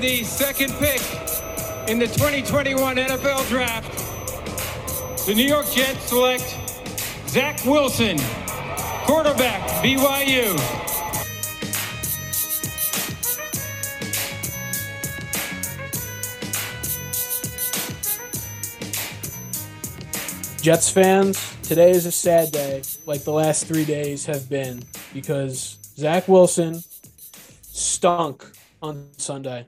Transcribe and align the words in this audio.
the 0.00 0.24
second 0.24 0.72
pick 0.74 1.02
in 1.86 1.98
the 1.98 2.06
2021 2.06 2.96
NFL 2.96 3.46
Draft, 3.50 5.26
the 5.26 5.34
New 5.34 5.44
York 5.44 5.70
Jets 5.70 6.08
select 6.08 6.56
Zach 7.28 7.62
Wilson, 7.66 8.16
quarterback, 9.04 9.60
BYU. 9.84 10.56
Jets 20.62 20.88
fans, 20.88 21.56
today 21.62 21.90
is 21.90 22.06
a 22.06 22.12
sad 22.12 22.50
day, 22.52 22.82
like 23.04 23.24
the 23.24 23.32
last 23.32 23.66
three 23.66 23.84
days 23.84 24.24
have 24.24 24.48
been, 24.48 24.82
because 25.12 25.76
Zach 25.96 26.26
Wilson 26.26 26.82
stunk 27.62 28.46
on 28.80 29.06
Sunday. 29.18 29.66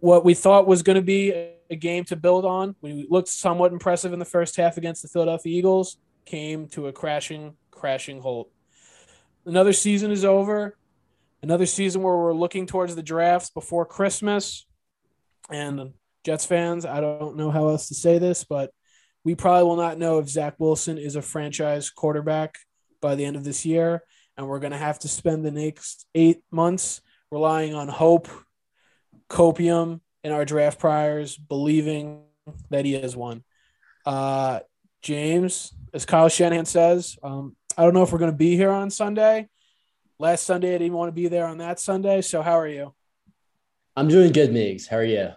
What 0.00 0.24
we 0.24 0.34
thought 0.34 0.66
was 0.66 0.82
going 0.82 0.96
to 0.96 1.02
be 1.02 1.30
a 1.70 1.76
game 1.76 2.04
to 2.04 2.16
build 2.16 2.44
on, 2.44 2.74
we 2.80 3.06
looked 3.08 3.28
somewhat 3.28 3.72
impressive 3.72 4.12
in 4.12 4.18
the 4.18 4.24
first 4.24 4.56
half 4.56 4.76
against 4.76 5.02
the 5.02 5.08
Philadelphia 5.08 5.56
Eagles, 5.56 5.98
came 6.24 6.68
to 6.68 6.88
a 6.88 6.92
crashing, 6.92 7.54
crashing 7.70 8.20
halt. 8.20 8.50
Another 9.46 9.72
season 9.72 10.10
is 10.10 10.24
over. 10.24 10.76
Another 11.42 11.66
season 11.66 12.02
where 12.02 12.16
we're 12.16 12.34
looking 12.34 12.66
towards 12.66 12.94
the 12.94 13.02
drafts 13.02 13.50
before 13.50 13.86
Christmas. 13.86 14.66
And 15.50 15.94
Jets 16.24 16.44
fans, 16.44 16.84
I 16.84 17.00
don't 17.00 17.36
know 17.36 17.50
how 17.50 17.68
else 17.68 17.88
to 17.88 17.94
say 17.94 18.18
this, 18.18 18.44
but 18.44 18.70
we 19.24 19.34
probably 19.34 19.64
will 19.64 19.76
not 19.76 19.98
know 19.98 20.18
if 20.18 20.28
Zach 20.28 20.54
Wilson 20.58 20.98
is 20.98 21.16
a 21.16 21.22
franchise 21.22 21.90
quarterback 21.90 22.58
by 23.00 23.14
the 23.14 23.24
end 23.24 23.36
of 23.36 23.44
this 23.44 23.64
year. 23.64 24.02
And 24.36 24.48
we're 24.48 24.58
going 24.58 24.72
to 24.72 24.78
have 24.78 24.98
to 25.00 25.08
spend 25.08 25.44
the 25.44 25.50
next 25.50 26.06
eight 26.14 26.42
months 26.50 27.00
relying 27.30 27.74
on 27.74 27.88
hope, 27.88 28.28
copium, 29.30 30.00
in 30.22 30.32
our 30.32 30.44
draft 30.44 30.78
priors 30.78 31.36
believing 31.36 32.22
that 32.68 32.84
he 32.84 32.94
is 32.94 33.16
one. 33.16 33.42
Uh, 34.04 34.60
James, 35.02 35.72
as 35.94 36.04
Kyle 36.04 36.28
Shanahan 36.28 36.66
says, 36.66 37.18
um, 37.22 37.56
I 37.76 37.84
don't 37.84 37.94
know 37.94 38.02
if 38.02 38.12
we're 38.12 38.18
going 38.18 38.30
to 38.30 38.36
be 38.36 38.56
here 38.56 38.70
on 38.70 38.90
Sunday. 38.90 39.48
Last 40.18 40.44
Sunday, 40.44 40.74
I 40.74 40.78
didn't 40.78 40.92
want 40.92 41.08
to 41.08 41.12
be 41.12 41.28
there 41.28 41.46
on 41.46 41.58
that 41.58 41.80
Sunday. 41.80 42.20
So, 42.20 42.42
how 42.42 42.58
are 42.58 42.68
you? 42.68 42.94
I'm 43.96 44.08
doing 44.08 44.32
good, 44.32 44.50
Migs. 44.50 44.86
How 44.86 44.96
are 44.96 45.04
you? 45.04 45.30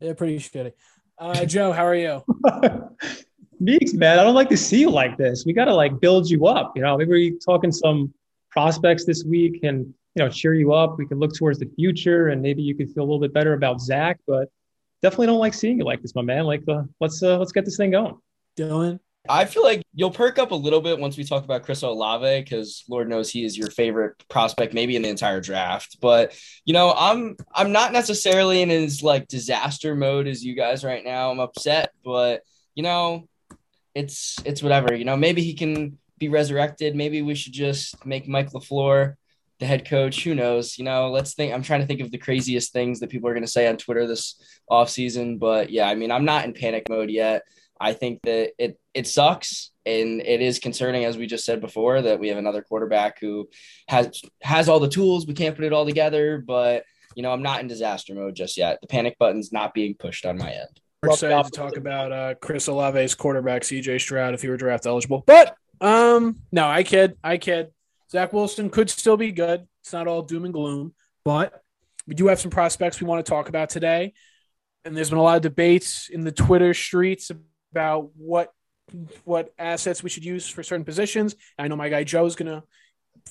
Yeah, 0.00 0.12
pretty 0.14 0.38
shitty. 0.38 0.72
Uh, 1.16 1.44
Joe, 1.44 1.70
how 1.72 1.86
are 1.86 1.94
you? 1.94 2.24
Meeks, 3.60 3.92
man, 3.92 4.18
I 4.18 4.24
don't 4.24 4.34
like 4.34 4.48
to 4.48 4.56
see 4.56 4.80
you 4.80 4.90
like 4.90 5.16
this. 5.16 5.44
We 5.46 5.52
got 5.52 5.66
to 5.66 5.74
like 5.74 6.00
build 6.00 6.28
you 6.28 6.46
up. 6.46 6.72
You 6.74 6.82
know, 6.82 6.96
maybe 6.96 7.10
we're 7.10 7.38
talking 7.38 7.70
some 7.70 8.12
prospects 8.50 9.04
this 9.04 9.24
week 9.24 9.60
and, 9.62 9.94
you 10.14 10.22
know, 10.22 10.28
cheer 10.28 10.54
you 10.54 10.72
up. 10.72 10.96
We 10.98 11.06
can 11.06 11.18
look 11.18 11.34
towards 11.34 11.58
the 11.58 11.70
future 11.76 12.28
and 12.28 12.40
maybe 12.40 12.62
you 12.62 12.74
could 12.74 12.90
feel 12.92 13.02
a 13.02 13.06
little 13.06 13.20
bit 13.20 13.32
better 13.32 13.54
about 13.54 13.80
Zach, 13.80 14.20
but 14.26 14.48
definitely 15.02 15.26
don't 15.26 15.38
like 15.38 15.54
seeing 15.54 15.78
you 15.78 15.84
like 15.84 16.02
this, 16.02 16.14
my 16.14 16.22
man. 16.22 16.44
Like, 16.44 16.62
uh, 16.68 16.82
let's, 17.00 17.22
uh, 17.22 17.38
let's 17.38 17.52
get 17.52 17.64
this 17.64 17.76
thing 17.76 17.90
going. 17.90 18.16
Dylan? 18.56 19.00
I 19.28 19.46
feel 19.46 19.62
like 19.62 19.82
you'll 19.94 20.10
perk 20.10 20.38
up 20.38 20.50
a 20.50 20.54
little 20.54 20.82
bit 20.82 20.98
once 20.98 21.16
we 21.16 21.24
talk 21.24 21.44
about 21.44 21.62
Chris 21.62 21.82
Olave 21.82 22.42
because 22.42 22.84
Lord 22.90 23.08
knows 23.08 23.30
he 23.30 23.44
is 23.44 23.56
your 23.56 23.70
favorite 23.70 24.22
prospect, 24.28 24.74
maybe 24.74 24.96
in 24.96 25.02
the 25.02 25.08
entire 25.08 25.40
draft. 25.40 25.96
But 26.00 26.38
you 26.66 26.74
know, 26.74 26.92
I'm 26.94 27.36
I'm 27.54 27.72
not 27.72 27.92
necessarily 27.92 28.60
in 28.60 28.68
his 28.68 29.02
like 29.02 29.26
disaster 29.26 29.94
mode 29.94 30.26
as 30.26 30.44
you 30.44 30.54
guys 30.54 30.84
right 30.84 31.02
now. 31.02 31.30
I'm 31.30 31.40
upset, 31.40 31.92
but 32.04 32.42
you 32.74 32.82
know, 32.82 33.26
it's 33.94 34.36
it's 34.44 34.62
whatever. 34.62 34.94
You 34.94 35.06
know, 35.06 35.16
maybe 35.16 35.42
he 35.42 35.54
can 35.54 35.98
be 36.18 36.28
resurrected. 36.28 36.94
Maybe 36.94 37.22
we 37.22 37.34
should 37.34 37.54
just 37.54 38.04
make 38.04 38.28
Mike 38.28 38.50
LaFleur 38.50 39.14
the 39.60 39.66
head 39.66 39.88
coach. 39.88 40.24
Who 40.24 40.34
knows? 40.34 40.78
You 40.78 40.84
know, 40.84 41.10
let's 41.10 41.34
think. 41.34 41.52
I'm 41.52 41.62
trying 41.62 41.80
to 41.80 41.86
think 41.86 42.00
of 42.00 42.10
the 42.10 42.18
craziest 42.18 42.72
things 42.72 43.00
that 43.00 43.10
people 43.10 43.28
are 43.28 43.34
going 43.34 43.44
to 43.44 43.50
say 43.50 43.66
on 43.66 43.76
Twitter 43.76 44.06
this 44.06 44.40
offseason. 44.70 45.38
But 45.38 45.70
yeah, 45.70 45.88
I 45.88 45.94
mean, 45.94 46.10
I'm 46.10 46.24
not 46.24 46.44
in 46.44 46.52
panic 46.52 46.88
mode 46.88 47.10
yet. 47.10 47.42
I 47.80 47.92
think 47.92 48.22
that 48.22 48.52
it 48.58 48.78
it 48.94 49.06
sucks 49.06 49.72
and 49.86 50.20
it 50.20 50.40
is 50.40 50.58
concerning 50.58 51.04
as 51.04 51.16
we 51.16 51.26
just 51.26 51.44
said 51.44 51.60
before 51.60 52.00
that 52.02 52.18
we 52.18 52.28
have 52.28 52.38
another 52.38 52.62
quarterback 52.62 53.18
who 53.20 53.48
has 53.88 54.22
has 54.42 54.68
all 54.68 54.80
the 54.80 54.88
tools 54.88 55.26
we 55.26 55.34
can't 55.34 55.56
put 55.56 55.64
it 55.64 55.72
all 55.72 55.84
together 55.84 56.38
but 56.38 56.84
you 57.14 57.22
know 57.22 57.32
i'm 57.32 57.42
not 57.42 57.60
in 57.60 57.68
disaster 57.68 58.14
mode 58.14 58.34
just 58.34 58.56
yet 58.56 58.78
the 58.80 58.86
panic 58.86 59.16
button's 59.18 59.52
not 59.52 59.74
being 59.74 59.94
pushed 59.94 60.24
on 60.24 60.38
my 60.38 60.50
end 60.50 60.80
we're 61.02 61.10
excited 61.10 61.44
to 61.44 61.50
talk 61.50 61.76
about 61.76 62.12
uh, 62.12 62.34
chris 62.40 62.68
olave's 62.68 63.14
quarterback 63.14 63.62
cj 63.62 64.00
stroud 64.00 64.34
if 64.34 64.42
he 64.42 64.48
were 64.48 64.56
draft 64.56 64.86
eligible 64.86 65.22
but 65.26 65.56
um 65.80 66.36
no 66.52 66.66
i 66.66 66.82
kid 66.82 67.16
i 67.22 67.36
kid 67.36 67.70
zach 68.14 68.32
wilson 68.32 68.70
could 68.70 68.88
still 68.88 69.16
be 69.16 69.32
good 69.32 69.66
it's 69.82 69.92
not 69.92 70.06
all 70.06 70.22
doom 70.22 70.44
and 70.44 70.54
gloom 70.54 70.94
but 71.24 71.62
we 72.06 72.14
do 72.14 72.26
have 72.28 72.40
some 72.40 72.50
prospects 72.50 73.00
we 73.00 73.06
want 73.06 73.24
to 73.24 73.28
talk 73.28 73.48
about 73.48 73.68
today 73.68 74.12
and 74.84 74.96
there's 74.96 75.10
been 75.10 75.18
a 75.18 75.22
lot 75.22 75.36
of 75.36 75.42
debates 75.42 76.08
in 76.08 76.22
the 76.22 76.32
twitter 76.32 76.72
streets 76.72 77.30
about 77.72 78.10
what 78.16 78.52
what 79.24 79.52
assets 79.58 80.02
we 80.02 80.10
should 80.10 80.24
use 80.24 80.48
for 80.48 80.62
certain 80.62 80.84
positions. 80.84 81.34
I 81.58 81.68
know 81.68 81.76
my 81.76 81.88
guy 81.88 82.04
Joe's 82.04 82.36
going 82.36 82.52
to 82.52 82.62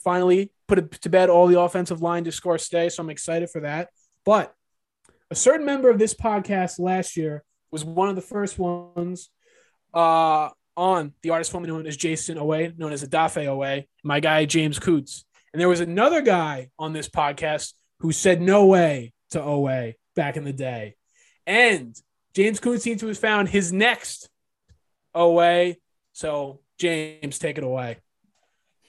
finally 0.03 0.51
put 0.67 1.01
to 1.01 1.09
bed 1.09 1.29
all 1.29 1.47
the 1.47 1.59
offensive 1.59 2.01
line 2.01 2.23
to 2.23 2.31
score 2.31 2.57
stay, 2.57 2.89
so 2.89 3.03
I'm 3.03 3.09
excited 3.09 3.49
for 3.49 3.61
that. 3.61 3.89
But 4.25 4.53
a 5.29 5.35
certain 5.35 5.65
member 5.65 5.89
of 5.89 5.99
this 5.99 6.13
podcast 6.13 6.79
last 6.79 7.17
year 7.17 7.43
was 7.71 7.83
one 7.85 8.09
of 8.09 8.15
the 8.15 8.21
first 8.21 8.57
ones 8.57 9.29
uh, 9.93 10.49
on 10.75 11.13
the 11.21 11.29
artist 11.29 11.51
formerly 11.51 11.71
known 11.71 11.87
as 11.87 11.97
Jason 11.97 12.37
Oweh, 12.37 12.77
known 12.77 12.91
as 12.91 13.03
Odafe 13.03 13.45
Oweh, 13.45 13.85
my 14.03 14.19
guy 14.19 14.45
James 14.45 14.79
Coots. 14.79 15.25
And 15.53 15.61
there 15.61 15.69
was 15.69 15.79
another 15.81 16.21
guy 16.21 16.69
on 16.79 16.93
this 16.93 17.07
podcast 17.07 17.73
who 17.99 18.11
said 18.11 18.41
no 18.41 18.65
way 18.65 19.13
to 19.31 19.39
Oweh 19.39 19.93
back 20.15 20.35
in 20.37 20.43
the 20.43 20.53
day. 20.53 20.95
And 21.45 21.95
James 22.33 22.59
Coots 22.59 22.83
seems 22.83 23.01
to 23.01 23.07
have 23.07 23.17
found 23.17 23.49
his 23.49 23.71
next 23.71 24.29
Oweh. 25.15 25.75
So 26.13 26.61
James, 26.79 27.39
take 27.39 27.57
it 27.57 27.63
away. 27.63 27.97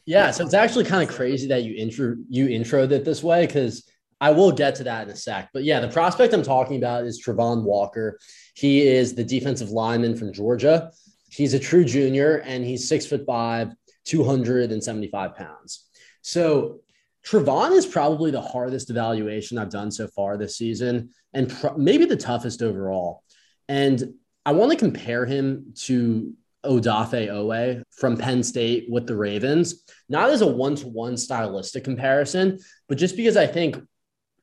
Yeah, 0.07 0.31
so 0.31 0.45
it's 0.45 0.55
actually 0.55 0.85
kind 0.85 1.09
of 1.09 1.15
crazy 1.15 1.49
that 1.49 1.63
you 1.63 1.75
intro 1.77 2.17
you 2.29 2.47
introed 2.49 2.93
it 2.93 3.05
this 3.05 3.23
way 3.23 3.47
because 3.47 3.89
I 4.21 4.31
will 4.31 4.53
get 4.53 4.75
to 4.77 4.85
that 4.85 5.07
in 5.07 5.13
a 5.13 5.17
sec. 5.17 5.51
But 5.53 5.65
yeah, 5.65 5.81
the 5.81 5.89
prospect 5.89 6.35
I'm 6.35 6.43
talking 6.43 6.77
about 6.77 7.05
is 7.05 7.23
Travon 7.23 7.63
Walker. 7.63 8.19
He 8.55 8.87
is 8.87 9.15
the 9.15 9.25
defensive 9.25 9.71
lineman 9.71 10.17
from 10.17 10.33
Georgia. 10.33 10.91
He's 11.35 11.55
a 11.55 11.59
true 11.59 11.85
junior 11.85 12.37
and 12.39 12.65
he's 12.65 12.89
six 12.89 13.07
foot 13.07 13.25
five, 13.27 13.73
275 14.05 15.35
pounds. 15.35 15.89
So 16.23 16.81
Travon 17.27 17.73
is 17.73 17.87
probably 17.87 18.31
the 18.31 18.41
hardest 18.41 18.91
evaluation 18.91 19.59
I've 19.59 19.71
done 19.71 19.91
so 19.91 20.07
far 20.07 20.37
this 20.37 20.57
season 20.57 21.11
and 21.33 21.55
maybe 21.77 22.05
the 22.05 22.17
toughest 22.17 22.63
overall. 22.63 23.23
And 23.69 24.15
I 24.47 24.53
want 24.53 24.73
to 24.73 24.79
compare 24.79 25.25
him 25.25 25.73
to 25.85 26.35
Odafe 26.65 27.29
Oweh 27.29 27.83
from 27.91 28.17
Penn 28.17 28.43
State 28.43 28.87
with 28.91 29.07
the 29.07 29.17
Ravens, 29.17 29.85
not 30.09 30.31
as 30.31 30.43
a 30.43 30.47
one 30.47 30.77
to 30.77 30.89
one 30.89 31.17
stylistic 31.17 31.85
comparison, 31.85 32.59
but 32.89 32.99
just 32.99 33.17
because 33.17 33.37
I 33.37 33.47
think 33.47 33.77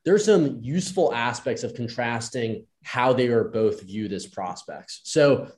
there's 0.05 0.25
some 0.25 0.59
useful 0.61 1.13
aspects 1.13 1.63
of 1.63 1.75
contrasting 1.75 2.65
how 2.83 3.13
they 3.13 3.27
are 3.27 3.43
both 3.43 3.83
viewed 3.83 4.11
as 4.13 4.25
prospects. 4.25 5.01
So, 5.03 5.51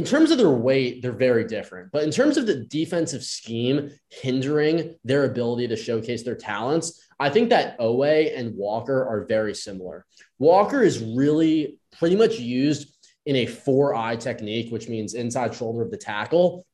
in 0.00 0.06
terms 0.06 0.30
of 0.30 0.38
their 0.38 0.48
weight, 0.48 1.02
they're 1.02 1.12
very 1.12 1.44
different. 1.44 1.92
But 1.92 2.04
in 2.04 2.10
terms 2.10 2.38
of 2.38 2.46
the 2.46 2.64
defensive 2.64 3.22
scheme 3.22 3.90
hindering 4.08 4.94
their 5.04 5.24
ability 5.24 5.68
to 5.68 5.76
showcase 5.76 6.22
their 6.22 6.36
talents, 6.36 7.06
I 7.18 7.28
think 7.28 7.50
that 7.50 7.78
Oweh 7.78 8.34
and 8.34 8.56
Walker 8.56 9.06
are 9.06 9.26
very 9.26 9.54
similar. 9.54 10.06
Walker 10.38 10.82
is 10.82 11.02
really 11.02 11.76
pretty 11.98 12.16
much 12.16 12.38
used 12.38 12.96
in 13.26 13.36
a 13.36 13.44
four 13.44 13.94
eye 13.94 14.16
technique, 14.16 14.72
which 14.72 14.88
means 14.88 15.12
inside 15.12 15.54
shoulder 15.54 15.82
of 15.82 15.90
the 15.90 15.98
tackle, 15.98 16.64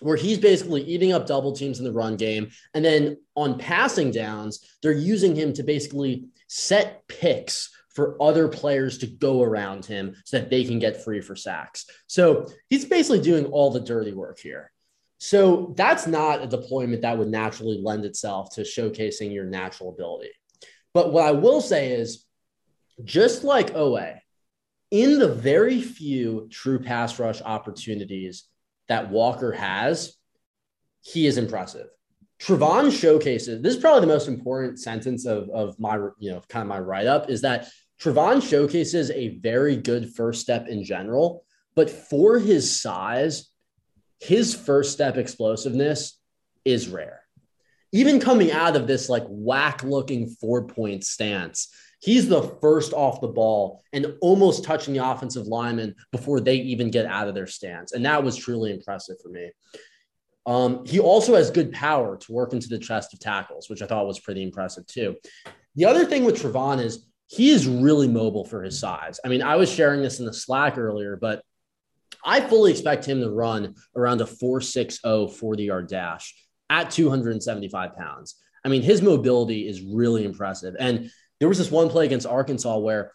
where 0.00 0.16
he's 0.16 0.38
basically 0.38 0.82
eating 0.82 1.12
up 1.12 1.24
double 1.24 1.52
teams 1.52 1.78
in 1.78 1.84
the 1.84 1.92
run 1.92 2.16
game. 2.16 2.50
And 2.74 2.84
then 2.84 3.16
on 3.36 3.60
passing 3.60 4.10
downs, 4.10 4.58
they're 4.82 4.90
using 4.90 5.36
him 5.36 5.52
to 5.52 5.62
basically 5.62 6.24
set 6.48 7.06
picks 7.06 7.70
for 7.94 8.20
other 8.22 8.48
players 8.48 8.98
to 8.98 9.06
go 9.06 9.42
around 9.42 9.84
him 9.84 10.16
so 10.24 10.38
that 10.38 10.50
they 10.50 10.64
can 10.64 10.78
get 10.78 11.04
free 11.04 11.20
for 11.20 11.36
sacks. 11.36 11.86
So 12.06 12.46
he's 12.68 12.84
basically 12.84 13.20
doing 13.20 13.46
all 13.46 13.70
the 13.70 13.80
dirty 13.80 14.12
work 14.12 14.38
here. 14.38 14.70
So 15.18 15.72
that's 15.76 16.06
not 16.06 16.42
a 16.42 16.46
deployment 16.46 17.02
that 17.02 17.16
would 17.16 17.28
naturally 17.28 17.80
lend 17.80 18.04
itself 18.04 18.54
to 18.54 18.62
showcasing 18.62 19.32
your 19.32 19.44
natural 19.44 19.90
ability. 19.90 20.30
But 20.94 21.12
what 21.12 21.24
I 21.24 21.32
will 21.32 21.60
say 21.60 21.92
is 21.92 22.24
just 23.04 23.44
like 23.44 23.74
Oweh, 23.74 24.18
in 24.90 25.18
the 25.18 25.32
very 25.32 25.80
few 25.80 26.48
true 26.50 26.78
pass 26.78 27.18
rush 27.18 27.40
opportunities 27.40 28.44
that 28.88 29.10
Walker 29.10 29.52
has, 29.52 30.16
he 31.02 31.26
is 31.26 31.38
impressive. 31.38 31.86
Travon 32.40 32.90
showcases 32.90 33.62
this 33.62 33.76
is 33.76 33.80
probably 33.80 34.00
the 34.00 34.12
most 34.12 34.26
important 34.26 34.80
sentence 34.80 35.26
of, 35.26 35.48
of 35.50 35.78
my 35.78 35.94
you 36.18 36.32
know 36.32 36.42
kind 36.48 36.62
of 36.62 36.68
my 36.68 36.80
write 36.80 37.06
up 37.06 37.30
is 37.30 37.42
that 37.42 37.68
Travon 38.02 38.42
showcases 38.42 39.12
a 39.12 39.38
very 39.38 39.76
good 39.76 40.12
first 40.12 40.40
step 40.40 40.66
in 40.66 40.82
general, 40.82 41.44
but 41.76 41.88
for 41.88 42.38
his 42.38 42.80
size, 42.80 43.48
his 44.20 44.54
first 44.54 44.92
step 44.92 45.16
explosiveness 45.16 46.18
is 46.64 46.88
rare. 46.88 47.20
Even 47.92 48.18
coming 48.18 48.50
out 48.50 48.74
of 48.74 48.88
this 48.88 49.08
like 49.08 49.24
whack 49.28 49.84
looking 49.84 50.28
four 50.28 50.66
point 50.66 51.04
stance, 51.04 51.68
he's 52.00 52.28
the 52.28 52.42
first 52.60 52.92
off 52.92 53.20
the 53.20 53.28
ball 53.28 53.80
and 53.92 54.14
almost 54.20 54.64
touching 54.64 54.94
the 54.94 55.06
offensive 55.06 55.46
lineman 55.46 55.94
before 56.10 56.40
they 56.40 56.56
even 56.56 56.90
get 56.90 57.06
out 57.06 57.28
of 57.28 57.36
their 57.36 57.46
stance. 57.46 57.92
And 57.92 58.04
that 58.04 58.24
was 58.24 58.36
truly 58.36 58.72
impressive 58.72 59.16
for 59.22 59.28
me. 59.28 59.52
Um, 60.44 60.84
he 60.86 60.98
also 60.98 61.36
has 61.36 61.52
good 61.52 61.70
power 61.70 62.16
to 62.16 62.32
work 62.32 62.52
into 62.52 62.68
the 62.68 62.78
chest 62.78 63.14
of 63.14 63.20
tackles, 63.20 63.70
which 63.70 63.80
I 63.80 63.86
thought 63.86 64.08
was 64.08 64.18
pretty 64.18 64.42
impressive 64.42 64.88
too. 64.88 65.16
The 65.76 65.84
other 65.84 66.04
thing 66.04 66.24
with 66.24 66.42
Travon 66.42 66.82
is 66.82 67.06
he 67.32 67.50
is 67.50 67.66
really 67.66 68.08
mobile 68.08 68.44
for 68.44 68.62
his 68.62 68.78
size. 68.78 69.18
I 69.24 69.28
mean, 69.28 69.40
I 69.40 69.56
was 69.56 69.72
sharing 69.72 70.02
this 70.02 70.20
in 70.20 70.26
the 70.26 70.34
Slack 70.34 70.76
earlier, 70.76 71.16
but 71.16 71.42
I 72.22 72.42
fully 72.42 72.70
expect 72.70 73.06
him 73.06 73.20
to 73.20 73.30
run 73.30 73.74
around 73.96 74.20
a 74.20 74.26
460 74.26 75.28
40 75.28 75.64
yard 75.64 75.88
dash 75.88 76.34
at 76.68 76.90
275 76.90 77.96
pounds. 77.96 78.36
I 78.66 78.68
mean, 78.68 78.82
his 78.82 79.00
mobility 79.00 79.66
is 79.66 79.80
really 79.80 80.26
impressive. 80.26 80.76
And 80.78 81.10
there 81.40 81.48
was 81.48 81.56
this 81.56 81.70
one 81.70 81.88
play 81.88 82.04
against 82.04 82.26
Arkansas 82.26 82.76
where 82.76 83.12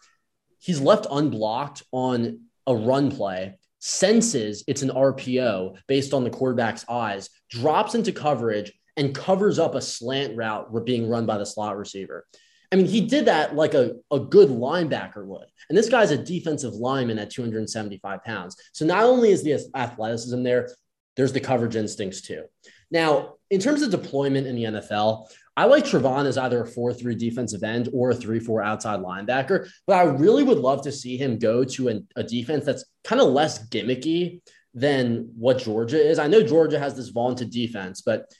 he's 0.58 0.80
left 0.80 1.06
unblocked 1.08 1.84
on 1.92 2.40
a 2.66 2.74
run 2.74 3.12
play, 3.12 3.56
senses 3.78 4.64
it's 4.66 4.82
an 4.82 4.90
RPO 4.90 5.78
based 5.86 6.12
on 6.12 6.24
the 6.24 6.30
quarterback's 6.30 6.84
eyes, 6.88 7.30
drops 7.50 7.94
into 7.94 8.10
coverage, 8.10 8.72
and 8.96 9.14
covers 9.14 9.60
up 9.60 9.76
a 9.76 9.80
slant 9.80 10.36
route 10.36 10.84
being 10.84 11.08
run 11.08 11.24
by 11.24 11.38
the 11.38 11.46
slot 11.46 11.78
receiver. 11.78 12.26
I 12.70 12.76
mean, 12.76 12.86
he 12.86 13.00
did 13.00 13.26
that 13.26 13.54
like 13.54 13.74
a, 13.74 13.92
a 14.10 14.20
good 14.20 14.48
linebacker 14.48 15.24
would. 15.24 15.46
And 15.68 15.76
this 15.76 15.88
guy's 15.88 16.10
a 16.10 16.22
defensive 16.22 16.74
lineman 16.74 17.18
at 17.18 17.30
275 17.30 18.24
pounds. 18.24 18.56
So 18.72 18.84
not 18.84 19.04
only 19.04 19.30
is 19.30 19.42
the 19.42 19.58
athleticism 19.74 20.42
there, 20.42 20.68
there's 21.16 21.32
the 21.32 21.40
coverage 21.40 21.76
instincts 21.76 22.20
too. 22.20 22.44
Now, 22.90 23.34
in 23.50 23.60
terms 23.60 23.82
of 23.82 23.90
deployment 23.90 24.46
in 24.46 24.54
the 24.54 24.64
NFL, 24.64 25.26
I 25.56 25.64
like 25.64 25.84
Travon 25.84 26.26
as 26.26 26.38
either 26.38 26.62
a 26.62 26.66
4 26.66 26.92
3 26.92 27.16
defensive 27.16 27.62
end 27.62 27.88
or 27.92 28.10
a 28.10 28.14
3 28.14 28.38
4 28.38 28.62
outside 28.62 29.00
linebacker, 29.00 29.68
but 29.86 29.96
I 29.96 30.04
really 30.04 30.44
would 30.44 30.58
love 30.58 30.82
to 30.82 30.92
see 30.92 31.16
him 31.16 31.38
go 31.38 31.64
to 31.64 31.88
a, 31.88 32.00
a 32.16 32.22
defense 32.22 32.64
that's 32.64 32.84
kind 33.02 33.20
of 33.20 33.32
less 33.32 33.68
gimmicky 33.68 34.40
than 34.74 35.32
what 35.36 35.58
Georgia 35.58 35.98
is. 35.98 36.18
I 36.18 36.28
know 36.28 36.42
Georgia 36.42 36.78
has 36.78 36.94
this 36.94 37.08
vaunted 37.08 37.50
defense, 37.50 38.02
but 38.02 38.30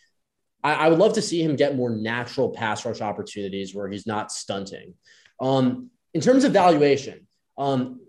I, 0.62 0.74
I, 0.74 0.88
would 0.88 0.98
love 0.98 1.14
to 1.14 1.22
see 1.22 1.42
him 1.42 1.56
get 1.56 1.76
more 1.76 1.90
natural 1.90 2.50
pass 2.50 2.84
rush 2.84 3.00
opportunities 3.00 3.74
where 3.74 3.88
he's 3.88 4.06
not 4.06 4.32
stunting. 4.32 4.94
Um, 5.40 5.90
in 6.14 6.20
terms 6.20 6.44
of 6.44 6.52
valuation, 6.52 7.26
um, 7.56 8.00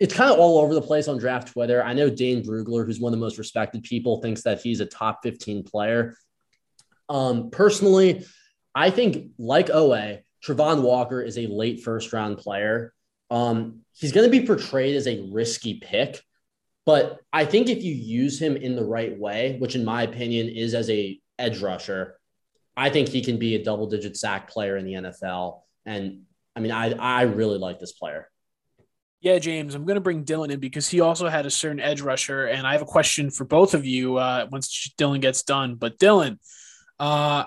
it's 0.00 0.14
kind 0.14 0.32
of 0.32 0.38
all 0.38 0.58
over 0.58 0.74
the 0.74 0.82
place 0.82 1.08
on 1.08 1.18
draft 1.18 1.52
Twitter. 1.52 1.82
I 1.82 1.92
know 1.92 2.10
Dane 2.10 2.42
Brugler, 2.42 2.84
who's 2.84 2.98
one 2.98 3.12
of 3.12 3.18
the 3.18 3.24
most 3.24 3.38
respected 3.38 3.84
people, 3.84 4.20
thinks 4.20 4.42
that 4.42 4.60
he's 4.60 4.80
a 4.80 4.86
top 4.86 5.20
15 5.22 5.64
player. 5.64 6.16
Um, 7.08 7.50
personally, 7.50 8.24
I 8.74 8.90
think 8.90 9.30
like 9.38 9.66
Oweh, 9.66 10.22
Travon 10.44 10.82
Walker 10.82 11.20
is 11.20 11.38
a 11.38 11.46
late 11.46 11.82
first 11.82 12.12
round 12.12 12.38
player. 12.38 12.92
Um, 13.30 13.80
he's 13.92 14.12
going 14.12 14.28
to 14.28 14.40
be 14.40 14.46
portrayed 14.46 14.96
as 14.96 15.06
a 15.06 15.28
risky 15.32 15.74
pick, 15.74 16.20
but 16.84 17.18
I 17.32 17.44
think 17.44 17.68
if 17.68 17.82
you 17.82 17.94
use 17.94 18.40
him 18.40 18.56
in 18.56 18.74
the 18.74 18.84
right 18.84 19.16
way, 19.16 19.56
which 19.58 19.76
in 19.76 19.84
my 19.84 20.02
opinion 20.02 20.48
is 20.48 20.74
as 20.74 20.90
a 20.90 21.18
edge 21.38 21.60
rusher. 21.60 22.18
I 22.76 22.90
think 22.90 23.08
he 23.08 23.22
can 23.22 23.38
be 23.38 23.54
a 23.54 23.62
double 23.62 23.86
digit 23.86 24.16
sack 24.16 24.48
player 24.48 24.76
in 24.76 24.84
the 24.84 24.94
NFL. 24.94 25.60
And 25.84 26.22
I 26.56 26.60
mean, 26.60 26.72
I, 26.72 26.92
I 26.92 27.22
really 27.22 27.58
like 27.58 27.78
this 27.78 27.92
player. 27.92 28.28
Yeah, 29.20 29.38
James, 29.38 29.74
I'm 29.74 29.84
going 29.84 29.94
to 29.94 30.00
bring 30.00 30.24
Dylan 30.24 30.50
in 30.50 30.58
because 30.58 30.88
he 30.88 31.00
also 31.00 31.28
had 31.28 31.46
a 31.46 31.50
certain 31.50 31.78
edge 31.78 32.00
rusher. 32.00 32.46
And 32.46 32.66
I 32.66 32.72
have 32.72 32.82
a 32.82 32.86
question 32.86 33.30
for 33.30 33.44
both 33.44 33.72
of 33.72 33.86
you 33.86 34.16
uh, 34.16 34.48
once 34.50 34.92
Dylan 34.98 35.20
gets 35.20 35.44
done. 35.44 35.76
But 35.76 35.98
Dylan, 35.98 36.38
uh, 36.98 37.44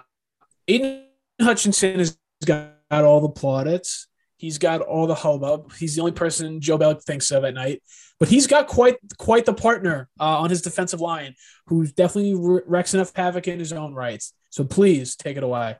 Aidan 0.67 1.03
Hutchinson 1.41 1.99
has 1.99 2.17
got 2.45 2.71
all 2.91 3.19
the 3.19 3.29
plaudits. 3.29 4.07
He's 4.45 4.59
got 4.59 4.81
all 4.81 5.07
the 5.07 5.15
hubbub. 5.15 5.73
He's 5.73 5.95
the 5.95 6.01
only 6.01 6.11
person 6.11 6.61
Joe 6.61 6.77
Bellick 6.77 7.03
thinks 7.03 7.31
of 7.31 7.43
at 7.43 7.55
night. 7.55 7.81
But 8.19 8.29
he's 8.29 8.45
got 8.45 8.67
quite 8.67 8.97
quite 9.17 9.43
the 9.43 9.55
partner 9.55 10.07
uh, 10.19 10.39
on 10.39 10.51
his 10.51 10.61
defensive 10.61 11.01
line, 11.01 11.33
who's 11.65 11.91
definitely 11.91 12.35
wrecks 12.67 12.93
enough 12.93 13.11
havoc 13.15 13.47
in 13.47 13.57
his 13.57 13.73
own 13.73 13.95
rights. 13.95 14.33
So 14.51 14.63
please 14.63 15.15
take 15.15 15.35
it 15.35 15.41
away. 15.41 15.77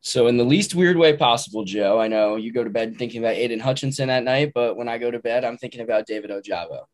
So, 0.00 0.28
in 0.28 0.38
the 0.38 0.44
least 0.44 0.74
weird 0.74 0.96
way 0.96 1.14
possible, 1.14 1.62
Joe, 1.66 2.00
I 2.00 2.08
know 2.08 2.36
you 2.36 2.54
go 2.54 2.64
to 2.64 2.70
bed 2.70 2.96
thinking 2.96 3.22
about 3.22 3.36
Aidan 3.36 3.60
Hutchinson 3.60 4.08
at 4.08 4.24
night, 4.24 4.52
but 4.54 4.78
when 4.78 4.88
I 4.88 4.96
go 4.96 5.10
to 5.10 5.18
bed, 5.18 5.44
I'm 5.44 5.58
thinking 5.58 5.82
about 5.82 6.06
David 6.06 6.30
Ojabo. 6.30 6.84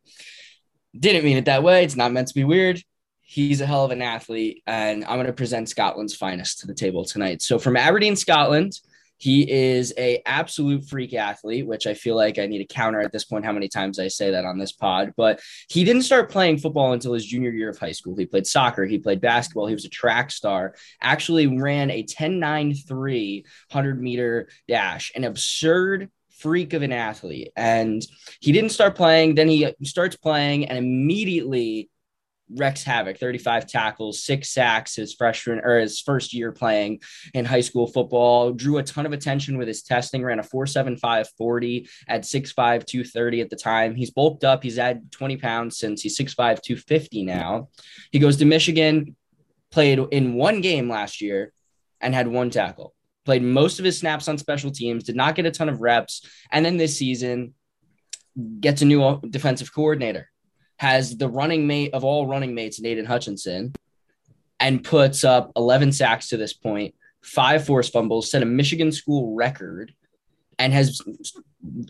Didn't 0.98 1.24
mean 1.24 1.36
it 1.36 1.44
that 1.44 1.62
way. 1.62 1.84
It's 1.84 1.94
not 1.94 2.10
meant 2.10 2.26
to 2.26 2.34
be 2.34 2.42
weird. 2.42 2.82
He's 3.20 3.60
a 3.60 3.66
hell 3.66 3.84
of 3.84 3.92
an 3.92 4.02
athlete, 4.02 4.64
and 4.66 5.04
I'm 5.04 5.18
going 5.18 5.28
to 5.28 5.32
present 5.32 5.68
Scotland's 5.68 6.16
finest 6.16 6.58
to 6.60 6.66
the 6.66 6.74
table 6.74 7.04
tonight. 7.04 7.42
So, 7.42 7.60
from 7.60 7.76
Aberdeen, 7.76 8.16
Scotland, 8.16 8.80
he 9.18 9.50
is 9.50 9.92
a 9.96 10.22
absolute 10.26 10.84
freak 10.84 11.14
athlete, 11.14 11.66
which 11.66 11.86
I 11.86 11.94
feel 11.94 12.16
like 12.16 12.38
I 12.38 12.46
need 12.46 12.58
to 12.58 12.74
counter 12.74 13.00
at 13.00 13.12
this 13.12 13.24
point 13.24 13.44
how 13.44 13.52
many 13.52 13.68
times 13.68 13.98
I 13.98 14.08
say 14.08 14.30
that 14.30 14.44
on 14.44 14.58
this 14.58 14.72
pod. 14.72 15.12
But 15.16 15.40
he 15.68 15.84
didn't 15.84 16.02
start 16.02 16.30
playing 16.30 16.58
football 16.58 16.92
until 16.92 17.12
his 17.12 17.26
junior 17.26 17.50
year 17.50 17.70
of 17.70 17.78
high 17.78 17.92
school. 17.92 18.16
He 18.16 18.26
played 18.26 18.46
soccer, 18.46 18.84
he 18.84 18.98
played 18.98 19.20
basketball, 19.20 19.66
he 19.66 19.74
was 19.74 19.84
a 19.84 19.90
track 19.90 20.30
star, 20.30 20.74
actually 21.00 21.46
ran 21.46 21.90
a 21.90 22.02
10 22.02 22.38
9 22.38 22.74
3 22.74 23.44
100 23.70 24.02
meter 24.02 24.48
dash, 24.68 25.12
an 25.14 25.24
absurd 25.24 26.10
freak 26.38 26.74
of 26.74 26.82
an 26.82 26.92
athlete. 26.92 27.50
And 27.56 28.02
he 28.40 28.52
didn't 28.52 28.70
start 28.70 28.94
playing, 28.94 29.34
then 29.34 29.48
he 29.48 29.72
starts 29.84 30.16
playing 30.16 30.66
and 30.66 30.78
immediately 30.78 31.88
wrecks 32.54 32.84
havoc. 32.84 33.18
35 33.18 33.66
tackles 33.66 34.22
six 34.22 34.50
sacks 34.50 34.94
his 34.94 35.14
freshman 35.14 35.60
or 35.60 35.78
his 35.80 36.00
first 36.00 36.32
year 36.32 36.52
playing 36.52 37.00
in 37.34 37.44
high 37.44 37.60
school 37.60 37.86
football. 37.86 38.52
Drew 38.52 38.78
a 38.78 38.82
ton 38.82 39.06
of 39.06 39.12
attention 39.12 39.58
with 39.58 39.68
his 39.68 39.82
testing 39.82 40.24
ran 40.24 40.38
a 40.38 40.42
475 40.42 41.28
40 41.36 41.88
at 42.08 42.22
6'5 42.22 42.54
230 42.86 43.40
at 43.40 43.50
the 43.50 43.56
time. 43.56 43.94
He's 43.94 44.10
bulked 44.10 44.44
up. 44.44 44.62
He's 44.62 44.76
had 44.76 45.10
20 45.12 45.36
pounds 45.36 45.78
since 45.78 46.02
he's 46.02 46.18
6'5 46.18 46.62
250 46.62 47.24
now. 47.24 47.68
He 48.12 48.18
goes 48.18 48.36
to 48.38 48.44
michigan 48.44 49.16
played 49.70 49.98
in 50.10 50.34
one 50.34 50.60
game 50.60 50.88
last 50.88 51.20
year 51.20 51.52
and 52.00 52.14
had 52.14 52.28
one 52.28 52.50
tackle. 52.50 52.94
Played 53.24 53.42
most 53.42 53.78
of 53.78 53.84
his 53.84 53.98
snaps 53.98 54.28
on 54.28 54.38
special 54.38 54.70
teams 54.70 55.04
did 55.04 55.16
not 55.16 55.34
get 55.34 55.46
a 55.46 55.50
ton 55.50 55.68
of 55.68 55.80
reps 55.80 56.24
and 56.52 56.64
then 56.64 56.76
this 56.76 56.96
season 56.96 57.54
gets 58.60 58.82
a 58.82 58.84
new 58.84 59.20
defensive 59.30 59.74
coordinator 59.74 60.30
has 60.78 61.16
the 61.16 61.28
running 61.28 61.66
mate 61.66 61.94
of 61.94 62.04
all 62.04 62.26
running 62.26 62.54
mates, 62.54 62.82
Aidan 62.82 63.06
Hutchinson, 63.06 63.74
and 64.60 64.82
puts 64.82 65.24
up 65.24 65.52
11 65.56 65.92
sacks 65.92 66.28
to 66.28 66.36
this 66.36 66.52
point, 66.52 66.94
five 67.22 67.64
forced 67.64 67.92
fumbles, 67.92 68.30
set 68.30 68.42
a 68.42 68.46
Michigan 68.46 68.92
school 68.92 69.34
record, 69.34 69.94
and 70.58 70.72
has 70.72 71.00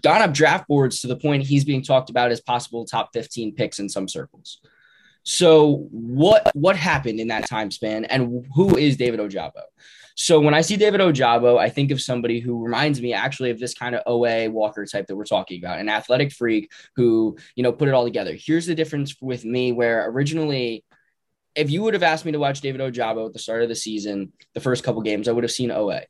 gone 0.03 0.23
up 0.23 0.33
draft 0.33 0.67
boards 0.67 1.01
to 1.01 1.07
the 1.07 1.17
point 1.17 1.45
he's 1.45 1.65
being 1.65 1.83
talked 1.83 2.11
about 2.11 2.31
as 2.31 2.41
possible 2.41 2.85
top 2.85 3.11
15 3.13 3.55
picks 3.55 3.79
in 3.79 3.89
some 3.89 4.09
circles. 4.09 4.61
So 5.23 5.89
what 5.91 6.55
what 6.55 6.77
happened 6.77 7.19
in 7.19 7.29
that 7.29 7.49
time 7.49 7.73
span, 7.73 8.05
and 8.05 8.47
who 8.55 8.77
is 8.77 8.97
David 8.97 9.19
Ojabo? 9.19 9.63
So 10.17 10.41
when 10.41 10.55
I 10.55 10.63
see 10.63 10.77
David 10.77 11.01
Ojabo, 11.01 11.59
I 11.59 11.69
think 11.69 11.91
of 11.91 12.01
somebody 12.01 12.41
who 12.41 12.65
reminds 12.65 13.03
me 13.03 13.13
actually 13.13 13.51
of 13.51 13.59
this 13.59 13.75
kind 13.75 13.95
of 13.95 14.03
Oweh 14.07 14.51
Walker 14.51 14.87
type 14.87 15.07
that 15.07 15.15
we're 15.15 15.25
talking 15.25 15.63
about, 15.63 15.79
an 15.79 15.91
athletic 15.91 16.33
freak 16.33 16.73
who, 16.97 17.37
you 17.55 17.63
know, 17.63 17.73
put 17.73 17.89
it 17.89 17.95
all 17.95 18.05
together. 18.05 18.35
Here's 18.35 18.65
the 18.65 18.75
difference 18.75 19.17
with 19.21 19.45
me 19.45 19.73
where 19.73 20.09
originally 20.09 20.85
if 21.55 21.71
you 21.71 21.83
would 21.83 21.95
have 21.95 22.03
asked 22.03 22.25
me 22.25 22.33
to 22.33 22.39
watch 22.39 22.63
David 22.63 22.81
Ojabo 22.81 23.27
at 23.27 23.35
the 23.35 23.39
start 23.39 23.63
of 23.63 23.69
the 23.69 23.75
season, 23.75 24.33
the 24.55 24.61
first 24.61 24.85
couple 24.85 25.03
games, 25.03 25.29
I 25.29 25.33
would 25.33 25.45
have 25.45 25.51
seen 25.51 25.71
Oweh. 25.71 26.05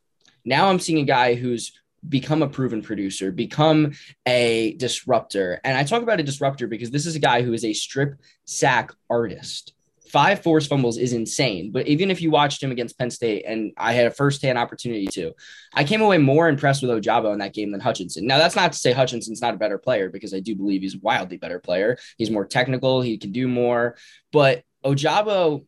Now 0.44 0.68
I'm 0.68 0.80
seeing 0.80 1.00
a 1.00 1.04
guy 1.04 1.34
who's 1.34 1.72
become 2.08 2.42
a 2.42 2.48
proven 2.48 2.82
producer, 2.82 3.32
become 3.32 3.92
a 4.26 4.74
disruptor. 4.74 5.60
And 5.64 5.76
I 5.76 5.82
talk 5.82 6.02
about 6.02 6.20
a 6.20 6.24
disruptor 6.24 6.68
because 6.68 6.90
this 6.90 7.06
is 7.06 7.16
a 7.16 7.20
guy 7.20 7.42
who 7.42 7.52
is 7.52 7.64
a 7.64 7.72
strip 7.72 8.20
sack 8.44 8.92
artist. 9.10 9.72
Five 10.16 10.42
forced 10.42 10.70
fumbles 10.70 10.96
is 10.96 11.12
insane. 11.12 11.72
But 11.72 11.88
even 11.88 12.10
if 12.10 12.22
you 12.22 12.30
watched 12.30 12.62
him 12.62 12.70
against 12.70 12.98
Penn 12.98 13.10
State, 13.10 13.44
and 13.46 13.72
I 13.76 13.92
had 13.92 14.06
a 14.06 14.10
firsthand 14.10 14.56
opportunity 14.56 15.06
to, 15.08 15.34
I 15.74 15.84
came 15.84 16.00
away 16.00 16.16
more 16.16 16.48
impressed 16.48 16.80
with 16.80 16.90
Ojabo 16.90 17.34
in 17.34 17.40
that 17.40 17.52
game 17.52 17.70
than 17.70 17.82
Hutchinson. 17.82 18.26
Now, 18.26 18.38
that's 18.38 18.56
not 18.56 18.72
to 18.72 18.78
say 18.78 18.94
Hutchinson's 18.94 19.42
not 19.42 19.52
a 19.52 19.58
better 19.58 19.76
player 19.76 20.08
because 20.08 20.32
I 20.32 20.40
do 20.40 20.56
believe 20.56 20.80
he's 20.80 20.94
a 20.94 21.00
wildly 21.02 21.36
better 21.36 21.58
player. 21.58 21.98
He's 22.16 22.30
more 22.30 22.46
technical, 22.46 23.02
he 23.02 23.18
can 23.18 23.30
do 23.30 23.46
more. 23.46 23.98
But 24.32 24.62
Ojabo 24.82 25.66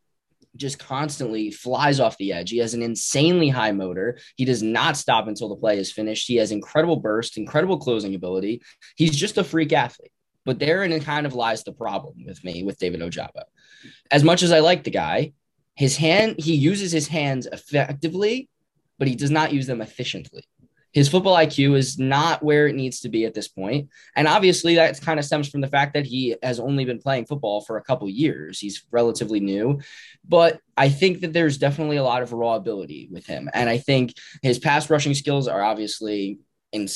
just 0.57 0.79
constantly 0.79 1.51
flies 1.51 2.01
off 2.01 2.17
the 2.17 2.33
edge. 2.33 2.49
He 2.49 2.57
has 2.57 2.73
an 2.73 2.81
insanely 2.81 3.51
high 3.51 3.73
motor. 3.73 4.19
He 4.37 4.47
does 4.47 4.63
not 4.63 4.97
stop 4.97 5.29
until 5.29 5.51
the 5.51 5.57
play 5.57 5.77
is 5.77 5.93
finished. 5.93 6.27
He 6.27 6.37
has 6.37 6.53
incredible 6.53 6.97
burst, 6.97 7.37
incredible 7.37 7.77
closing 7.77 8.15
ability. 8.15 8.63
He's 8.97 9.15
just 9.15 9.37
a 9.37 9.45
freak 9.45 9.75
athlete. 9.75 10.11
But 10.49 10.59
therein 10.59 10.99
kind 11.01 11.27
of 11.27 11.35
lies 11.35 11.63
the 11.63 11.73
problem 11.73 12.25
with 12.27 12.43
me 12.43 12.65
with 12.65 12.79
David 12.79 13.01
Ojabo. 13.01 13.43
As 14.11 14.25
much 14.25 14.43
as 14.43 14.51
I 14.51 14.61
like 14.61 14.83
the 14.83 14.91
guy, 14.91 15.33
his 15.75 15.97
hand 15.97 16.37
he 16.39 16.55
uses 16.55 16.91
his 16.91 17.09
hands 17.09 17.47
effectively, 17.47 18.49
but 18.99 19.09
he 19.09 19.15
does 19.15 19.31
not 19.31 19.53
use 19.53 19.67
them 19.67 19.81
efficiently 19.81 20.45
his 20.93 21.09
football 21.09 21.37
IQ 21.37 21.77
is 21.77 21.99
not 21.99 22.43
where 22.43 22.67
it 22.67 22.75
needs 22.75 23.01
to 23.01 23.09
be 23.09 23.25
at 23.25 23.35
this 23.35 23.49
point. 23.49 23.89
And 24.17 24.27
obviously 24.27 24.77
that 24.77 25.01
kind 25.01 25.19
of 25.19 25.25
stems 25.25 25.49
from 25.49 25.61
the 25.61 25.69
fact 25.69 25.95
that 25.95 26.07
he 26.07 26.37
has 26.43 26.59
only 26.59 26.85
been 26.85 26.99
playing 26.99 27.27
football 27.27 27.61
for 27.61 27.77
a 27.77 27.83
couple 27.83 28.09
years. 28.09 28.59
He's 28.59 28.85
relatively 28.91 29.41
new, 29.41 29.81
but 30.27 30.61
I 30.77 30.89
think 30.89 31.21
that 31.21 31.33
there's 31.33 31.59
definitely 31.59 31.99
a 31.99 32.03
lot 32.03 32.23
of 32.23 32.33
raw 32.33 32.55
ability 32.55 33.09
with 33.13 33.27
him. 33.27 33.51
And 33.53 33.69
I 33.69 33.79
think 33.79 34.15
his 34.43 34.59
pass 34.59 34.89
rushing 34.89 35.15
skills 35.15 35.47
are 35.47 35.63
obviously 35.63 36.39
in, 36.73 36.89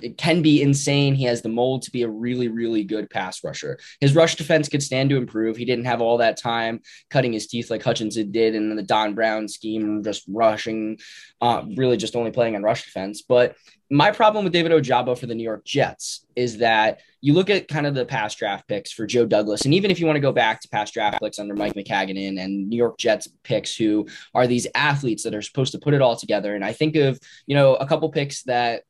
it 0.00 0.16
can 0.16 0.40
be 0.40 0.62
insane. 0.62 1.14
He 1.14 1.24
has 1.24 1.42
the 1.42 1.48
mold 1.48 1.82
to 1.82 1.90
be 1.90 2.02
a 2.02 2.08
really, 2.08 2.48
really 2.48 2.84
good 2.84 3.10
pass 3.10 3.44
rusher. 3.44 3.78
His 4.00 4.14
rush 4.14 4.36
defense 4.36 4.68
could 4.68 4.82
stand 4.82 5.10
to 5.10 5.16
improve. 5.16 5.56
He 5.56 5.64
didn't 5.64 5.84
have 5.84 6.00
all 6.00 6.18
that 6.18 6.38
time 6.38 6.80
cutting 7.10 7.32
his 7.32 7.46
teeth 7.46 7.70
like 7.70 7.82
Hutchinson 7.82 8.32
did 8.32 8.54
in 8.54 8.74
the 8.74 8.82
Don 8.82 9.14
Brown 9.14 9.48
scheme, 9.48 10.02
just 10.02 10.24
rushing, 10.28 10.98
uh, 11.40 11.64
really 11.76 11.96
just 11.96 12.16
only 12.16 12.30
playing 12.30 12.56
on 12.56 12.62
rush 12.62 12.84
defense. 12.84 13.22
But 13.22 13.56
my 13.90 14.10
problem 14.10 14.44
with 14.44 14.54
David 14.54 14.72
Ojabo 14.72 15.18
for 15.18 15.26
the 15.26 15.34
New 15.34 15.42
York 15.42 15.66
Jets 15.66 16.24
is 16.34 16.58
that 16.58 17.00
you 17.20 17.34
look 17.34 17.50
at 17.50 17.68
kind 17.68 17.86
of 17.86 17.94
the 17.94 18.06
past 18.06 18.38
draft 18.38 18.66
picks 18.66 18.90
for 18.90 19.06
Joe 19.06 19.26
Douglas, 19.26 19.66
and 19.66 19.74
even 19.74 19.90
if 19.90 20.00
you 20.00 20.06
want 20.06 20.16
to 20.16 20.20
go 20.20 20.32
back 20.32 20.62
to 20.62 20.68
past 20.68 20.94
draft 20.94 21.20
picks 21.20 21.38
under 21.38 21.54
Mike 21.54 21.74
Maccagnan 21.74 22.42
and 22.42 22.70
New 22.70 22.76
York 22.76 22.96
Jets 22.96 23.28
picks, 23.42 23.76
who 23.76 24.08
are 24.34 24.46
these 24.46 24.66
athletes 24.74 25.24
that 25.24 25.34
are 25.34 25.42
supposed 25.42 25.72
to 25.72 25.78
put 25.78 25.92
it 25.92 26.00
all 26.00 26.16
together. 26.16 26.54
And 26.54 26.64
I 26.64 26.72
think 26.72 26.96
of 26.96 27.20
you 27.46 27.54
know 27.54 27.74
a 27.74 27.86
couple 27.86 28.08
picks 28.08 28.44
that 28.44 28.84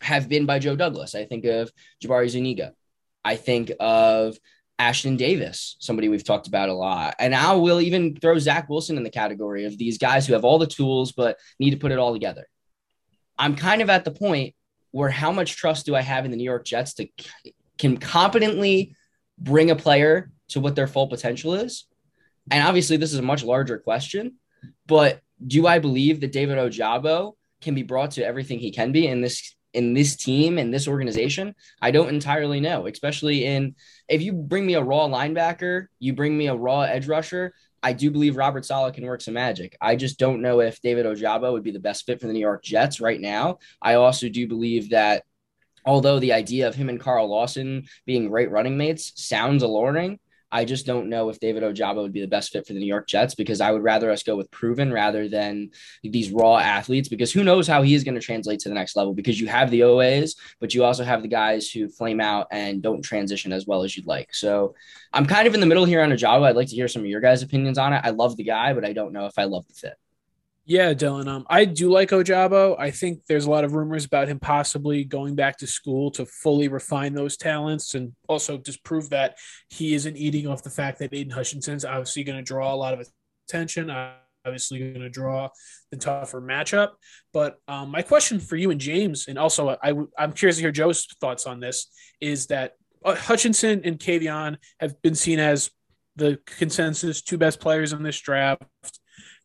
have 0.00 0.28
been 0.28 0.46
by 0.46 0.58
Joe 0.58 0.76
Douglas. 0.76 1.14
I 1.14 1.24
think 1.24 1.44
of 1.44 1.70
Jabari 2.02 2.28
Zuniga. 2.28 2.72
I 3.24 3.36
think 3.36 3.72
of 3.78 4.38
Ashtyn 4.80 5.18
Davis, 5.18 5.76
somebody 5.78 6.08
we've 6.08 6.24
talked 6.24 6.46
about 6.46 6.70
a 6.70 6.74
lot. 6.74 7.14
And 7.18 7.32
now 7.32 7.58
we'll 7.58 7.82
even 7.82 8.16
throw 8.16 8.38
Zach 8.38 8.68
Wilson 8.70 8.96
in 8.96 9.02
the 9.02 9.10
category 9.10 9.66
of 9.66 9.76
these 9.76 9.98
guys 9.98 10.26
who 10.26 10.32
have 10.32 10.44
all 10.44 10.58
the 10.58 10.66
tools 10.66 11.12
but 11.12 11.36
need 11.58 11.72
to 11.72 11.76
put 11.76 11.92
it 11.92 11.98
all 11.98 12.14
together. 12.14 12.46
I'm 13.38 13.56
kind 13.56 13.82
of 13.82 13.90
at 13.90 14.04
the 14.04 14.10
point 14.10 14.54
where 14.90 15.10
how 15.10 15.32
much 15.32 15.56
trust 15.56 15.86
do 15.86 15.94
I 15.94 16.00
have 16.00 16.24
in 16.24 16.30
the 16.30 16.36
New 16.36 16.44
York 16.44 16.64
Jets 16.64 16.94
to 16.94 17.08
can 17.78 17.98
competently 17.98 18.94
bring 19.38 19.70
a 19.70 19.76
player 19.76 20.30
to 20.48 20.60
what 20.60 20.76
their 20.76 20.86
full 20.86 21.08
potential 21.08 21.54
is? 21.54 21.86
And 22.50 22.66
obviously, 22.66 22.96
this 22.96 23.12
is 23.12 23.18
a 23.18 23.22
much 23.22 23.44
larger 23.44 23.78
question, 23.78 24.36
but 24.86 25.20
do 25.46 25.66
I 25.66 25.78
believe 25.78 26.20
that 26.20 26.32
David 26.32 26.58
Ojabo 26.58 27.34
can 27.60 27.74
be 27.74 27.82
brought 27.82 28.12
to 28.12 28.24
everything 28.24 28.58
he 28.58 28.72
can 28.72 28.92
be 28.92 29.06
in 29.06 29.20
this 29.20 29.54
in 29.72 29.94
this 29.94 30.16
team 30.16 30.58
and 30.58 30.72
this 30.72 30.88
organization, 30.88 31.54
I 31.80 31.90
don't 31.90 32.08
entirely 32.08 32.60
know, 32.60 32.86
especially 32.86 33.44
in 33.44 33.76
if 34.08 34.22
you 34.22 34.32
bring 34.32 34.66
me 34.66 34.74
a 34.74 34.82
raw 34.82 35.06
linebacker, 35.06 35.86
you 35.98 36.12
bring 36.12 36.36
me 36.36 36.48
a 36.48 36.54
raw 36.54 36.82
edge 36.82 37.06
rusher. 37.06 37.54
I 37.82 37.92
do 37.92 38.10
believe 38.10 38.36
Robert 38.36 38.66
Saleh 38.66 38.94
can 38.94 39.06
work 39.06 39.22
some 39.22 39.34
magic. 39.34 39.76
I 39.80 39.96
just 39.96 40.18
don't 40.18 40.42
know 40.42 40.60
if 40.60 40.82
David 40.82 41.06
Ojabo 41.06 41.52
would 41.52 41.62
be 41.62 41.70
the 41.70 41.78
best 41.78 42.04
fit 42.04 42.20
for 42.20 42.26
the 42.26 42.32
New 42.32 42.40
York 42.40 42.62
Jets 42.62 43.00
right 43.00 43.20
now. 43.20 43.58
I 43.80 43.94
also 43.94 44.28
do 44.28 44.46
believe 44.46 44.90
that 44.90 45.24
although 45.86 46.18
the 46.18 46.34
idea 46.34 46.68
of 46.68 46.74
him 46.74 46.88
and 46.88 47.00
Carl 47.00 47.28
Lawson 47.28 47.86
being 48.04 48.28
great 48.28 48.50
running 48.50 48.76
mates 48.76 49.12
sounds 49.16 49.62
alluring, 49.62 50.18
I 50.52 50.64
just 50.64 50.86
don't 50.86 51.08
know 51.08 51.28
if 51.28 51.38
David 51.38 51.62
Ojabo 51.62 52.02
would 52.02 52.12
be 52.12 52.20
the 52.20 52.26
best 52.26 52.52
fit 52.52 52.66
for 52.66 52.72
the 52.72 52.78
New 52.80 52.86
York 52.86 53.06
Jets 53.06 53.34
because 53.34 53.60
I 53.60 53.70
would 53.70 53.82
rather 53.82 54.10
us 54.10 54.22
go 54.22 54.36
with 54.36 54.50
proven 54.50 54.92
rather 54.92 55.28
than 55.28 55.70
these 56.02 56.32
raw 56.32 56.58
athletes 56.58 57.08
because 57.08 57.32
who 57.32 57.44
knows 57.44 57.66
how 57.66 57.82
he 57.82 57.94
is 57.94 58.04
going 58.04 58.14
to 58.14 58.20
translate 58.20 58.60
to 58.60 58.68
the 58.68 58.74
next 58.74 58.96
level 58.96 59.14
because 59.14 59.40
you 59.40 59.46
have 59.48 59.70
the 59.70 59.80
Owehs, 59.80 60.36
but 60.58 60.74
you 60.74 60.84
also 60.84 61.04
have 61.04 61.22
the 61.22 61.28
guys 61.28 61.70
who 61.70 61.88
flame 61.88 62.20
out 62.20 62.48
and 62.50 62.82
don't 62.82 63.02
transition 63.02 63.52
as 63.52 63.66
well 63.66 63.82
as 63.82 63.96
you'd 63.96 64.06
like. 64.06 64.34
So 64.34 64.74
I'm 65.12 65.26
kind 65.26 65.46
of 65.46 65.54
in 65.54 65.60
the 65.60 65.66
middle 65.66 65.84
here 65.84 66.02
on 66.02 66.10
Ojabo. 66.10 66.44
I'd 66.44 66.56
like 66.56 66.68
to 66.68 66.74
hear 66.74 66.88
some 66.88 67.02
of 67.02 67.08
your 67.08 67.20
guys' 67.20 67.42
opinions 67.42 67.78
on 67.78 67.92
it. 67.92 68.00
I 68.04 68.10
love 68.10 68.36
the 68.36 68.44
guy, 68.44 68.72
but 68.72 68.84
I 68.84 68.92
don't 68.92 69.12
know 69.12 69.26
if 69.26 69.38
I 69.38 69.44
love 69.44 69.66
the 69.68 69.74
fit. 69.74 69.94
Yeah, 70.66 70.92
Dylan. 70.92 71.26
Um, 71.26 71.46
I 71.48 71.64
do 71.64 71.90
like 71.90 72.10
Ojabo. 72.10 72.76
I 72.78 72.90
think 72.90 73.22
there's 73.26 73.46
a 73.46 73.50
lot 73.50 73.64
of 73.64 73.74
rumors 73.74 74.04
about 74.04 74.28
him 74.28 74.38
possibly 74.38 75.04
going 75.04 75.34
back 75.34 75.56
to 75.58 75.66
school 75.66 76.10
to 76.12 76.26
fully 76.26 76.68
refine 76.68 77.14
those 77.14 77.36
talents 77.36 77.94
and 77.94 78.12
also 78.28 78.58
just 78.58 78.84
prove 78.84 79.10
that 79.10 79.36
he 79.68 79.94
isn't 79.94 80.16
eating 80.16 80.46
off 80.46 80.62
the 80.62 80.70
fact 80.70 80.98
that 80.98 81.14
Aidan 81.14 81.32
Hutchinson's 81.32 81.84
obviously 81.84 82.24
going 82.24 82.38
to 82.38 82.42
draw 82.42 82.72
a 82.72 82.76
lot 82.76 82.94
of 82.94 83.04
attention. 83.48 83.90
Obviously, 84.46 84.78
going 84.78 85.00
to 85.00 85.10
draw 85.10 85.48
the 85.90 85.96
tougher 85.96 86.40
matchup. 86.40 86.90
But 87.32 87.58
um, 87.66 87.90
my 87.90 88.02
question 88.02 88.38
for 88.38 88.56
you 88.56 88.70
and 88.70 88.80
James, 88.80 89.26
and 89.28 89.38
also 89.38 89.76
I, 89.82 89.92
I'm 90.16 90.32
curious 90.32 90.56
to 90.56 90.62
hear 90.62 90.72
Joe's 90.72 91.06
thoughts 91.20 91.46
on 91.46 91.60
this, 91.60 91.90
is 92.20 92.46
that 92.46 92.74
uh, 93.04 93.16
Hutchinson 93.16 93.82
and 93.84 93.98
Kayvon 93.98 94.56
have 94.78 95.00
been 95.02 95.14
seen 95.14 95.40
as 95.40 95.70
the 96.16 96.38
consensus 96.46 97.22
two 97.22 97.38
best 97.38 97.60
players 97.60 97.92
in 97.92 98.02
this 98.02 98.18
draft 98.20 98.62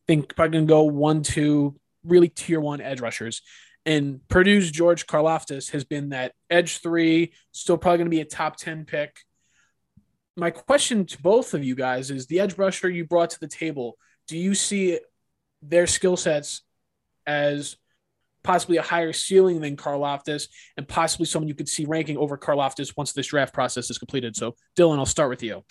think 0.07 0.35
probably 0.35 0.53
going 0.53 0.67
to 0.67 0.71
go 0.71 0.83
one, 0.83 1.23
two, 1.23 1.75
really 2.03 2.29
tier 2.29 2.59
one 2.59 2.81
edge 2.81 3.01
rushers. 3.01 3.41
And 3.85 4.27
Purdue's 4.27 4.71
George 4.71 5.05
Karlaftis 5.05 5.71
has 5.71 5.83
been 5.83 6.09
that 6.09 6.33
edge 6.49 6.81
three, 6.81 7.33
still 7.51 7.77
probably 7.77 7.99
going 7.99 8.07
to 8.07 8.15
be 8.15 8.21
a 8.21 8.25
top 8.25 8.57
10 8.57 8.85
pick. 8.85 9.17
My 10.35 10.49
question 10.49 11.05
to 11.05 11.21
both 11.21 11.53
of 11.53 11.63
you 11.63 11.75
guys 11.75 12.11
is 12.11 12.25
the 12.27 12.39
edge 12.39 12.57
rusher 12.57 12.89
you 12.89 13.05
brought 13.05 13.29
to 13.31 13.39
the 13.39 13.47
table, 13.47 13.97
do 14.27 14.37
you 14.37 14.55
see 14.55 14.99
their 15.61 15.87
skill 15.87 16.17
sets 16.17 16.61
as 17.27 17.77
possibly 18.43 18.77
a 18.77 18.81
higher 18.81 19.13
ceiling 19.13 19.61
than 19.61 19.75
Karlaftis 19.75 20.47
and 20.77 20.87
possibly 20.87 21.25
someone 21.25 21.47
you 21.47 21.55
could 21.55 21.69
see 21.69 21.85
ranking 21.85 22.17
over 22.17 22.37
Karlaftis 22.37 22.95
once 22.97 23.13
this 23.13 23.27
draft 23.27 23.53
process 23.53 23.89
is 23.89 23.97
completed? 23.97 24.35
So, 24.35 24.55
Dylan, 24.77 24.97
I'll 24.97 25.05
start 25.05 25.29
with 25.29 25.43
you. 25.43 25.63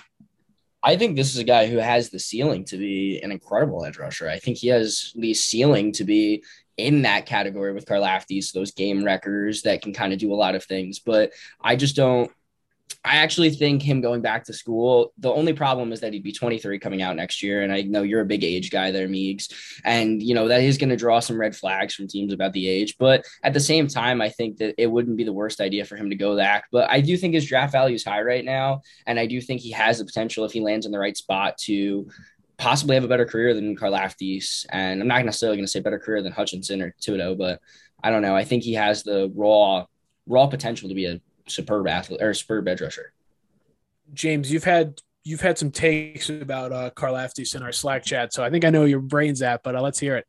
I 0.84 0.96
think 0.96 1.16
this 1.16 1.30
is 1.30 1.38
a 1.38 1.44
guy 1.44 1.66
who 1.66 1.78
has 1.78 2.10
the 2.10 2.18
ceiling 2.18 2.66
to 2.66 2.76
be 2.76 3.18
an 3.22 3.32
incredible 3.32 3.84
edge 3.86 3.96
rusher. 3.96 4.28
I 4.28 4.38
think 4.38 4.58
he 4.58 4.68
has 4.68 5.12
the 5.16 5.32
ceiling 5.32 5.92
to 5.92 6.04
be 6.04 6.44
in 6.76 7.02
that 7.02 7.24
category 7.24 7.72
with 7.72 7.86
Karlaftis, 7.86 8.52
those 8.52 8.72
game 8.72 9.02
wreckers 9.02 9.62
that 9.62 9.80
can 9.80 9.94
kind 9.94 10.12
of 10.12 10.18
do 10.18 10.32
a 10.32 10.36
lot 10.36 10.54
of 10.54 10.64
things. 10.64 10.98
But 10.98 11.32
I 11.58 11.76
just 11.76 11.96
don't 11.96 12.30
I 13.06 13.16
actually 13.16 13.50
think 13.50 13.82
him 13.82 14.00
going 14.00 14.22
back 14.22 14.44
to 14.44 14.54
school, 14.54 15.12
the 15.18 15.30
only 15.30 15.52
problem 15.52 15.92
is 15.92 16.00
that 16.00 16.14
he'd 16.14 16.22
be 16.22 16.32
23 16.32 16.78
coming 16.78 17.02
out 17.02 17.16
next 17.16 17.42
year. 17.42 17.62
And 17.62 17.70
I 17.70 17.82
know 17.82 18.02
you're 18.02 18.22
a 18.22 18.26
big 18.26 18.42
age 18.42 18.70
guy 18.70 18.90
there, 18.90 19.08
Meegs. 19.08 19.52
And, 19.84 20.22
you 20.22 20.34
know, 20.34 20.48
that 20.48 20.62
is 20.62 20.78
going 20.78 20.88
to 20.88 20.96
draw 20.96 21.20
some 21.20 21.38
red 21.38 21.54
flags 21.54 21.94
from 21.94 22.08
teams 22.08 22.32
about 22.32 22.54
the 22.54 22.66
age. 22.66 22.96
But 22.98 23.26
at 23.42 23.52
the 23.52 23.60
same 23.60 23.88
time, 23.88 24.22
I 24.22 24.30
think 24.30 24.56
that 24.56 24.74
it 24.78 24.86
wouldn't 24.86 25.18
be 25.18 25.24
the 25.24 25.34
worst 25.34 25.60
idea 25.60 25.84
for 25.84 25.96
him 25.96 26.08
to 26.08 26.16
go 26.16 26.34
back. 26.34 26.64
But 26.72 26.88
I 26.88 27.02
do 27.02 27.18
think 27.18 27.34
his 27.34 27.44
draft 27.44 27.72
value 27.72 27.94
is 27.94 28.04
high 28.04 28.22
right 28.22 28.44
now. 28.44 28.80
And 29.06 29.20
I 29.20 29.26
do 29.26 29.38
think 29.38 29.60
he 29.60 29.72
has 29.72 29.98
the 29.98 30.06
potential, 30.06 30.46
if 30.46 30.52
he 30.52 30.60
lands 30.60 30.86
in 30.86 30.92
the 30.92 30.98
right 30.98 31.16
spot, 31.16 31.58
to 31.58 32.08
possibly 32.56 32.94
have 32.94 33.04
a 33.04 33.08
better 33.08 33.26
career 33.26 33.52
than 33.52 33.76
Karlaftis. 33.76 34.64
And 34.70 35.02
I'm 35.02 35.08
not 35.08 35.24
necessarily 35.26 35.58
going 35.58 35.66
to 35.66 35.70
say 35.70 35.80
better 35.80 35.98
career 35.98 36.22
than 36.22 36.32
Hutchinson 36.32 36.80
or 36.80 36.94
Thibodeaux, 37.02 37.36
but 37.36 37.60
I 38.02 38.10
don't 38.10 38.22
know. 38.22 38.34
I 38.34 38.44
think 38.44 38.62
he 38.62 38.74
has 38.74 39.02
the 39.02 39.30
raw, 39.34 39.84
raw 40.26 40.46
potential 40.46 40.88
to 40.88 40.94
be 40.94 41.04
a 41.04 41.20
superb 41.46 41.86
athlete 41.86 42.22
or 42.22 42.34
superb 42.34 42.68
edge 42.68 42.80
rusher. 42.80 43.12
James, 44.12 44.52
you've 44.52 44.64
had 44.64 45.00
you've 45.24 45.40
had 45.40 45.58
some 45.58 45.70
takes 45.70 46.28
about 46.28 46.72
uh, 46.72 46.90
Karlaftis 46.90 47.54
in 47.54 47.62
our 47.62 47.72
Slack 47.72 48.04
chat, 48.04 48.32
so 48.32 48.44
I 48.44 48.50
think 48.50 48.64
I 48.64 48.70
know 48.70 48.84
your 48.84 49.00
brain's 49.00 49.42
at, 49.42 49.62
but 49.62 49.74
uh, 49.74 49.80
let's 49.80 49.98
hear 49.98 50.16
it. 50.16 50.26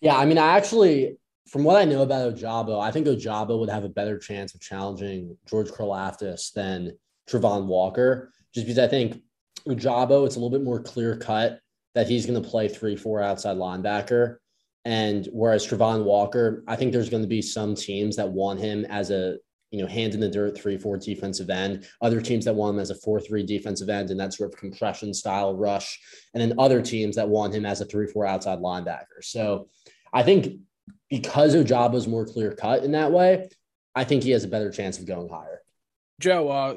Yeah, 0.00 0.16
I 0.16 0.26
mean, 0.26 0.38
I 0.38 0.56
actually, 0.56 1.16
from 1.48 1.64
what 1.64 1.80
I 1.80 1.84
know 1.84 2.02
about 2.02 2.34
Ojabo, 2.34 2.82
I 2.82 2.90
think 2.90 3.06
Ojabo 3.06 3.58
would 3.60 3.70
have 3.70 3.84
a 3.84 3.88
better 3.88 4.18
chance 4.18 4.54
of 4.54 4.60
challenging 4.60 5.36
George 5.48 5.68
Karlaftis 5.68 6.52
than 6.52 6.98
Travon 7.30 7.66
Walker, 7.66 8.32
just 8.52 8.66
because 8.66 8.78
I 8.78 8.88
think 8.88 9.22
Ojabo, 9.68 10.26
it's 10.26 10.36
a 10.36 10.40
little 10.40 10.50
bit 10.50 10.64
more 10.64 10.82
clear 10.82 11.16
cut 11.16 11.60
that 11.94 12.08
he's 12.08 12.26
going 12.26 12.42
to 12.42 12.48
play 12.48 12.68
three, 12.68 12.96
four 12.96 13.22
outside 13.22 13.56
linebacker. 13.56 14.38
And 14.84 15.28
whereas 15.32 15.66
Travon 15.66 16.04
Walker, 16.04 16.64
I 16.66 16.74
think 16.74 16.92
there's 16.92 17.08
going 17.08 17.22
to 17.22 17.28
be 17.28 17.42
some 17.42 17.74
teams 17.74 18.16
that 18.16 18.28
want 18.28 18.58
him 18.58 18.84
as 18.86 19.10
a 19.10 19.36
you 19.72 19.80
know, 19.80 19.88
hand 19.88 20.12
in 20.12 20.20
the 20.20 20.28
dirt, 20.28 20.56
three, 20.56 20.76
four 20.76 20.98
defensive 20.98 21.48
end. 21.48 21.88
Other 22.02 22.20
teams 22.20 22.44
that 22.44 22.54
want 22.54 22.76
him 22.76 22.80
as 22.80 22.90
a 22.90 22.94
four, 22.94 23.18
three 23.18 23.42
defensive 23.42 23.88
end 23.88 24.10
and 24.10 24.20
that 24.20 24.34
sort 24.34 24.52
of 24.52 24.58
compression 24.58 25.12
style 25.14 25.56
rush. 25.56 25.98
And 26.34 26.42
then 26.42 26.58
other 26.58 26.82
teams 26.82 27.16
that 27.16 27.28
want 27.28 27.54
him 27.54 27.64
as 27.64 27.80
a 27.80 27.86
three, 27.86 28.06
four 28.06 28.26
outside 28.26 28.58
linebacker. 28.58 29.22
So 29.22 29.68
I 30.12 30.22
think 30.22 30.58
because 31.08 31.56
Ojabo's 31.56 32.06
more 32.06 32.26
clear 32.26 32.52
cut 32.52 32.84
in 32.84 32.92
that 32.92 33.12
way, 33.12 33.48
I 33.94 34.04
think 34.04 34.22
he 34.22 34.30
has 34.30 34.44
a 34.44 34.48
better 34.48 34.70
chance 34.70 34.98
of 34.98 35.06
going 35.06 35.30
higher. 35.30 35.62
Joe, 36.20 36.48
uh, 36.50 36.76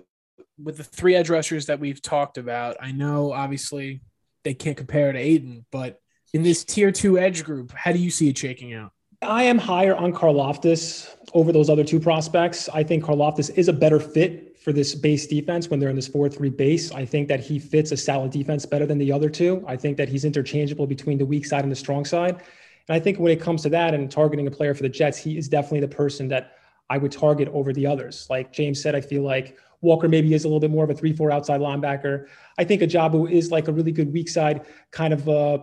with 0.57 0.77
the 0.77 0.83
three 0.83 1.15
edge 1.15 1.29
rushers 1.29 1.65
that 1.65 1.81
we've 1.81 2.01
talked 2.01 2.37
about, 2.37 2.77
I 2.79 2.93
know 2.93 3.33
obviously 3.33 4.01
they 4.45 4.53
can't 4.53 4.77
compare 4.77 5.11
to 5.11 5.19
Aidan, 5.19 5.65
but 5.69 5.99
in 6.33 6.43
this 6.43 6.63
tier 6.63 6.91
two 6.91 7.19
edge 7.19 7.43
group, 7.43 7.73
how 7.73 7.91
do 7.91 7.99
you 7.99 8.09
see 8.09 8.29
it 8.29 8.37
shaking 8.37 8.73
out? 8.73 8.91
I 9.25 9.44
am 9.44 9.58
higher 9.58 9.96
on 9.96 10.13
Karlaftis 10.13 11.15
over 11.34 11.51
those 11.51 11.70
other 11.70 11.84
two 11.84 12.00
prospects. 12.00 12.70
I 12.70 12.84
think 12.84 13.03
Karlaftis 13.03 13.55
is 13.58 13.67
a 13.67 13.74
better 13.74 14.00
fit 14.00 14.58
for 14.58 14.72
this 14.72 14.96
base 14.96 15.27
defense 15.27 15.70
when 15.70 15.79
they're 15.79 15.89
in 15.89 15.96
this 15.96 16.08
4 16.08 16.29
3 16.29 16.50
base. 16.50 16.91
I 16.91 17.05
think 17.05 17.27
that 17.27 17.39
he 17.39 17.60
fits 17.60 17.91
a 17.91 17.98
solid 17.98 18.32
defense 18.32 18.65
better 18.65 18.86
than 18.86 18.98
the 18.98 19.12
other 19.12 19.29
two. 19.29 19.63
I 19.67 19.75
think 19.75 19.98
that 19.98 20.10
he's 20.10 20.25
interchangeable 20.25 20.88
between 20.88 21.17
the 21.17 21.25
weak 21.25 21.46
side 21.46 21.63
and 21.63 21.72
the 21.72 21.75
strong 21.75 22.05
side. 22.05 22.41
And 22.88 22.96
I 22.96 23.00
think 23.00 23.20
when 23.20 23.32
it 23.32 23.41
comes 23.41 23.63
to 23.63 23.70
that 23.70 23.94
and 23.94 24.10
targeting 24.10 24.48
a 24.48 24.51
player 24.51 24.74
for 24.74 24.84
the 24.84 24.89
Jets, 24.89 25.17
he 25.17 25.38
is 25.38 25.50
definitely 25.50 25.82
the 25.82 25.88
person 25.96 26.27
that 26.29 26.58
I 26.89 26.98
would 26.98 27.12
target 27.12 27.48
over 27.50 27.74
the 27.74 27.86
others. 27.86 28.27
Like 28.29 28.53
James 28.53 28.82
said, 28.82 28.96
I 28.96 29.01
feel 29.01 29.24
like 29.24 29.58
Walker 29.82 30.08
maybe 30.08 30.34
is 30.34 30.46
a 30.46 30.48
little 30.48 30.60
bit 30.60 30.72
more 30.72 30.84
of 30.84 30.89
a 30.89 30.96
3 30.96 31.13
4 31.13 31.32
outside 31.32 31.62
linebacker. 31.62 32.27
I 32.58 32.63
think 32.63 32.82
Ojabo 32.82 33.29
is 33.29 33.51
like 33.51 33.67
a 33.67 33.72
really 33.72 33.91
good 33.91 34.12
weak 34.13 34.29
side 34.29 34.65
kind 34.91 35.13
of 35.13 35.27
uh, 35.27 35.60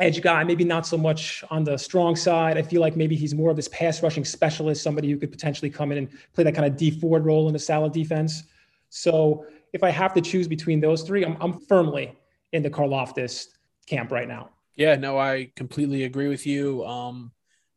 edge 0.00 0.22
guy, 0.22 0.42
maybe 0.44 0.64
not 0.64 0.86
so 0.86 0.96
much 0.96 1.44
on 1.50 1.62
the 1.64 1.76
strong 1.76 2.16
side. 2.16 2.56
I 2.56 2.62
feel 2.62 2.80
like 2.80 2.96
maybe 2.96 3.16
he's 3.16 3.34
more 3.34 3.50
of 3.50 3.56
this 3.56 3.68
pass 3.68 4.02
rushing 4.02 4.24
specialist, 4.24 4.82
somebody 4.82 5.10
who 5.10 5.18
could 5.18 5.30
potentially 5.30 5.70
come 5.70 5.92
in 5.92 5.98
and 5.98 6.08
play 6.32 6.44
that 6.44 6.54
kind 6.54 6.66
of 6.66 6.76
Dee 6.76 6.90
Ford 6.90 7.24
role 7.24 7.48
in 7.48 7.54
a 7.54 7.58
solid 7.58 7.92
defense. 7.92 8.44
So 8.88 9.46
if 9.72 9.82
I 9.82 9.90
have 9.90 10.14
to 10.14 10.20
choose 10.20 10.48
between 10.48 10.80
those 10.80 11.02
three, 11.02 11.24
I'm, 11.24 11.36
I'm 11.40 11.60
firmly 11.60 12.18
in 12.52 12.62
the 12.62 12.70
Karlaftis 12.70 13.48
camp 13.86 14.10
right 14.10 14.26
now. 14.26 14.50
Yeah, 14.74 14.96
no, 14.96 15.18
I 15.18 15.52
completely 15.56 16.04
agree 16.04 16.28
with 16.28 16.46
you. 16.46 16.84
Um, 16.84 17.32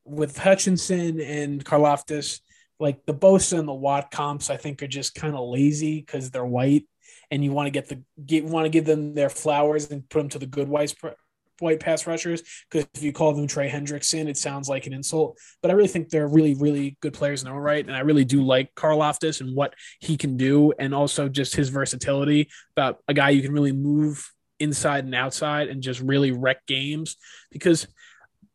with 0.05 0.37
Hutchinson 0.37 1.19
and 1.19 1.63
Karlaftis, 1.63 2.41
like 2.79 3.05
the 3.05 3.13
Bosa 3.13 3.59
and 3.59 3.67
the 3.67 3.73
Watt 3.73 4.11
comps, 4.11 4.49
I 4.49 4.57
think 4.57 4.81
are 4.81 4.87
just 4.87 5.15
kind 5.15 5.35
of 5.35 5.47
lazy 5.47 5.99
because 5.99 6.31
they're 6.31 6.45
white, 6.45 6.85
and 7.31 7.43
you 7.43 7.51
want 7.51 7.67
to 7.67 7.71
get 7.71 7.89
the 7.89 8.01
get 8.25 8.43
want 8.45 8.65
to 8.65 8.69
give 8.69 8.85
them 8.85 9.13
their 9.13 9.29
flowers 9.29 9.91
and 9.91 10.07
put 10.09 10.19
them 10.19 10.29
to 10.29 10.39
the 10.39 10.45
good 10.45 10.67
white 10.67 10.89
white 11.59 11.79
pass 11.79 12.07
rushers 12.07 12.43
because 12.69 12.87
if 12.93 13.03
you 13.03 13.11
call 13.11 13.33
them 13.33 13.47
Trey 13.47 13.69
Hendrickson, 13.69 14.27
it 14.27 14.37
sounds 14.37 14.69
like 14.69 14.87
an 14.87 14.93
insult. 14.93 15.37
But 15.61 15.71
I 15.71 15.73
really 15.73 15.87
think 15.87 16.09
they're 16.09 16.27
really, 16.27 16.53
really 16.55 16.97
good 17.01 17.13
players 17.13 17.41
in 17.41 17.45
their 17.45 17.55
own 17.55 17.61
right. 17.61 17.85
And 17.85 17.95
I 17.95 17.99
really 17.99 18.25
do 18.25 18.43
like 18.43 18.73
Karlaftis 18.75 19.41
and 19.41 19.55
what 19.55 19.73
he 19.99 20.17
can 20.17 20.37
do, 20.37 20.73
and 20.79 20.93
also 20.93 21.29
just 21.29 21.55
his 21.55 21.69
versatility 21.69 22.49
about 22.75 22.99
a 23.07 23.13
guy 23.13 23.29
you 23.29 23.41
can 23.41 23.53
really 23.53 23.71
move 23.71 24.29
inside 24.59 25.05
and 25.05 25.15
outside 25.15 25.67
and 25.67 25.81
just 25.81 25.99
really 25.99 26.31
wreck 26.31 26.65
games 26.67 27.17
because 27.51 27.87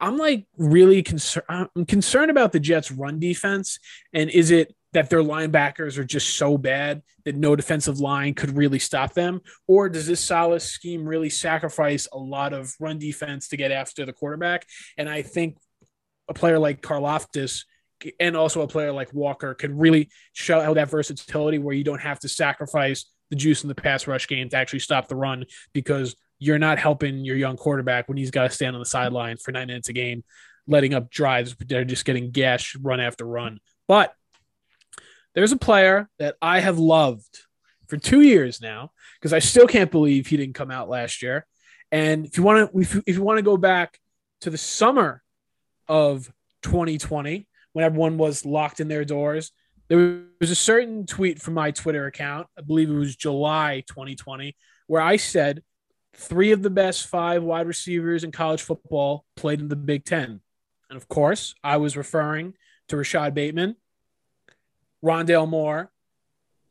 I'm 0.00 0.16
like 0.16 0.46
really 0.56 1.02
concerned. 1.02 1.46
I'm 1.48 1.84
concerned 1.86 2.30
about 2.30 2.52
the 2.52 2.60
Jets' 2.60 2.92
run 2.92 3.18
defense. 3.18 3.78
And 4.12 4.30
is 4.30 4.50
it 4.50 4.74
that 4.92 5.10
their 5.10 5.22
linebackers 5.22 5.98
are 5.98 6.04
just 6.04 6.36
so 6.36 6.56
bad 6.56 7.02
that 7.24 7.36
no 7.36 7.54
defensive 7.54 8.00
line 8.00 8.34
could 8.34 8.56
really 8.56 8.78
stop 8.78 9.14
them? 9.14 9.40
Or 9.66 9.88
does 9.88 10.06
this 10.06 10.24
Saleh 10.24 10.62
scheme 10.62 11.04
really 11.04 11.30
sacrifice 11.30 12.08
a 12.12 12.18
lot 12.18 12.52
of 12.52 12.74
run 12.80 12.98
defense 12.98 13.48
to 13.48 13.56
get 13.56 13.70
after 13.70 14.06
the 14.06 14.12
quarterback? 14.12 14.66
And 14.96 15.08
I 15.08 15.22
think 15.22 15.58
a 16.28 16.34
player 16.34 16.58
like 16.58 16.80
Karlaftis 16.80 17.64
and 18.20 18.36
also 18.36 18.62
a 18.62 18.68
player 18.68 18.92
like 18.92 19.12
Walker 19.12 19.54
could 19.54 19.78
really 19.78 20.10
show 20.32 20.60
out 20.60 20.74
that 20.74 20.90
versatility 20.90 21.58
where 21.58 21.74
you 21.74 21.84
don't 21.84 22.00
have 22.00 22.20
to 22.20 22.28
sacrifice 22.28 23.06
the 23.30 23.36
juice 23.36 23.62
in 23.62 23.68
the 23.68 23.74
pass 23.74 24.06
rush 24.06 24.28
game 24.28 24.48
to 24.48 24.56
actually 24.56 24.78
stop 24.78 25.08
the 25.08 25.16
run 25.16 25.44
because 25.72 26.16
you're 26.38 26.58
not 26.58 26.78
helping 26.78 27.24
your 27.24 27.36
young 27.36 27.56
quarterback 27.56 28.08
when 28.08 28.16
he's 28.16 28.30
got 28.30 28.44
to 28.44 28.50
stand 28.50 28.76
on 28.76 28.80
the 28.80 28.86
sideline 28.86 29.36
for 29.36 29.52
nine 29.52 29.66
minutes 29.66 29.88
a 29.88 29.92
game, 29.92 30.22
letting 30.66 30.94
up 30.94 31.10
drives. 31.10 31.56
They're 31.56 31.84
just 31.84 32.04
getting 32.04 32.30
gashed 32.30 32.76
run 32.80 33.00
after 33.00 33.26
run. 33.26 33.58
But 33.88 34.14
there's 35.38 35.52
a 35.52 35.56
player 35.56 36.08
that 36.18 36.34
I 36.42 36.58
have 36.58 36.80
loved 36.80 37.38
for 37.86 37.96
two 37.96 38.22
years 38.22 38.60
now 38.60 38.90
because 39.20 39.32
I 39.32 39.38
still 39.38 39.68
can't 39.68 39.90
believe 39.90 40.26
he 40.26 40.36
didn't 40.36 40.56
come 40.56 40.72
out 40.72 40.88
last 40.88 41.22
year. 41.22 41.46
And 41.92 42.26
if 42.26 42.36
you 42.36 42.42
want 42.42 42.72
to, 42.72 42.78
if 42.80 42.96
if 43.06 43.14
you 43.14 43.22
want 43.22 43.38
to 43.38 43.42
go 43.42 43.56
back 43.56 44.00
to 44.40 44.50
the 44.50 44.58
summer 44.58 45.22
of 45.86 46.28
2020 46.62 47.46
when 47.72 47.84
everyone 47.84 48.18
was 48.18 48.44
locked 48.44 48.80
in 48.80 48.88
their 48.88 49.04
doors, 49.04 49.52
there 49.86 50.22
was 50.40 50.50
a 50.50 50.56
certain 50.56 51.06
tweet 51.06 51.40
from 51.40 51.54
my 51.54 51.70
Twitter 51.70 52.06
account. 52.06 52.48
I 52.58 52.62
believe 52.62 52.90
it 52.90 52.94
was 52.94 53.14
July 53.14 53.84
2020, 53.86 54.56
where 54.88 55.00
I 55.00 55.18
said 55.18 55.62
three 56.16 56.50
of 56.50 56.62
the 56.62 56.70
best 56.70 57.06
five 57.06 57.44
wide 57.44 57.68
receivers 57.68 58.24
in 58.24 58.32
college 58.32 58.62
football 58.62 59.24
played 59.36 59.60
in 59.60 59.68
the 59.68 59.76
Big 59.76 60.04
Ten. 60.04 60.40
And 60.90 60.96
of 60.96 61.06
course, 61.06 61.54
I 61.62 61.76
was 61.76 61.96
referring 61.96 62.54
to 62.88 62.96
Rashod 62.96 63.34
Bateman, 63.34 63.76
Rondale 65.04 65.48
Moore, 65.48 65.90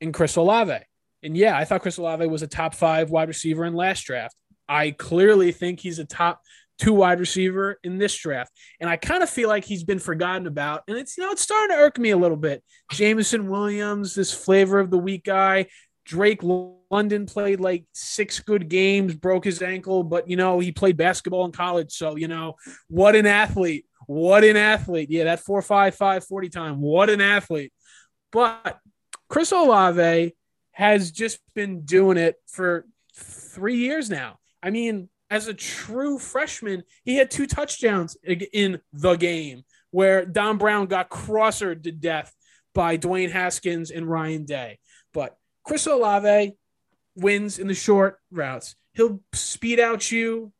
and 0.00 0.14
Chris 0.14 0.36
Olave. 0.36 0.78
And 1.22 1.36
yeah, 1.36 1.56
I 1.56 1.64
thought 1.64 1.82
Chris 1.82 1.98
Olave 1.98 2.26
was 2.26 2.42
a 2.42 2.46
top 2.46 2.74
five 2.74 3.10
wide 3.10 3.28
receiver 3.28 3.64
in 3.64 3.74
last 3.74 4.04
draft. 4.04 4.36
I 4.68 4.90
clearly 4.92 5.52
think 5.52 5.80
he's 5.80 5.98
a 5.98 6.04
top 6.04 6.40
two 6.78 6.92
wide 6.92 7.18
receiver 7.18 7.78
in 7.82 7.98
this 7.98 8.16
draft. 8.16 8.52
And 8.80 8.88
I 8.88 8.96
kind 8.96 9.22
of 9.22 9.30
feel 9.30 9.48
like 9.48 9.64
he's 9.64 9.84
been 9.84 9.98
forgotten 9.98 10.46
about. 10.46 10.84
And 10.86 10.96
it's, 10.96 11.16
you 11.16 11.24
know, 11.24 11.32
it's 11.32 11.42
starting 11.42 11.76
to 11.76 11.82
irk 11.82 11.98
me 11.98 12.10
a 12.10 12.16
little 12.16 12.36
bit. 12.36 12.62
Jameson 12.92 13.48
Williams, 13.48 14.14
this 14.14 14.32
flavor 14.32 14.78
of 14.78 14.90
the 14.90 14.98
week 14.98 15.24
guy. 15.24 15.66
Drake 16.04 16.40
London 16.42 17.26
played 17.26 17.60
like 17.60 17.84
six 17.92 18.40
good 18.40 18.68
games, 18.70 19.14
broke 19.14 19.44
his 19.44 19.60
ankle, 19.60 20.02
but, 20.02 20.30
you 20.30 20.36
know, 20.36 20.58
he 20.58 20.72
played 20.72 20.96
basketball 20.96 21.44
in 21.44 21.52
college. 21.52 21.92
So, 21.92 22.16
you 22.16 22.28
know, 22.28 22.54
what 22.88 23.14
an 23.14 23.26
athlete. 23.26 23.84
What 24.06 24.42
an 24.42 24.56
athlete. 24.56 25.10
Yeah, 25.10 25.24
that 25.24 25.40
4 25.40 25.60
5 25.60 25.94
5 25.94 26.24
40 26.24 26.48
time. 26.48 26.80
What 26.80 27.10
an 27.10 27.20
athlete. 27.20 27.72
But 28.32 28.78
Chris 29.28 29.52
Olave 29.52 30.34
has 30.72 31.10
just 31.10 31.40
been 31.54 31.82
doing 31.82 32.16
it 32.16 32.36
for 32.46 32.86
three 33.14 33.76
years 33.76 34.10
now. 34.10 34.38
I 34.62 34.70
mean, 34.70 35.08
as 35.30 35.46
a 35.46 35.54
true 35.54 36.18
freshman, 36.18 36.84
he 37.04 37.16
had 37.16 37.30
two 37.30 37.46
touchdowns 37.46 38.16
in 38.24 38.80
the 38.92 39.16
game 39.16 39.64
where 39.90 40.24
Don 40.24 40.58
Brown 40.58 40.86
got 40.86 41.08
crossered 41.08 41.84
to 41.84 41.92
death 41.92 42.34
by 42.74 42.96
Dwayne 42.96 43.30
Haskins 43.30 43.90
and 43.90 44.08
Ryan 44.08 44.44
Day. 44.44 44.78
But 45.12 45.36
Chris 45.64 45.86
Olave 45.86 46.56
wins 47.16 47.58
in 47.58 47.66
the 47.66 47.74
short 47.74 48.18
routes. 48.30 48.76
He'll 48.94 49.20
speed 49.32 49.80
out 49.80 50.10
you, 50.10 50.52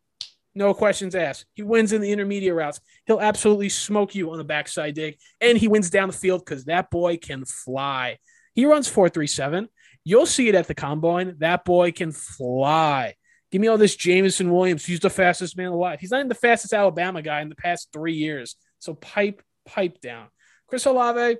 no 0.59 0.75
questions 0.75 1.14
asked. 1.14 1.47
He 1.55 1.62
wins 1.62 1.92
in 1.92 2.03
the 2.03 2.12
intermediate 2.12 2.55
routes. 2.55 2.81
He'll 3.07 3.21
absolutely 3.21 3.68
smoke 3.68 4.14
you 4.14 4.31
on 4.33 4.38
the 4.38 4.44
backside 4.44 4.94
dig, 4.94 5.16
and 5.40 5.57
he 5.57 5.68
wins 5.68 5.88
down 5.88 6.09
the 6.09 6.16
field 6.16 6.44
because 6.44 6.64
that 6.66 6.90
boy 6.90 7.16
can 7.16 7.44
fly. 7.44 8.18
He 8.55 8.66
runs 8.66 8.88
437. 8.88 9.68
You'll 10.05 10.27
see 10.27 10.49
it 10.49 10.55
at 10.55 10.66
the 10.66 10.75
combine. 10.75 11.37
That 11.38 11.64
boy 11.64 11.92
can 11.92 12.12
fly. 12.12 13.14
Give 13.51 13.61
me 13.61 13.68
all 13.68 13.79
this 13.79 13.97
Jameson 13.97 14.53
Williams. 14.53 14.85
He's 14.85 15.01
the 15.01 15.11
fastest 15.11 15.57
man 15.57 15.68
alive. 15.68 16.01
He's 16.01 16.11
not 16.11 16.18
even 16.18 16.29
the 16.29 16.35
fastest 16.35 16.75
Alabama 16.75 17.23
guy 17.23 17.40
in 17.40 17.49
the 17.49 17.55
past 17.55 17.88
three 17.92 18.14
years. 18.14 18.57
So 18.79 18.94
pipe, 18.94 19.42
pipe 19.64 20.01
down. 20.01 20.27
Chris 20.66 20.85
Olave, 20.85 21.38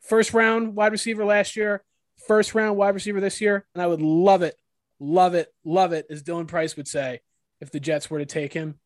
first 0.00 0.32
round 0.32 0.76
wide 0.76 0.92
receiver 0.92 1.24
last 1.24 1.56
year, 1.56 1.82
first 2.26 2.54
round 2.54 2.76
wide 2.76 2.94
receiver 2.94 3.20
this 3.20 3.40
year. 3.40 3.66
And 3.74 3.82
I 3.82 3.86
would 3.86 4.02
love 4.02 4.42
it, 4.42 4.54
love 5.00 5.34
it, 5.34 5.48
love 5.64 5.92
it, 5.92 6.06
as 6.10 6.22
Dylan 6.22 6.46
Price 6.46 6.76
would 6.76 6.86
say, 6.86 7.20
if 7.60 7.70
the 7.70 7.80
Jets 7.80 8.10
were 8.10 8.18
to 8.18 8.26
take 8.26 8.52
him. 8.52 8.76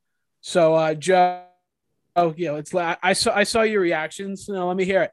So 0.41 0.75
uh 0.75 0.95
Joe, 0.95 1.43
oh 2.17 2.35
yeah, 2.37 2.55
it's 2.55 2.75
I 2.75 3.13
saw 3.13 3.35
I 3.35 3.45
saw 3.45 3.63
your 3.63 3.81
reactions. 3.81 4.49
Now 4.49 4.69
let 4.69 4.77
me 4.77 4.85
hear 4.85 5.03
it. 5.03 5.11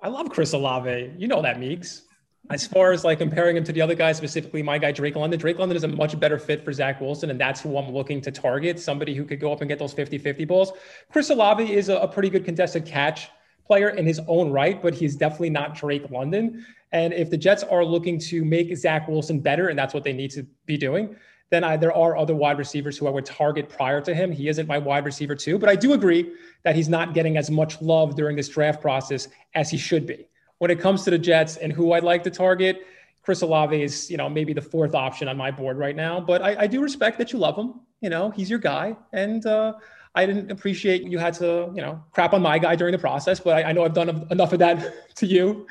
I 0.00 0.08
love 0.08 0.30
Chris 0.30 0.52
Olave. 0.52 1.12
You 1.16 1.26
know 1.26 1.42
that, 1.42 1.58
Meeks. 1.58 2.02
As 2.50 2.66
far 2.66 2.92
as 2.92 3.04
like 3.04 3.18
comparing 3.18 3.56
him 3.56 3.64
to 3.64 3.72
the 3.72 3.82
other 3.82 3.94
guys, 3.94 4.16
specifically 4.16 4.62
my 4.62 4.78
guy 4.78 4.92
Drake 4.92 5.16
London, 5.16 5.38
Drake 5.38 5.58
London 5.58 5.76
is 5.76 5.84
a 5.84 5.88
much 5.88 6.18
better 6.18 6.38
fit 6.38 6.64
for 6.64 6.72
Zach 6.72 7.00
Wilson, 7.00 7.30
and 7.30 7.38
that's 7.38 7.60
who 7.60 7.76
I'm 7.76 7.92
looking 7.92 8.20
to 8.22 8.30
target. 8.30 8.80
Somebody 8.80 9.14
who 9.14 9.24
could 9.24 9.40
go 9.40 9.52
up 9.52 9.60
and 9.60 9.68
get 9.68 9.78
those 9.78 9.94
50-50 9.94 10.48
balls. 10.48 10.72
Chris 11.12 11.28
Olave 11.28 11.70
is 11.70 11.90
a, 11.90 11.96
a 11.98 12.08
pretty 12.08 12.30
good 12.30 12.46
contested 12.46 12.86
catch 12.86 13.28
player 13.68 13.90
in 13.90 14.04
his 14.04 14.20
own 14.26 14.50
right, 14.50 14.82
but 14.82 14.94
he's 14.94 15.14
definitely 15.14 15.50
not 15.50 15.76
Drake 15.76 16.10
London. 16.10 16.66
And 16.90 17.12
if 17.12 17.30
the 17.30 17.36
Jets 17.36 17.62
are 17.62 17.84
looking 17.84 18.18
to 18.20 18.44
make 18.44 18.76
Zach 18.76 19.06
Wilson 19.06 19.38
better, 19.38 19.68
and 19.68 19.78
that's 19.78 19.94
what 19.94 20.02
they 20.02 20.12
need 20.12 20.32
to 20.32 20.44
be 20.66 20.76
doing, 20.76 21.14
then 21.50 21.62
I, 21.62 21.76
there 21.76 21.94
are 21.94 22.16
other 22.16 22.34
wide 22.34 22.58
receivers 22.58 22.98
who 22.98 23.06
I 23.06 23.10
would 23.10 23.24
target 23.24 23.68
prior 23.68 24.00
to 24.00 24.14
him. 24.14 24.32
He 24.32 24.48
isn't 24.48 24.66
my 24.66 24.78
wide 24.78 25.04
receiver 25.04 25.36
too, 25.36 25.58
but 25.58 25.68
I 25.68 25.76
do 25.76 25.92
agree 25.92 26.32
that 26.64 26.74
he's 26.74 26.88
not 26.88 27.14
getting 27.14 27.36
as 27.36 27.50
much 27.50 27.80
love 27.80 28.16
during 28.16 28.36
this 28.36 28.48
draft 28.48 28.80
process 28.80 29.28
as 29.54 29.70
he 29.70 29.78
should 29.78 30.06
be 30.06 30.26
when 30.58 30.70
it 30.70 30.80
comes 30.80 31.04
to 31.04 31.10
the 31.10 31.18
Jets 31.18 31.56
and 31.56 31.72
who 31.72 31.92
I'd 31.92 32.04
like 32.04 32.22
to 32.24 32.30
target, 32.30 32.86
Chris 33.22 33.42
Olave 33.42 33.80
is, 33.80 34.10
you 34.10 34.16
know, 34.16 34.28
maybe 34.28 34.52
the 34.52 34.62
fourth 34.62 34.94
option 34.94 35.28
on 35.28 35.36
my 35.36 35.50
board 35.50 35.78
right 35.78 35.96
now. 35.96 36.20
But 36.20 36.42
I, 36.42 36.62
I 36.62 36.66
do 36.66 36.80
respect 36.82 37.18
that 37.18 37.32
you 37.32 37.38
love 37.38 37.56
him. 37.56 37.74
You 38.00 38.10
know, 38.10 38.30
he's 38.30 38.48
your 38.48 38.60
guy, 38.60 38.96
and 39.12 39.44
uh, 39.44 39.74
I 40.14 40.26
didn't 40.26 40.50
appreciate 40.50 41.02
you 41.02 41.18
had 41.18 41.34
to, 41.34 41.70
you 41.74 41.82
know, 41.82 42.02
crap 42.12 42.32
on 42.32 42.42
my 42.42 42.58
guy 42.58 42.76
during 42.76 42.92
the 42.92 42.98
process, 42.98 43.40
but 43.40 43.56
I, 43.56 43.70
I 43.70 43.72
know 43.72 43.84
I've 43.84 43.94
done 43.94 44.26
enough 44.30 44.52
of 44.52 44.58
that 44.60 45.14
to 45.16 45.26
you 45.26 45.66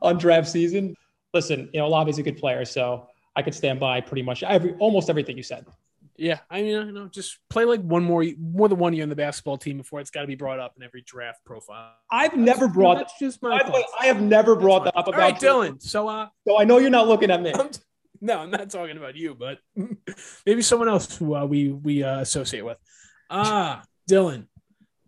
on 0.00 0.18
draft 0.18 0.48
season. 0.48 0.96
Listen, 1.34 1.70
you 1.72 1.80
know, 1.80 1.86
Olave's 1.86 2.18
a 2.18 2.22
good 2.22 2.36
player, 2.36 2.64
so 2.64 3.08
I 3.36 3.42
could 3.42 3.54
stand 3.54 3.80
by 3.80 4.00
pretty 4.00 4.22
much 4.22 4.42
every 4.42 4.74
almost 4.74 5.08
everything 5.08 5.36
you 5.36 5.42
said. 5.42 5.66
Yeah, 6.16 6.40
I 6.50 6.62
mean, 6.62 6.70
you 6.70 6.92
know, 6.92 7.08
just 7.08 7.38
play 7.48 7.64
like 7.64 7.80
one 7.80 8.04
more, 8.04 8.24
more 8.38 8.68
than 8.68 8.78
one 8.78 8.92
year 8.92 9.02
in 9.02 9.08
the 9.08 9.16
basketball 9.16 9.56
team 9.56 9.78
before 9.78 10.00
it's 10.00 10.10
got 10.10 10.20
to 10.20 10.26
be 10.26 10.34
brought 10.34 10.60
up 10.60 10.74
in 10.76 10.82
every 10.82 11.02
draft 11.02 11.44
profile. 11.44 11.94
I've 12.10 12.36
never 12.36 12.68
brought. 12.68 12.98
That's 12.98 13.18
just 13.18 13.42
my. 13.42 13.60
Way, 13.70 13.84
I 13.98 14.06
have 14.06 14.20
never 14.20 14.54
brought 14.54 14.84
that 14.84 14.96
up 14.96 15.08
about. 15.08 15.20
All 15.20 15.30
right, 15.30 15.40
Dylan. 15.40 15.82
So, 15.82 16.08
uh, 16.08 16.28
so 16.46 16.58
I 16.58 16.64
know 16.64 16.78
you're 16.78 16.90
not 16.90 17.08
looking 17.08 17.30
at 17.30 17.40
me. 17.40 17.52
I'm, 17.54 17.70
no, 18.20 18.40
I'm 18.40 18.50
not 18.50 18.70
talking 18.70 18.98
about 18.98 19.16
you, 19.16 19.34
but 19.34 19.58
maybe 20.46 20.60
someone 20.62 20.88
else 20.88 21.16
who 21.16 21.34
uh, 21.34 21.46
we 21.46 21.70
we 21.70 22.02
uh, 22.02 22.20
associate 22.20 22.64
with. 22.64 22.78
Ah, 23.32 23.82
Dylan. 24.08 24.46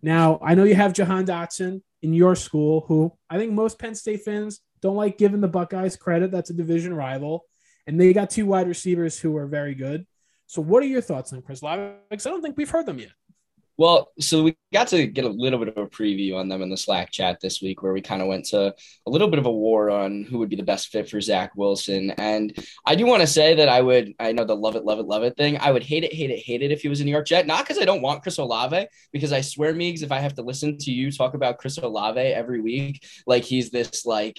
Now 0.02 0.38
I 0.42 0.54
know 0.54 0.64
you 0.64 0.74
have 0.74 0.94
Jahan 0.94 1.26
Dotson 1.26 1.82
in 2.02 2.14
your 2.14 2.34
school, 2.34 2.84
who 2.88 3.12
I 3.28 3.38
think 3.38 3.52
most 3.52 3.78
Penn 3.78 3.94
State 3.94 4.22
fans 4.24 4.60
don't 4.80 4.96
like 4.96 5.18
giving 5.18 5.40
the 5.40 5.48
Buckeyes 5.48 5.96
credit. 5.96 6.30
That's 6.30 6.50
a 6.50 6.54
division 6.54 6.94
rival, 6.94 7.44
and 7.86 8.00
they 8.00 8.12
got 8.12 8.30
two 8.30 8.46
wide 8.46 8.66
receivers 8.66 9.18
who 9.18 9.36
are 9.36 9.46
very 9.46 9.74
good. 9.74 10.06
So, 10.46 10.62
what 10.62 10.82
are 10.82 10.86
your 10.86 11.00
thoughts 11.00 11.32
on 11.32 11.42
Chris? 11.42 11.60
Because 11.60 12.26
I 12.26 12.30
don't 12.30 12.42
think 12.42 12.56
we've 12.56 12.70
heard 12.70 12.86
them 12.86 12.98
yet. 12.98 13.12
Well, 13.76 14.12
so 14.20 14.44
we 14.44 14.56
got 14.72 14.88
to 14.88 15.06
get 15.06 15.24
a 15.24 15.28
little 15.28 15.58
bit 15.58 15.68
of 15.68 15.76
a 15.76 15.86
preview 15.88 16.36
on 16.36 16.48
them 16.48 16.62
in 16.62 16.70
the 16.70 16.76
Slack 16.76 17.10
chat 17.10 17.40
this 17.40 17.60
week, 17.60 17.82
where 17.82 17.92
we 17.92 18.00
kind 18.00 18.22
of 18.22 18.28
went 18.28 18.44
to 18.46 18.72
a 19.06 19.10
little 19.10 19.26
bit 19.28 19.40
of 19.40 19.46
a 19.46 19.52
war 19.52 19.90
on 19.90 20.22
who 20.22 20.38
would 20.38 20.48
be 20.48 20.56
the 20.56 20.62
best 20.62 20.88
fit 20.88 21.08
for 21.08 21.20
Zach 21.20 21.52
Wilson. 21.56 22.12
And 22.12 22.56
I 22.86 22.94
do 22.94 23.04
want 23.04 23.22
to 23.22 23.26
say 23.26 23.54
that 23.56 23.68
I 23.68 23.80
would, 23.80 24.12
I 24.20 24.30
know 24.32 24.44
the 24.44 24.54
love 24.54 24.76
it, 24.76 24.84
love 24.84 25.00
it, 25.00 25.06
love 25.06 25.24
it 25.24 25.36
thing. 25.36 25.58
I 25.58 25.72
would 25.72 25.82
hate 25.82 26.04
it, 26.04 26.12
hate 26.12 26.30
it, 26.30 26.38
hate 26.38 26.62
it 26.62 26.70
if 26.70 26.82
he 26.82 26.88
was 26.88 27.00
a 27.00 27.04
New 27.04 27.10
York 27.10 27.26
Jet. 27.26 27.46
Not 27.46 27.64
because 27.64 27.82
I 27.82 27.84
don't 27.84 28.02
want 28.02 28.22
Chris 28.22 28.38
Olave, 28.38 28.86
because 29.12 29.32
I 29.32 29.40
swear, 29.40 29.74
Meeks, 29.74 30.02
if 30.02 30.12
I 30.12 30.20
have 30.20 30.34
to 30.34 30.42
listen 30.42 30.78
to 30.78 30.92
you 30.92 31.10
talk 31.10 31.34
about 31.34 31.58
Chris 31.58 31.78
Olave 31.78 32.20
every 32.20 32.60
week, 32.60 33.04
like 33.26 33.42
he's 33.42 33.70
this 33.70 34.06
like 34.06 34.38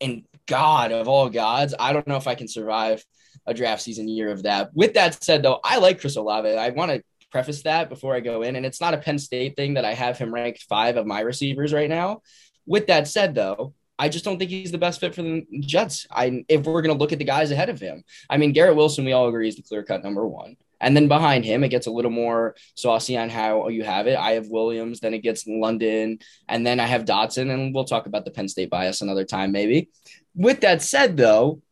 and 0.00 0.22
God 0.46 0.92
of 0.92 1.08
all 1.08 1.28
gods, 1.28 1.74
I 1.78 1.92
don't 1.92 2.06
know 2.06 2.16
if 2.16 2.26
I 2.26 2.34
can 2.34 2.48
survive 2.48 3.04
a 3.46 3.54
draft 3.54 3.82
season 3.82 4.08
year 4.08 4.30
of 4.30 4.44
that. 4.44 4.70
With 4.74 4.94
that 4.94 5.22
said, 5.22 5.42
though, 5.42 5.60
I 5.64 5.78
like 5.78 6.00
Chris 6.00 6.16
Olave. 6.16 6.48
I 6.48 6.70
want 6.70 6.92
to 6.92 7.02
preface 7.32 7.62
that 7.62 7.88
before 7.88 8.14
I 8.14 8.20
go 8.20 8.42
in, 8.42 8.54
and 8.54 8.64
it's 8.64 8.80
not 8.80 8.94
a 8.94 8.98
Penn 8.98 9.18
State 9.18 9.56
thing 9.56 9.74
that 9.74 9.84
I 9.84 9.94
have 9.94 10.18
him 10.18 10.32
ranked 10.32 10.62
five 10.68 10.96
of 10.96 11.06
my 11.06 11.20
receivers 11.20 11.72
right 11.72 11.88
now. 11.88 12.22
With 12.66 12.86
that 12.86 13.08
said, 13.08 13.34
though, 13.34 13.74
I 13.98 14.08
just 14.08 14.24
don't 14.24 14.38
think 14.38 14.50
he's 14.50 14.72
the 14.72 14.78
best 14.78 15.00
fit 15.00 15.14
for 15.14 15.22
the 15.22 15.44
Jets. 15.60 16.06
I 16.10 16.44
if 16.48 16.64
we're 16.64 16.82
gonna 16.82 16.98
look 16.98 17.12
at 17.12 17.18
the 17.18 17.24
guys 17.24 17.50
ahead 17.50 17.68
of 17.68 17.80
him, 17.80 18.04
I 18.30 18.36
mean 18.36 18.52
Garrett 18.52 18.76
Wilson, 18.76 19.04
we 19.04 19.12
all 19.12 19.28
agree 19.28 19.48
is 19.48 19.56
the 19.56 19.62
clear 19.62 19.82
cut 19.82 20.04
number 20.04 20.26
one. 20.26 20.56
And 20.80 20.96
then 20.96 21.06
behind 21.06 21.44
him, 21.44 21.62
it 21.62 21.68
gets 21.68 21.86
a 21.86 21.92
little 21.92 22.10
more 22.10 22.56
saucy 22.74 23.16
on 23.16 23.30
how 23.30 23.68
you 23.68 23.84
have 23.84 24.08
it. 24.08 24.18
I 24.18 24.32
have 24.32 24.48
Williams, 24.48 24.98
then 24.98 25.14
it 25.14 25.20
gets 25.20 25.46
London, 25.46 26.18
and 26.48 26.66
then 26.66 26.80
I 26.80 26.86
have 26.86 27.04
Dotson, 27.04 27.54
and 27.54 27.72
we'll 27.72 27.84
talk 27.84 28.06
about 28.06 28.24
the 28.24 28.32
Penn 28.32 28.48
State 28.48 28.68
bias 28.68 29.00
another 29.00 29.24
time, 29.24 29.52
maybe. 29.52 29.90
With 30.34 30.62
that 30.62 30.82
said, 30.82 31.16
though, 31.16 31.62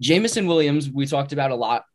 Jameson 0.00 0.46
Williams, 0.46 0.88
we 0.88 1.06
talked 1.06 1.32
about 1.32 1.50
a 1.50 1.56
lot 1.56 1.86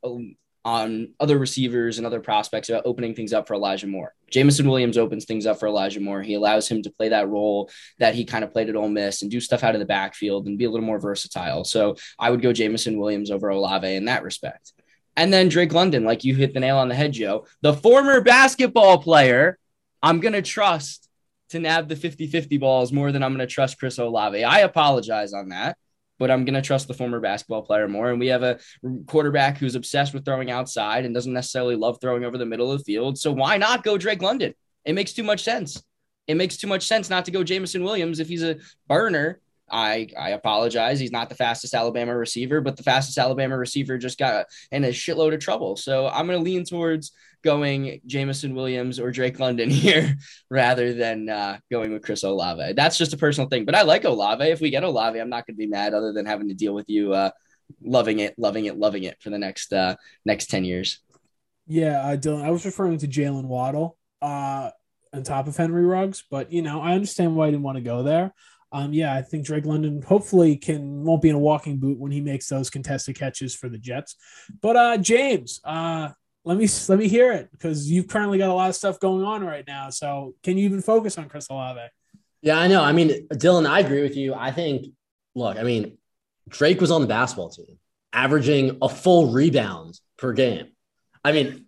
on 0.69 1.15
other 1.19 1.39
receivers 1.39 1.97
and 1.97 2.05
other 2.05 2.19
prospects 2.19 2.69
about 2.69 2.85
opening 2.85 3.15
things 3.15 3.33
up 3.33 3.47
for 3.47 3.55
Elijah 3.55 3.87
Moore. 3.87 4.13
Jameson 4.29 4.69
Williams 4.69 4.99
opens 4.99 5.25
things 5.25 5.47
up 5.47 5.59
for 5.59 5.67
Elijah 5.67 5.99
Moore. 5.99 6.21
He 6.21 6.35
allows 6.35 6.67
him 6.67 6.83
to 6.83 6.91
play 6.91 7.09
that 7.09 7.27
role 7.27 7.71
that 7.97 8.13
he 8.13 8.23
kind 8.23 8.43
of 8.43 8.53
played 8.53 8.69
at 8.69 8.75
Ole 8.75 8.87
Miss 8.87 9.23
and 9.23 9.31
do 9.31 9.39
stuff 9.39 9.63
out 9.63 9.73
of 9.73 9.79
the 9.79 9.87
backfield 9.87 10.45
and 10.45 10.59
be 10.59 10.65
a 10.65 10.69
little 10.69 10.85
more 10.85 10.99
versatile. 10.99 11.63
So 11.63 11.95
I 12.19 12.29
would 12.29 12.43
go 12.43 12.53
Jameson 12.53 12.99
Williams 12.99 13.31
over 13.31 13.49
Olave 13.49 13.95
in 13.95 14.05
that 14.05 14.21
respect. 14.21 14.73
And 15.17 15.33
then 15.33 15.49
Drake 15.49 15.73
London, 15.73 16.03
like 16.03 16.23
you 16.23 16.35
hit 16.35 16.53
the 16.53 16.59
nail 16.59 16.77
on 16.77 16.87
the 16.87 16.93
head, 16.93 17.13
Joe, 17.13 17.47
the 17.61 17.73
former 17.73 18.21
basketball 18.21 18.99
player, 18.99 19.57
I'm 20.03 20.19
going 20.19 20.33
to 20.33 20.43
trust 20.43 21.09
to 21.49 21.59
nab 21.59 21.89
the 21.89 21.95
50 21.95 22.27
50 22.27 22.57
balls 22.57 22.91
more 22.91 23.11
than 23.11 23.23
I'm 23.23 23.33
going 23.35 23.47
to 23.47 23.51
trust 23.51 23.79
Chris 23.79 23.97
Olave. 23.97 24.43
I 24.43 24.59
apologize 24.59 25.33
on 25.33 25.49
that 25.49 25.79
but 26.19 26.29
I'm 26.29 26.45
going 26.45 26.53
to 26.53 26.61
trust 26.61 26.87
the 26.87 26.93
former 26.93 27.19
basketball 27.19 27.63
player 27.63 27.87
more. 27.87 28.11
And 28.11 28.19
we 28.19 28.27
have 28.27 28.43
a 28.43 28.59
quarterback 29.07 29.57
who's 29.57 29.75
obsessed 29.75 30.13
with 30.13 30.25
throwing 30.25 30.51
outside 30.51 31.05
and 31.05 31.15
doesn't 31.15 31.33
necessarily 31.33 31.75
love 31.75 31.97
throwing 31.99 32.25
over 32.25 32.37
the 32.37 32.45
middle 32.45 32.71
of 32.71 32.79
the 32.79 32.83
field. 32.83 33.17
So 33.17 33.31
why 33.31 33.57
not 33.57 33.83
go 33.83 33.97
Drake 33.97 34.21
London? 34.21 34.53
It 34.85 34.93
makes 34.93 35.13
too 35.13 35.23
much 35.23 35.43
sense. 35.43 35.81
It 36.27 36.35
makes 36.35 36.57
too 36.57 36.67
much 36.67 36.85
sense 36.85 37.09
not 37.09 37.25
to 37.25 37.31
go 37.31 37.43
Jameson 37.43 37.83
Williams 37.83 38.19
if 38.19 38.27
he's 38.27 38.43
a 38.43 38.57
burner. 38.87 39.39
I 39.71 40.07
I 40.17 40.31
apologize. 40.31 40.99
He's 40.99 41.11
not 41.11 41.29
the 41.29 41.35
fastest 41.35 41.73
Alabama 41.73 42.15
receiver, 42.15 42.61
but 42.61 42.77
the 42.77 42.83
fastest 42.83 43.17
Alabama 43.17 43.57
receiver 43.57 43.97
just 43.97 44.17
got 44.17 44.45
in 44.71 44.83
a 44.83 44.89
shitload 44.89 45.33
of 45.33 45.39
trouble. 45.39 45.75
So 45.75 46.07
I'm 46.07 46.27
going 46.27 46.39
to 46.39 46.43
lean 46.43 46.65
towards 46.65 47.11
going 47.43 48.01
Jameson 48.05 48.53
Williams 48.53 48.99
or 48.99 49.11
Drake 49.11 49.39
London 49.39 49.69
here 49.69 50.15
rather 50.49 50.93
than 50.93 51.29
uh, 51.29 51.57
going 51.71 51.93
with 51.93 52.03
Chris 52.03 52.23
Olave. 52.23 52.73
That's 52.73 52.97
just 52.97 53.13
a 53.13 53.17
personal 53.17 53.49
thing, 53.49 53.65
but 53.65 53.75
I 53.75 53.83
like 53.83 54.03
Olave. 54.03 54.43
If 54.43 54.61
we 54.61 54.69
get 54.69 54.83
Olave, 54.83 55.19
I'm 55.19 55.29
not 55.29 55.47
going 55.47 55.55
to 55.55 55.59
be 55.59 55.67
mad 55.67 55.93
other 55.93 56.13
than 56.13 56.25
having 56.25 56.49
to 56.49 56.53
deal 56.53 56.73
with 56.73 56.89
you 56.89 57.13
uh, 57.13 57.31
loving 57.81 58.19
it, 58.19 58.37
loving 58.37 58.65
it, 58.65 58.77
loving 58.77 59.03
it 59.03 59.21
for 59.21 59.29
the 59.29 59.37
next 59.37 59.73
uh, 59.73 59.95
next 60.25 60.47
10 60.47 60.65
years. 60.65 60.99
Yeah, 61.67 62.15
Dylan, 62.15 62.43
I 62.43 62.49
was 62.49 62.65
referring 62.65 62.97
to 62.99 63.07
Jalen 63.07 63.45
Waddle 63.45 63.97
uh, 64.21 64.71
on 65.13 65.23
top 65.23 65.47
of 65.47 65.55
Henry 65.55 65.85
Ruggs, 65.85 66.23
but 66.29 66.51
you 66.51 66.61
know, 66.61 66.81
I 66.81 66.93
understand 66.93 67.35
why 67.35 67.47
I 67.47 67.51
didn't 67.51 67.63
want 67.63 67.77
to 67.77 67.83
go 67.83 68.03
there. 68.03 68.33
Um, 68.71 68.93
yeah, 68.93 69.15
I 69.15 69.21
think 69.21 69.45
Drake 69.45 69.65
London 69.65 70.01
hopefully 70.01 70.55
can 70.55 71.03
won't 71.03 71.21
be 71.21 71.29
in 71.29 71.35
a 71.35 71.39
walking 71.39 71.77
boot 71.77 71.97
when 71.97 72.11
he 72.11 72.21
makes 72.21 72.47
those 72.47 72.69
contested 72.69 73.17
catches 73.17 73.55
for 73.55 73.67
the 73.67 73.77
Jets. 73.77 74.15
But 74.61 74.75
uh, 74.75 74.97
James, 74.97 75.59
uh, 75.63 76.09
let 76.45 76.57
me 76.57 76.67
let 76.87 76.99
me 76.99 77.07
hear 77.07 77.31
it 77.31 77.49
because 77.51 77.89
you've 77.89 78.07
currently 78.07 78.37
got 78.37 78.49
a 78.49 78.53
lot 78.53 78.69
of 78.69 78.75
stuff 78.75 78.99
going 78.99 79.23
on 79.23 79.43
right 79.43 79.65
now. 79.67 79.89
So 79.89 80.35
can 80.43 80.57
you 80.57 80.65
even 80.65 80.81
focus 80.81 81.17
on 81.17 81.29
Chris 81.29 81.49
Olave? 81.49 81.81
Yeah, 82.41 82.57
I 82.57 82.67
know. 82.67 82.83
I 82.83 82.91
mean, 82.91 83.27
Dylan, 83.29 83.67
I 83.67 83.79
agree 83.79 84.01
with 84.01 84.15
you. 84.15 84.33
I 84.33 84.51
think, 84.51 84.85
look, 85.35 85.57
I 85.57 85.63
mean, 85.63 85.97
Drake 86.47 86.79
was 86.79 86.91
on 86.91 87.01
the 87.01 87.07
basketball 87.07 87.49
team, 87.49 87.77
averaging 88.13 88.77
a 88.81 88.87
full 88.87 89.31
rebound 89.31 89.99
per 90.17 90.31
game. 90.31 90.67
I 91.23 91.33
mean, 91.33 91.65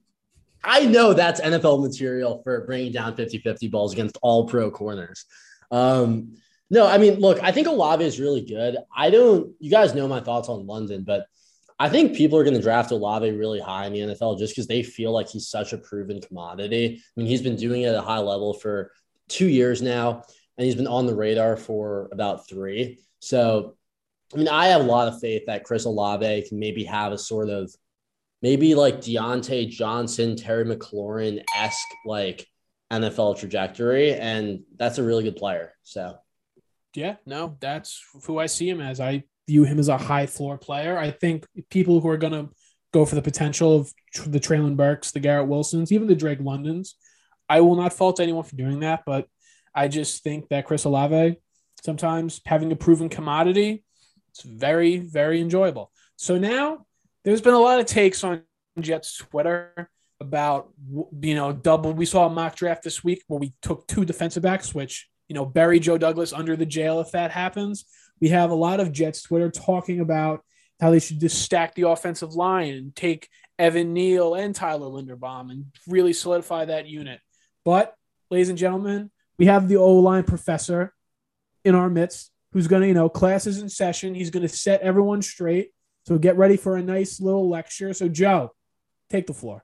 I 0.64 0.86
know 0.86 1.14
that's 1.14 1.42
NFL 1.42 1.82
material 1.82 2.42
for 2.44 2.66
bringing 2.66 2.92
down 2.92 3.16
50 3.16 3.40
50 3.40 3.68
balls 3.68 3.94
against 3.94 4.18
all 4.22 4.48
pro 4.48 4.72
corners. 4.72 5.26
Um, 5.72 6.38
no, 6.72 6.88
I 6.88 6.98
mean, 6.98 7.20
look, 7.20 7.44
I 7.44 7.52
think 7.52 7.68
Olave 7.68 8.04
is 8.04 8.18
really 8.18 8.40
good. 8.40 8.78
I 8.96 9.10
don't, 9.10 9.54
you 9.60 9.70
guys 9.70 9.94
know 9.94 10.08
my 10.08 10.22
thoughts 10.22 10.48
on 10.48 10.66
London, 10.66 11.04
but 11.04 11.28
I 11.78 11.90
think 11.90 12.16
people 12.16 12.40
are 12.40 12.46
going 12.46 12.56
to 12.56 12.62
draft 12.62 12.92
Olave 12.92 13.30
really 13.30 13.60
high 13.60 13.88
in 13.88 13.94
the 13.94 14.00
NFL 14.00 14.40
just 14.40 14.56
because 14.56 14.68
they 14.68 14.82
feel 14.82 15.12
like 15.12 15.28
he's 15.28 15.50
such 15.50 15.74
a 15.74 15.78
proven 15.78 16.22
commodity. 16.22 16.96
I 16.96 17.20
mean, 17.20 17.28
he's 17.28 17.42
been 17.42 17.58
doing 17.58 17.82
it 17.82 17.88
at 17.88 17.96
a 17.96 18.02
high 18.02 18.20
level 18.20 18.54
for 18.54 18.94
two 19.28 19.48
years 19.48 19.82
now, 19.82 20.24
and 20.58 20.66
he's 20.66 20.76
been 20.76 20.88
on 20.88 21.08
the 21.08 21.14
radar 21.14 21.58
for 21.58 22.08
about 22.14 22.48
three. 22.48 23.00
So, 23.20 23.76
I 24.34 24.38
mean, 24.38 24.48
I 24.48 24.68
have 24.68 24.80
a 24.80 24.86
lot 24.86 25.10
of 25.10 25.20
faith 25.20 25.48
that 25.48 25.66
Chris 25.66 25.84
Olave 25.84 26.46
can 26.48 26.58
maybe 26.58 26.86
have 26.86 27.12
a 27.12 27.18
sort 27.18 27.50
of 27.50 27.70
maybe 28.42 28.76
like 28.76 29.02
Diontae 29.02 29.70
Johnson, 29.70 30.38
Terry 30.38 30.64
McLaurin 30.64 31.44
esque 31.54 31.90
like 32.06 32.48
NFL 32.94 33.40
trajectory, 33.40 34.14
and 34.14 34.62
that's 34.78 35.00
a 35.00 35.04
really 35.04 35.24
good 35.24 35.36
player. 35.36 35.74
So, 35.84 36.16
yeah, 36.94 37.16
no, 37.26 37.58
that's 37.60 38.04
who 38.26 38.38
I 38.38 38.46
see 38.46 38.70
him 38.70 38.82
as. 38.82 39.00
I 39.00 39.24
view 39.48 39.64
him 39.64 39.80
as 39.80 39.88
a 39.88 39.98
high 39.98 40.26
floor 40.26 40.58
player. 40.58 40.98
I 40.98 41.12
think 41.12 41.46
people 41.70 42.00
who 42.00 42.10
are 42.10 42.18
going 42.18 42.34
to 42.34 42.50
go 42.94 43.06
for 43.06 43.16
the 43.16 43.22
potential 43.22 43.76
of 43.76 43.92
the 44.26 44.40
Treylon 44.40 44.76
Burks, 44.76 45.12
the 45.12 45.20
Garrett 45.20 45.48
Wilsons, 45.48 45.92
even 45.92 46.08
the 46.08 46.16
Drake 46.16 46.40
Londons, 46.42 46.96
I 47.50 47.62
will 47.62 47.76
not 47.76 47.94
fault 47.94 48.20
anyone 48.20 48.44
for 48.44 48.56
doing 48.56 48.82
that. 48.82 49.04
But 49.06 49.28
I 49.74 49.88
just 49.88 50.24
think 50.24 50.50
that 50.50 50.66
Chris 50.66 50.84
Olave, 50.84 51.38
sometimes 51.84 52.42
having 52.46 52.72
a 52.72 52.76
proven 52.76 53.10
commodity, 53.10 53.84
it's 54.30 54.42
very, 54.42 54.98
very 54.98 55.42
enjoyable. 55.42 55.92
So 56.18 56.38
now 56.38 56.86
there's 57.24 57.42
been 57.42 57.54
a 57.54 57.60
lot 57.60 57.80
of 57.80 57.86
takes 57.86 58.24
on 58.24 58.44
Jets 58.80 59.18
Twitter 59.18 59.90
about, 60.20 60.70
you 61.22 61.36
know, 61.36 61.52
double. 61.52 61.94
We 61.94 62.06
saw 62.06 62.28
a 62.28 62.30
mock 62.30 62.56
draft 62.56 62.84
this 62.84 63.04
week 63.04 63.24
where 63.28 63.40
we 63.40 63.54
took 63.62 63.88
two 63.88 64.06
defensive 64.06 64.44
backs, 64.44 64.74
which, 64.74 65.10
you 65.32 65.36
know, 65.36 65.46
bury 65.46 65.80
Joe 65.80 65.98
Douglas 65.98 66.34
under 66.34 66.58
the 66.58 66.66
jail 66.66 67.00
if 67.00 67.12
that 67.12 67.32
happens 67.32 67.86
we 68.22 68.30
have 68.30 68.52
a 68.52 68.56
lot 68.56 68.80
of 68.80 68.92
Jets 68.92 69.24
Twitter 69.24 69.50
talking 69.50 70.00
about 70.00 70.46
how 70.80 70.92
they 70.92 71.00
should 71.00 71.20
just 71.20 71.42
stack 71.42 71.76
the 71.76 71.90
offensive 71.90 72.34
line 72.34 72.74
and 72.74 72.96
take 72.96 73.28
Evan 73.60 73.94
Neal 73.94 74.36
and 74.36 74.56
Tyler 74.56 74.88
Linderbaum 74.88 75.52
and 75.52 75.66
really 75.88 76.14
solidify 76.14 76.66
that 76.66 76.88
unit. 76.88 77.20
But, 77.66 77.96
ladies 78.30 78.50
and 78.50 78.58
gentlemen, 78.58 79.12
we 79.38 79.48
have 79.48 79.68
the 79.68 79.78
O 79.78 79.96
line 79.96 80.24
professor 80.24 80.94
in 81.66 81.76
our 81.76 81.90
midst 81.90 82.32
who's 82.54 82.68
going 82.68 82.84
to, 82.84 82.88
you 82.88 82.94
know, 82.94 83.10
classes 83.10 83.62
in 83.62 83.70
session. 83.70 84.16
He's 84.16 84.30
going 84.30 84.48
to 84.48 84.50
set 84.50 84.82
everyone 84.82 85.22
straight. 85.22 85.72
So 86.08 86.18
get 86.18 86.38
ready 86.38 86.58
for 86.58 86.76
a 86.76 86.84
nice 86.84 87.20
little 87.20 87.50
lecture. 87.50 87.94
So, 87.94 88.08
Joe, 88.08 88.54
take 89.10 89.28
the 89.28 89.34
floor. 89.34 89.64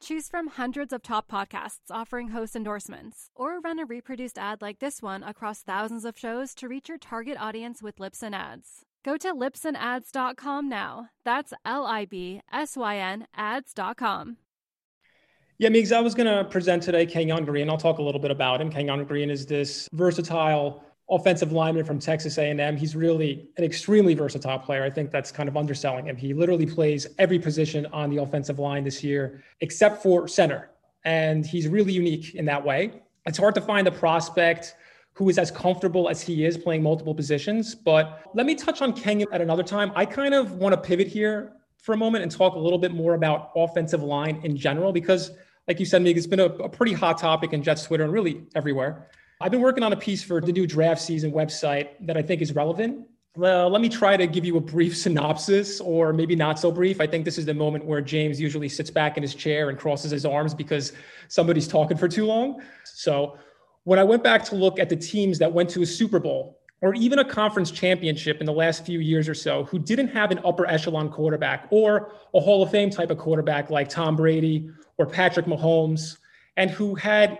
Choose 0.00 0.28
from 0.28 0.48
hundreds 0.48 0.92
of 0.92 1.02
top 1.02 1.30
podcasts 1.30 1.90
offering 1.90 2.28
host 2.28 2.54
endorsements, 2.54 3.30
or 3.34 3.60
run 3.60 3.78
a 3.78 3.86
reproduced 3.86 4.38
ad 4.38 4.60
like 4.60 4.78
this 4.78 5.00
one 5.00 5.22
across 5.22 5.62
thousands 5.62 6.04
of 6.04 6.18
shows 6.18 6.54
to 6.56 6.68
reach 6.68 6.88
your 6.88 6.98
target 6.98 7.36
audience 7.40 7.82
with 7.82 7.96
Libsyn 7.96 8.34
Ads. 8.34 8.84
Go 9.04 9.16
to 9.16 9.32
libsynads.com 9.32 10.68
now. 10.68 11.08
That's 11.24 11.52
L 11.64 11.86
I 11.86 12.04
B 12.04 12.40
S 12.52 12.76
Y 12.76 12.96
N 12.98 13.26
ads.com. 13.34 14.36
Yeah, 15.58 15.70
Migs, 15.70 15.90
I 15.90 16.00
was 16.00 16.14
going 16.14 16.26
to 16.26 16.44
present 16.44 16.82
today 16.82 17.06
Kenyon 17.06 17.46
Green. 17.46 17.70
I'll 17.70 17.78
talk 17.78 17.98
a 17.98 18.02
little 18.02 18.20
bit 18.20 18.30
about 18.30 18.60
him. 18.60 18.70
Kenyon 18.70 19.04
Green 19.06 19.30
is 19.30 19.46
this 19.46 19.88
versatile 19.94 20.84
offensive 21.08 21.52
lineman 21.52 21.84
from 21.84 21.98
Texas 21.98 22.36
A&M. 22.38 22.76
He's 22.76 22.96
really 22.96 23.48
an 23.56 23.64
extremely 23.64 24.14
versatile 24.14 24.58
player. 24.58 24.82
I 24.82 24.90
think 24.90 25.10
that's 25.10 25.30
kind 25.30 25.48
of 25.48 25.56
underselling 25.56 26.06
him. 26.06 26.16
He 26.16 26.34
literally 26.34 26.66
plays 26.66 27.06
every 27.18 27.38
position 27.38 27.86
on 27.86 28.10
the 28.10 28.20
offensive 28.20 28.58
line 28.58 28.82
this 28.82 29.04
year, 29.04 29.42
except 29.60 30.02
for 30.02 30.26
center. 30.26 30.70
And 31.04 31.46
he's 31.46 31.68
really 31.68 31.92
unique 31.92 32.34
in 32.34 32.44
that 32.46 32.64
way. 32.64 33.02
It's 33.26 33.38
hard 33.38 33.54
to 33.54 33.60
find 33.60 33.86
a 33.86 33.92
prospect 33.92 34.74
who 35.12 35.28
is 35.28 35.38
as 35.38 35.50
comfortable 35.50 36.08
as 36.08 36.20
he 36.20 36.44
is 36.44 36.58
playing 36.58 36.82
multiple 36.82 37.14
positions. 37.14 37.74
But 37.74 38.22
let 38.34 38.44
me 38.44 38.54
touch 38.54 38.82
on 38.82 38.92
Kenyon 38.92 39.28
at 39.32 39.40
another 39.40 39.62
time. 39.62 39.92
I 39.94 40.04
kind 40.04 40.34
of 40.34 40.52
want 40.52 40.74
to 40.74 40.80
pivot 40.80 41.06
here 41.06 41.52
for 41.78 41.92
a 41.92 41.96
moment 41.96 42.22
and 42.22 42.30
talk 42.30 42.54
a 42.54 42.58
little 42.58 42.78
bit 42.78 42.92
more 42.92 43.14
about 43.14 43.52
offensive 43.54 44.02
line 44.02 44.40
in 44.42 44.56
general, 44.56 44.92
because 44.92 45.30
like 45.68 45.80
you 45.80 45.86
said, 45.86 46.02
Mig, 46.02 46.16
it's 46.16 46.26
been 46.26 46.40
a, 46.40 46.46
a 46.46 46.68
pretty 46.68 46.92
hot 46.92 47.18
topic 47.18 47.52
in 47.52 47.62
Jets 47.62 47.84
Twitter 47.84 48.04
and 48.04 48.12
really 48.12 48.44
everywhere. 48.54 49.08
I've 49.40 49.50
been 49.50 49.60
working 49.60 49.84
on 49.84 49.92
a 49.92 49.96
piece 49.96 50.22
for 50.22 50.40
the 50.40 50.52
new 50.52 50.66
draft 50.66 51.00
season 51.00 51.30
website 51.30 51.88
that 52.00 52.16
I 52.16 52.22
think 52.22 52.40
is 52.40 52.54
relevant. 52.54 53.06
Well, 53.36 53.68
let 53.68 53.82
me 53.82 53.90
try 53.90 54.16
to 54.16 54.26
give 54.26 54.46
you 54.46 54.56
a 54.56 54.60
brief 54.60 54.96
synopsis, 55.04 55.78
or 55.80 56.14
maybe 56.14 56.34
not 56.34 56.58
so 56.58 56.72
brief. 56.72 57.00
I 57.02 57.06
think 57.06 57.26
this 57.26 57.36
is 57.36 57.44
the 57.44 57.52
moment 57.52 57.84
where 57.84 58.00
James 58.00 58.40
usually 58.40 58.68
sits 58.68 58.90
back 58.90 59.18
in 59.18 59.22
his 59.22 59.34
chair 59.34 59.68
and 59.68 59.78
crosses 59.78 60.10
his 60.10 60.24
arms 60.24 60.54
because 60.54 60.94
somebody's 61.28 61.68
talking 61.68 61.98
for 61.98 62.08
too 62.08 62.24
long. 62.24 62.62
So, 62.84 63.38
when 63.84 63.98
I 63.98 64.04
went 64.04 64.24
back 64.24 64.42
to 64.46 64.56
look 64.56 64.80
at 64.80 64.88
the 64.88 64.96
teams 64.96 65.38
that 65.38 65.52
went 65.52 65.70
to 65.70 65.82
a 65.82 65.86
Super 65.86 66.18
Bowl 66.18 66.58
or 66.80 66.94
even 66.94 67.20
a 67.20 67.24
conference 67.24 67.70
championship 67.70 68.40
in 68.40 68.46
the 68.46 68.52
last 68.52 68.84
few 68.84 68.98
years 68.98 69.28
or 69.28 69.34
so 69.34 69.64
who 69.64 69.78
didn't 69.78 70.08
have 70.08 70.32
an 70.32 70.40
upper 70.44 70.66
echelon 70.66 71.08
quarterback 71.08 71.68
or 71.70 72.12
a 72.34 72.40
Hall 72.40 72.64
of 72.64 72.70
Fame 72.70 72.90
type 72.90 73.10
of 73.10 73.18
quarterback 73.18 73.70
like 73.70 73.88
Tom 73.88 74.16
Brady 74.16 74.68
or 74.98 75.06
Patrick 75.06 75.46
Mahomes, 75.46 76.18
and 76.56 76.70
who 76.70 76.94
had 76.94 77.38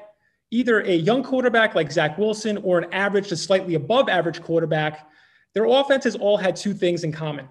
either 0.51 0.81
a 0.81 0.95
young 0.95 1.23
quarterback 1.23 1.75
like 1.75 1.91
Zach 1.91 2.19
Wilson 2.19 2.59
or 2.59 2.79
an 2.79 2.93
average 2.93 3.29
to 3.29 3.37
slightly 3.37 3.75
above 3.75 4.09
average 4.09 4.43
quarterback, 4.43 5.09
their 5.55 5.65
offenses 5.65 6.15
all 6.15 6.37
had 6.37 6.57
two 6.57 6.75
things 6.75 7.05
in 7.05 7.13
common 7.13 7.49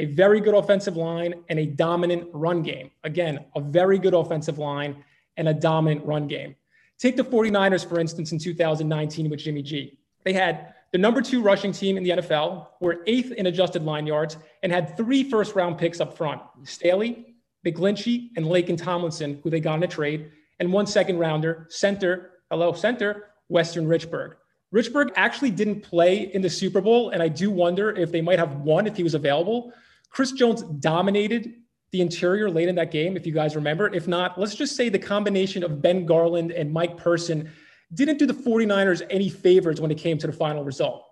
a 0.00 0.04
very 0.04 0.40
good 0.40 0.54
offensive 0.54 0.96
line 0.96 1.34
and 1.48 1.58
a 1.58 1.66
dominant 1.66 2.28
run 2.32 2.62
game. 2.62 2.88
Again, 3.02 3.44
a 3.56 3.60
very 3.60 3.98
good 3.98 4.14
offensive 4.14 4.56
line 4.56 5.04
and 5.36 5.48
a 5.48 5.54
dominant 5.54 6.06
run 6.06 6.28
game. 6.28 6.54
Take 6.98 7.16
the 7.16 7.24
49ers, 7.24 7.88
for 7.88 7.98
instance, 7.98 8.30
in 8.30 8.38
2019 8.38 9.28
with 9.28 9.40
Jimmy 9.40 9.60
G. 9.62 9.98
They 10.22 10.32
had 10.32 10.74
the 10.92 10.98
number 10.98 11.20
two 11.20 11.42
rushing 11.42 11.72
team 11.72 11.96
in 11.96 12.04
the 12.04 12.10
NFL, 12.10 12.68
were 12.80 13.02
eighth 13.06 13.32
in 13.32 13.46
adjusted 13.46 13.84
line 13.84 14.06
yards, 14.06 14.36
and 14.62 14.70
had 14.72 14.96
three 14.96 15.28
first 15.28 15.54
round 15.54 15.78
picks 15.78 16.00
up 16.00 16.16
front 16.16 16.40
Staley, 16.62 17.34
McGlinchey, 17.66 18.30
and 18.36 18.46
Laken 18.46 18.78
Tomlinson, 18.78 19.40
who 19.42 19.50
they 19.50 19.60
got 19.60 19.74
in 19.74 19.82
a 19.82 19.88
trade, 19.88 20.30
and 20.60 20.72
one 20.72 20.86
second 20.86 21.18
rounder, 21.18 21.66
center 21.70 22.30
hello, 22.50 22.72
center, 22.72 23.26
Weston 23.48 23.86
Richburg. 23.86 24.34
Richburg 24.74 25.10
actually 25.16 25.50
didn't 25.50 25.82
play 25.82 26.32
in 26.34 26.42
the 26.42 26.50
Super 26.50 26.80
Bowl, 26.80 27.10
and 27.10 27.22
I 27.22 27.28
do 27.28 27.50
wonder 27.50 27.90
if 27.90 28.12
they 28.12 28.20
might 28.20 28.38
have 28.38 28.56
won 28.60 28.86
if 28.86 28.96
he 28.96 29.02
was 29.02 29.14
available. 29.14 29.72
Chris 30.10 30.32
Jones 30.32 30.62
dominated 30.62 31.54
the 31.90 32.00
interior 32.00 32.50
late 32.50 32.68
in 32.68 32.74
that 32.74 32.90
game, 32.90 33.16
if 33.16 33.26
you 33.26 33.32
guys 33.32 33.56
remember. 33.56 33.92
If 33.92 34.08
not, 34.08 34.38
let's 34.38 34.54
just 34.54 34.76
say 34.76 34.88
the 34.88 34.98
combination 34.98 35.62
of 35.62 35.80
Ben 35.80 36.04
Garland 36.04 36.52
and 36.52 36.72
Mike 36.72 36.96
Person 36.96 37.50
didn't 37.94 38.18
do 38.18 38.26
the 38.26 38.34
49ers 38.34 39.02
any 39.08 39.30
favors 39.30 39.80
when 39.80 39.90
it 39.90 39.96
came 39.96 40.18
to 40.18 40.26
the 40.26 40.32
final 40.32 40.64
result. 40.64 41.06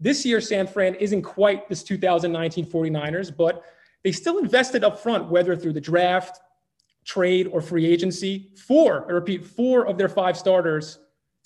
This 0.00 0.24
year, 0.24 0.40
San 0.40 0.66
Fran 0.66 0.94
isn't 0.94 1.22
quite 1.22 1.68
this 1.68 1.82
2019 1.82 2.66
49ers, 2.66 3.34
but 3.34 3.62
they 4.02 4.12
still 4.12 4.38
invested 4.38 4.84
up 4.84 4.98
front, 4.98 5.30
whether 5.30 5.56
through 5.56 5.72
the 5.74 5.80
draft, 5.80 6.40
trade, 7.06 7.46
or 7.52 7.60
free 7.60 7.86
agency. 7.86 8.50
Four, 8.66 9.06
I 9.08 9.12
repeat, 9.12 9.44
four 9.44 9.86
of 9.86 9.96
their 9.96 10.08
five 10.08 10.36
starters 10.36 10.98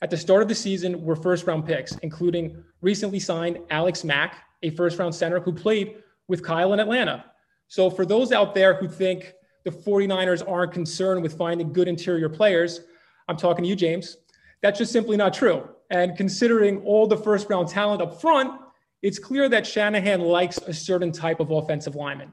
at 0.03 0.09
the 0.09 0.17
start 0.17 0.41
of 0.43 0.49
the 0.49 0.55
season 0.55 1.05
were 1.05 1.15
first 1.15 1.47
round 1.47 1.67
picks, 1.67 1.95
including 1.99 2.65
recently 2.81 3.21
signed 3.21 3.59
Alex 3.69 4.03
Mack, 4.03 4.43
a 4.63 4.71
first 4.71 4.99
round 4.99 5.15
center 5.15 5.39
who 5.39 5.53
played 5.53 5.97
with 6.29 6.43
Kyle 6.43 6.73
in 6.73 6.81
Atlanta. 6.81 7.27
So, 7.69 7.91
for 7.91 8.07
those 8.07 8.33
out 8.33 8.55
there 8.55 8.75
who 8.75 8.89
think 8.89 9.35
the 9.65 9.71
49ers 9.71 10.43
aren't 10.51 10.73
concerned 10.73 11.23
with 11.23 11.37
finding 11.37 11.73
good 11.73 11.87
interior 11.87 12.31
players, 12.31 12.81
I'm 13.29 13.37
talking 13.37 13.63
to 13.63 13.69
you, 13.69 13.77
James. 13.77 14.17
That's 14.63 14.79
just 14.79 14.93
simply 14.93 15.17
not 15.17 15.35
true. 15.35 15.69
And 15.91 16.17
considering 16.17 16.83
all 16.85 17.07
the 17.07 17.17
first 17.17 17.51
round 17.51 17.69
talent 17.69 18.01
up 18.01 18.21
front, 18.21 18.59
it's 19.03 19.19
clear 19.19 19.49
that 19.51 19.67
Shanahan 19.67 20.21
likes 20.21 20.59
a 20.59 20.73
certain 20.73 21.13
type 21.13 21.41
of 21.41 21.51
offensive 21.51 21.95
lineman. 21.95 22.33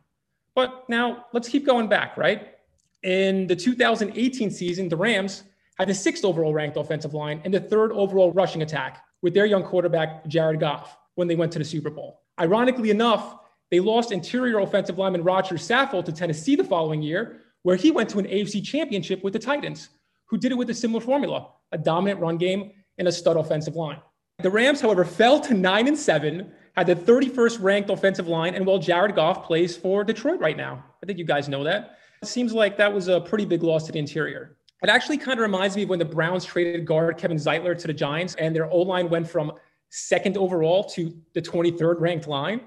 But 0.55 0.85
now 0.89 1.25
let's 1.33 1.49
keep 1.49 1.65
going 1.65 1.87
back, 1.87 2.17
right? 2.17 2.56
In 3.03 3.47
the 3.47 3.55
2018 3.55 4.49
season, 4.51 4.89
the 4.89 4.97
Rams 4.97 5.43
had 5.77 5.87
the 5.87 5.93
sixth 5.93 6.25
overall 6.25 6.53
ranked 6.53 6.77
offensive 6.77 7.13
line 7.13 7.41
and 7.45 7.53
the 7.53 7.59
third 7.59 7.91
overall 7.91 8.31
rushing 8.31 8.61
attack 8.61 9.03
with 9.21 9.33
their 9.33 9.45
young 9.45 9.63
quarterback, 9.63 10.25
Jared 10.27 10.59
Goff, 10.59 10.97
when 11.15 11.27
they 11.27 11.35
went 11.35 11.51
to 11.51 11.59
the 11.59 11.65
Super 11.65 11.89
Bowl. 11.89 12.21
Ironically 12.39 12.89
enough, 12.89 13.37
they 13.69 13.79
lost 13.79 14.11
interior 14.11 14.59
offensive 14.59 14.97
lineman 14.97 15.23
Roger 15.23 15.55
Saffold 15.55 16.05
to 16.05 16.11
Tennessee 16.11 16.55
the 16.55 16.63
following 16.63 17.01
year, 17.01 17.41
where 17.63 17.75
he 17.75 17.91
went 17.91 18.09
to 18.09 18.19
an 18.19 18.25
AFC 18.25 18.63
championship 18.63 19.23
with 19.23 19.33
the 19.33 19.39
Titans, 19.39 19.89
who 20.25 20.37
did 20.37 20.51
it 20.51 20.57
with 20.57 20.69
a 20.69 20.73
similar 20.73 21.01
formula 21.01 21.49
a 21.73 21.77
dominant 21.77 22.21
run 22.21 22.37
game 22.37 22.71
and 22.97 23.09
a 23.09 23.11
stud 23.11 23.35
offensive 23.35 23.75
line. 23.75 23.99
The 24.39 24.49
Rams, 24.49 24.79
however, 24.79 25.03
fell 25.03 25.39
to 25.41 25.53
9 25.53 25.87
and 25.87 25.97
7, 25.97 26.49
had 26.77 26.87
the 26.87 26.95
31st 26.95 27.61
ranked 27.61 27.89
offensive 27.89 28.27
line, 28.27 28.55
and 28.55 28.65
while 28.65 28.77
Jared 28.77 29.15
Goff 29.15 29.45
plays 29.45 29.75
for 29.75 30.03
Detroit 30.03 30.39
right 30.39 30.55
now. 30.55 30.85
I 31.03 31.05
think 31.05 31.17
you 31.17 31.25
guys 31.25 31.49
know 31.49 31.63
that. 31.65 31.97
It 32.21 32.27
seems 32.27 32.53
like 32.53 32.77
that 32.77 32.93
was 32.93 33.07
a 33.07 33.21
pretty 33.21 33.45
big 33.45 33.63
loss 33.63 33.85
to 33.85 33.91
the 33.91 33.99
interior. 33.99 34.57
It 34.83 34.89
actually 34.89 35.17
kind 35.17 35.39
of 35.39 35.41
reminds 35.41 35.75
me 35.75 35.83
of 35.83 35.89
when 35.89 35.99
the 35.99 36.05
Browns 36.05 36.45
traded 36.45 36.85
guard 36.85 37.17
Kevin 37.17 37.37
Zeitler 37.37 37.77
to 37.77 37.87
the 37.87 37.93
Giants 37.93 38.35
and 38.35 38.55
their 38.55 38.71
O 38.71 38.79
line 38.79 39.09
went 39.09 39.27
from 39.27 39.51
second 39.89 40.37
overall 40.37 40.83
to 40.83 41.15
the 41.33 41.41
23rd 41.41 41.99
ranked 41.99 42.27
line. 42.27 42.61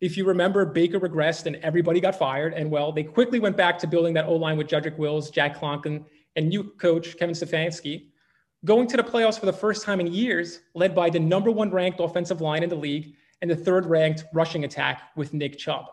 If 0.00 0.16
you 0.16 0.26
remember, 0.26 0.64
Baker 0.66 1.00
regressed 1.00 1.46
and 1.46 1.56
everybody 1.56 2.00
got 2.00 2.16
fired. 2.16 2.54
And 2.54 2.70
well, 2.70 2.92
they 2.92 3.02
quickly 3.02 3.40
went 3.40 3.56
back 3.56 3.78
to 3.78 3.86
building 3.86 4.14
that 4.14 4.26
O 4.26 4.34
line 4.34 4.56
with 4.56 4.68
Jedrick 4.68 4.98
Wills, 4.98 5.30
Jack 5.30 5.58
Conklin, 5.58 6.04
and 6.36 6.48
new 6.48 6.64
coach 6.78 7.16
Kevin 7.16 7.34
Stefanski, 7.34 8.08
going 8.64 8.86
to 8.88 8.96
the 8.96 9.02
playoffs 9.02 9.40
for 9.40 9.46
the 9.46 9.52
first 9.52 9.84
time 9.84 10.00
in 10.00 10.06
years, 10.06 10.60
led 10.74 10.94
by 10.94 11.08
the 11.08 11.18
number 11.18 11.50
one 11.50 11.70
ranked 11.70 12.00
offensive 12.00 12.40
line 12.40 12.62
in 12.62 12.68
the 12.68 12.76
league 12.76 13.14
and 13.40 13.50
the 13.50 13.56
third 13.56 13.86
ranked 13.86 14.24
rushing 14.34 14.64
attack 14.64 15.02
with 15.16 15.32
Nick 15.32 15.58
Chubb. 15.58 15.86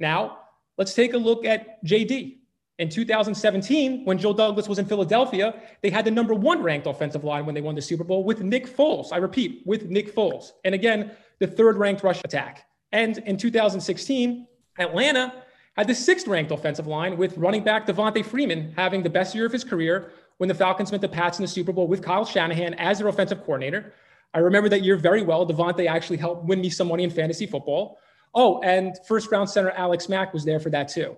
Now, 0.00 0.38
let's 0.78 0.94
take 0.94 1.12
a 1.12 1.18
look 1.18 1.44
at 1.44 1.84
JD. 1.84 2.38
In 2.78 2.88
2017, 2.88 4.04
when 4.04 4.18
Joe 4.18 4.32
Douglas 4.32 4.68
was 4.68 4.80
in 4.80 4.86
Philadelphia, 4.86 5.54
they 5.80 5.90
had 5.90 6.04
the 6.04 6.10
number 6.10 6.34
one 6.34 6.60
ranked 6.60 6.88
offensive 6.88 7.22
line 7.22 7.46
when 7.46 7.54
they 7.54 7.60
won 7.60 7.76
the 7.76 7.82
Super 7.82 8.02
Bowl 8.02 8.24
with 8.24 8.42
Nick 8.42 8.66
Foles. 8.66 9.12
I 9.12 9.18
repeat, 9.18 9.62
with 9.64 9.84
Nick 9.84 10.12
Foles. 10.12 10.50
And 10.64 10.74
again, 10.74 11.12
the 11.38 11.46
third 11.46 11.76
ranked 11.76 12.02
rush 12.02 12.20
attack. 12.24 12.66
And 12.90 13.18
in 13.18 13.36
2016, 13.36 14.46
Atlanta 14.78 15.44
had 15.76 15.86
the 15.86 15.94
sixth 15.94 16.26
ranked 16.26 16.50
offensive 16.50 16.88
line 16.88 17.16
with 17.16 17.36
running 17.36 17.62
back 17.62 17.86
Devonta 17.86 18.24
Freeman 18.24 18.72
having 18.76 19.04
the 19.04 19.10
best 19.10 19.36
year 19.36 19.46
of 19.46 19.52
his 19.52 19.62
career 19.62 20.10
when 20.38 20.48
the 20.48 20.54
Falcons 20.54 20.90
met 20.90 21.00
the 21.00 21.08
Pats 21.08 21.38
in 21.38 21.44
the 21.44 21.48
Super 21.48 21.72
Bowl 21.72 21.86
with 21.86 22.02
Kyle 22.02 22.24
Shanahan 22.24 22.74
as 22.74 22.98
their 22.98 23.08
offensive 23.08 23.38
coordinator. 23.44 23.92
I 24.32 24.40
remember 24.40 24.68
that 24.70 24.82
year 24.82 24.96
very 24.96 25.22
well. 25.22 25.46
Devonta 25.46 25.86
actually 25.86 26.16
helped 26.16 26.44
win 26.46 26.60
me 26.60 26.70
some 26.70 26.88
money 26.88 27.04
in 27.04 27.10
fantasy 27.10 27.46
football. 27.46 27.98
Oh, 28.34 28.60
and 28.62 28.98
first 29.06 29.30
round 29.30 29.48
center 29.48 29.70
Alex 29.70 30.08
Mack 30.08 30.32
was 30.34 30.44
there 30.44 30.58
for 30.58 30.70
that 30.70 30.88
too. 30.88 31.16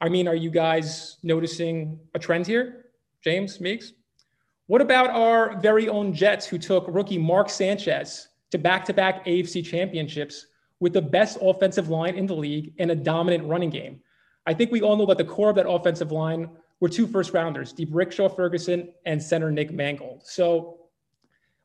I 0.00 0.08
mean, 0.08 0.28
are 0.28 0.34
you 0.34 0.50
guys 0.50 1.18
noticing 1.22 1.98
a 2.14 2.18
trend 2.18 2.46
here? 2.46 2.86
James, 3.22 3.60
Meeks? 3.60 3.92
What 4.66 4.80
about 4.80 5.10
our 5.10 5.60
very 5.60 5.88
own 5.88 6.12
Jets 6.12 6.46
who 6.46 6.58
took 6.58 6.86
rookie 6.88 7.18
Mark 7.18 7.50
Sanchez 7.50 8.28
to 8.50 8.58
back 8.58 8.84
to 8.86 8.94
back 8.94 9.24
AFC 9.26 9.64
championships 9.64 10.46
with 10.80 10.92
the 10.92 11.02
best 11.02 11.38
offensive 11.40 11.88
line 11.90 12.14
in 12.14 12.26
the 12.26 12.34
league 12.34 12.72
and 12.78 12.90
a 12.90 12.94
dominant 12.94 13.44
running 13.44 13.70
game? 13.70 14.00
I 14.46 14.54
think 14.54 14.70
we 14.70 14.82
all 14.82 14.96
know 14.96 15.06
that 15.06 15.18
the 15.18 15.24
core 15.24 15.50
of 15.50 15.56
that 15.56 15.68
offensive 15.68 16.12
line 16.12 16.48
were 16.80 16.88
two 16.88 17.06
first 17.06 17.32
rounders, 17.32 17.72
D'Brickashaw 17.72 18.34
Ferguson 18.34 18.92
and 19.06 19.22
center 19.22 19.50
Nick 19.50 19.72
Mangold. 19.72 20.22
So, 20.26 20.78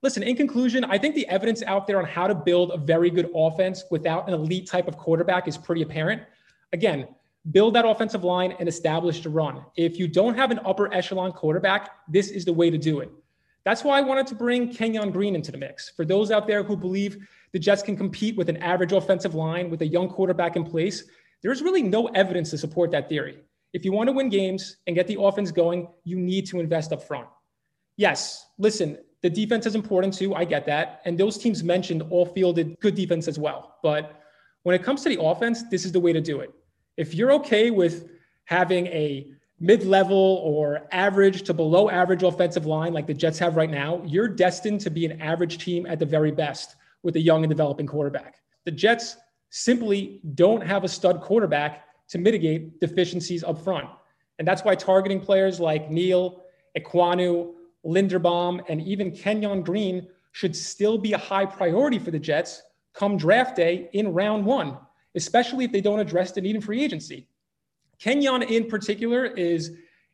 listen, 0.02 0.24
in 0.24 0.36
conclusion, 0.36 0.86
I 0.86 0.98
think 0.98 1.16
the 1.16 1.28
evidence 1.28 1.64
out 1.64 1.88
there 1.88 2.00
on 2.00 2.06
how 2.06 2.28
to 2.28 2.36
build 2.36 2.72
a 2.72 2.78
very 2.78 3.10
good 3.10 3.30
offense 3.36 3.84
without 3.92 4.28
an 4.28 4.34
elite 4.34 4.68
type 4.68 4.88
of 4.88 4.98
quarterback 4.98 5.48
is 5.48 5.58
pretty 5.58 5.82
apparent. 5.82 6.22
Again, 6.72 7.08
build 7.52 7.74
that 7.76 7.86
offensive 7.86 8.24
line 8.24 8.54
and 8.60 8.68
establish 8.68 9.22
the 9.22 9.30
run. 9.30 9.64
If 9.76 9.98
you 9.98 10.08
don't 10.08 10.36
have 10.36 10.52
an 10.52 10.60
upper 10.66 10.94
echelon 10.94 11.32
quarterback, 11.32 11.92
this 12.08 12.30
is 12.30 12.46
the 12.46 12.54
way 12.54 12.70
to 12.70 12.78
do 12.78 13.00
it. 13.00 13.12
That's 13.64 13.84
why 13.84 13.98
I 13.98 14.02
wanted 14.02 14.28
to 14.28 14.36
bring 14.36 14.74
Kenyon 14.74 15.12
Green 15.12 15.36
into 15.36 15.52
the 15.52 15.58
mix. 15.58 15.90
For 15.90 16.06
those 16.06 16.32
out 16.32 16.48
there 16.48 16.64
who 16.64 16.76
believe 16.76 17.28
the 17.52 17.60
Jets 17.60 17.82
can 17.82 17.98
compete 17.98 18.36
with 18.38 18.50
an 18.50 18.58
average 18.58 18.94
offensive 18.94 19.36
line 19.36 19.70
with 19.70 19.82
a 19.82 19.88
young 19.88 20.10
quarterback 20.10 20.56
in 20.56 20.64
place, 20.64 21.04
there's 21.42 21.62
really 21.62 21.84
no 21.84 22.08
evidence 22.08 22.50
to 22.52 22.58
support 22.58 22.92
that 22.92 23.10
theory. 23.10 23.40
If 23.74 23.86
you 23.86 23.92
want 23.92 24.08
to 24.08 24.14
win 24.14 24.30
games 24.30 24.78
and 24.88 24.96
get 24.96 25.08
the 25.08 25.20
offense 25.20 25.52
going, 25.52 25.88
you 26.04 26.18
need 26.18 26.48
to 26.48 26.60
invest 26.60 26.92
up 26.92 27.04
front. 27.04 27.28
Yes, 27.98 28.48
listen, 28.58 28.98
the 29.22 29.30
defense 29.30 29.66
is 29.66 29.76
important 29.76 30.14
too. 30.14 30.34
I 30.34 30.46
get 30.46 30.66
that. 30.66 31.02
And 31.06 31.18
those 31.18 31.38
teams 31.38 31.64
mentioned 31.64 32.02
all 32.10 32.26
fielded 32.26 32.80
good 32.80 32.96
defense 32.96 33.28
as 33.28 33.38
well. 33.38 33.78
But 33.84 34.22
when 34.64 34.76
it 34.76 34.84
comes 34.84 35.04
to 35.04 35.10
the 35.10 35.22
offense, 35.22 35.64
this 35.70 35.86
is 35.86 35.92
the 35.92 36.00
way 36.00 36.14
to 36.14 36.22
do 36.22 36.40
it. 36.40 36.52
If 37.00 37.16
you're 37.16 37.32
okay 37.32 37.72
with 37.72 38.10
having 38.44 38.86
a 38.88 39.32
mid 39.62 39.86
level 39.86 40.42
or 40.44 40.86
average 40.92 41.44
to 41.44 41.54
below 41.54 41.90
average 41.90 42.24
offensive 42.24 42.66
line 42.66 42.92
like 42.92 43.08
the 43.08 43.14
Jets 43.14 43.40
have 43.40 43.56
right 43.56 43.72
now, 43.72 44.02
you're 44.06 44.28
destined 44.28 44.82
to 44.82 44.90
be 44.90 45.06
an 45.06 45.22
average 45.22 45.64
team 45.64 45.86
at 45.86 45.98
the 45.98 46.06
very 46.06 46.32
best 46.32 46.76
with 47.02 47.16
a 47.16 47.20
young 47.22 47.46
and 47.46 47.50
developing 47.50 47.88
quarterback. 47.88 48.42
The 48.66 48.72
Jets 48.72 49.16
simply 49.50 50.20
don't 50.36 50.60
have 50.62 50.84
a 50.84 50.90
stud 50.90 51.22
quarterback 51.22 51.86
to 52.10 52.18
mitigate 52.18 52.82
deficiencies 52.82 53.46
up 53.46 53.64
front. 53.64 53.88
And 54.38 54.46
that's 54.46 54.66
why 54.66 54.76
targeting 54.76 55.22
players 55.22 55.58
like 55.58 55.90
Neal, 55.90 56.44
Ekwonu, 56.78 57.54
Linderbaum, 57.86 58.60
and 58.68 58.82
even 58.82 59.10
Kenyon 59.10 59.64
Green 59.64 60.06
should 60.34 60.54
still 60.54 60.98
be 60.98 61.14
a 61.14 61.18
high 61.18 61.46
priority 61.46 61.98
for 61.98 62.12
the 62.12 62.20
Jets 62.20 62.62
come 62.94 63.16
draft 63.16 63.56
day 63.56 63.90
in 63.94 64.12
round 64.12 64.46
one, 64.46 64.78
especially 65.16 65.66
if 65.66 65.72
they 65.72 65.82
don't 65.82 66.00
address 66.00 66.32
the 66.32 66.42
need 66.42 66.56
in 66.56 66.62
free 66.62 66.84
agency. 66.84 67.28
Kenyon, 68.00 68.44
in 68.44 68.68
particular, 68.68 69.26
is 69.26 69.72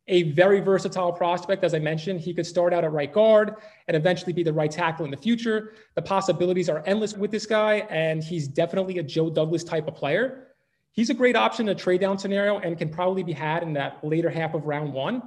a 0.08 0.24
very 0.32 0.60
versatile 0.60 1.12
prospect. 1.12 1.64
As 1.64 1.74
I 1.74 1.80
mentioned, 1.80 2.20
he 2.20 2.34
could 2.34 2.46
start 2.46 2.74
out 2.74 2.84
at 2.84 2.92
right 2.92 3.12
guard 3.12 3.56
and 3.88 3.98
eventually 3.98 4.34
be 4.34 4.44
the 4.44 4.54
right 4.54 4.70
tackle 4.70 5.06
in 5.06 5.12
the 5.12 5.18
future. 5.18 5.74
The 5.96 6.02
possibilities 6.02 6.70
are 6.70 6.84
endless 6.86 7.14
with 7.14 7.32
this 7.32 7.46
guy, 7.46 7.88
and 7.90 8.24
he's 8.24 8.48
definitely 8.48 9.00
a 9.00 9.04
Joe 9.04 9.30
Douglas 9.30 9.64
type 9.64 9.88
of 9.88 9.96
player 9.96 10.46
he's 10.96 11.10
a 11.10 11.14
great 11.14 11.36
option 11.36 11.68
in 11.68 11.76
a 11.76 11.80
trade 11.80 12.02
down 12.02 12.18
scenario 12.18 12.60
and 12.60 12.78
can 12.78 12.90
probably 12.90 13.22
be 13.22 13.34
had 13.34 13.62
in 13.62 13.74
that 13.74 14.04
later 14.04 14.30
half 14.30 14.54
of 14.54 14.66
round 14.66 14.92
one 14.92 15.22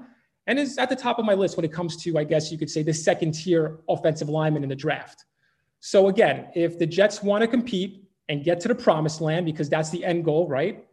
and 0.46 0.58
is 0.58 0.78
at 0.78 0.88
the 0.88 0.96
top 0.96 1.18
of 1.18 1.24
my 1.24 1.34
list 1.34 1.56
when 1.56 1.64
it 1.64 1.72
comes 1.72 1.96
to, 2.02 2.18
I 2.18 2.24
guess 2.24 2.50
you 2.50 2.58
could 2.58 2.70
say, 2.70 2.82
the 2.82 2.94
second 2.94 3.32
tier 3.32 3.78
offensive 3.88 4.30
lineman 4.30 4.62
in 4.62 4.68
the 4.68 4.76
draft. 4.76 5.26
So 5.80 6.08
again, 6.08 6.48
if 6.54 6.78
the 6.78 6.86
Jets 6.86 7.22
want 7.22 7.42
to 7.42 7.48
compete 7.48 8.07
and 8.28 8.44
get 8.44 8.60
to 8.60 8.68
the 8.68 8.74
promised 8.74 9.20
land, 9.20 9.46
because 9.46 9.68
that's 9.68 9.90
the 9.90 10.04
end 10.04 10.24
goal, 10.24 10.48
right? 10.48 10.84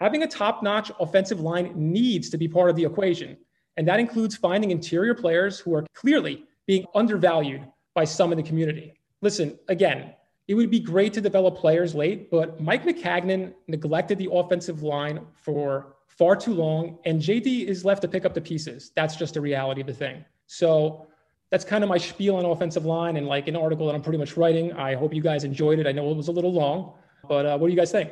Having 0.00 0.22
a 0.22 0.26
top 0.26 0.62
notch 0.62 0.90
offensive 1.00 1.40
line 1.40 1.72
needs 1.74 2.28
to 2.30 2.38
be 2.38 2.48
part 2.48 2.70
of 2.70 2.76
the 2.76 2.84
equation. 2.84 3.36
And 3.76 3.86
that 3.88 4.00
includes 4.00 4.36
finding 4.36 4.70
interior 4.70 5.14
players 5.14 5.58
who 5.58 5.74
are 5.74 5.84
clearly 5.94 6.44
being 6.66 6.84
undervalued 6.94 7.66
by 7.94 8.04
some 8.04 8.32
in 8.32 8.36
the 8.36 8.42
community. 8.42 8.94
Listen, 9.20 9.58
again, 9.68 10.14
it 10.46 10.54
would 10.54 10.70
be 10.70 10.80
great 10.80 11.12
to 11.14 11.20
develop 11.20 11.56
players 11.56 11.94
late, 11.94 12.30
but 12.30 12.60
Mike 12.60 12.84
Maccagnan 12.84 13.54
neglected 13.66 14.18
the 14.18 14.28
offensive 14.30 14.82
line 14.82 15.20
for 15.34 15.96
far 16.06 16.36
too 16.36 16.52
long, 16.52 16.98
and 17.04 17.20
JD 17.20 17.66
is 17.66 17.84
left 17.84 18.02
to 18.02 18.08
pick 18.08 18.24
up 18.24 18.34
the 18.34 18.40
pieces. 18.40 18.92
That's 18.94 19.16
just 19.16 19.36
a 19.36 19.40
reality 19.40 19.80
of 19.80 19.86
the 19.86 19.94
thing. 19.94 20.24
So 20.46 21.06
that's 21.54 21.64
kind 21.64 21.84
of 21.84 21.88
my 21.88 21.98
spiel 21.98 22.34
on 22.34 22.44
offensive 22.44 22.84
line 22.84 23.16
and 23.16 23.28
like 23.28 23.46
an 23.46 23.54
article 23.54 23.86
that 23.86 23.94
I'm 23.94 24.02
pretty 24.02 24.18
much 24.18 24.36
writing. 24.36 24.72
I 24.72 24.96
hope 24.96 25.14
you 25.14 25.22
guys 25.22 25.44
enjoyed 25.44 25.78
it. 25.78 25.86
I 25.86 25.92
know 25.92 26.10
it 26.10 26.16
was 26.16 26.26
a 26.26 26.32
little 26.32 26.52
long, 26.52 26.94
but 27.28 27.46
uh, 27.46 27.56
what 27.56 27.68
do 27.68 27.72
you 27.72 27.78
guys 27.78 27.92
think? 27.92 28.10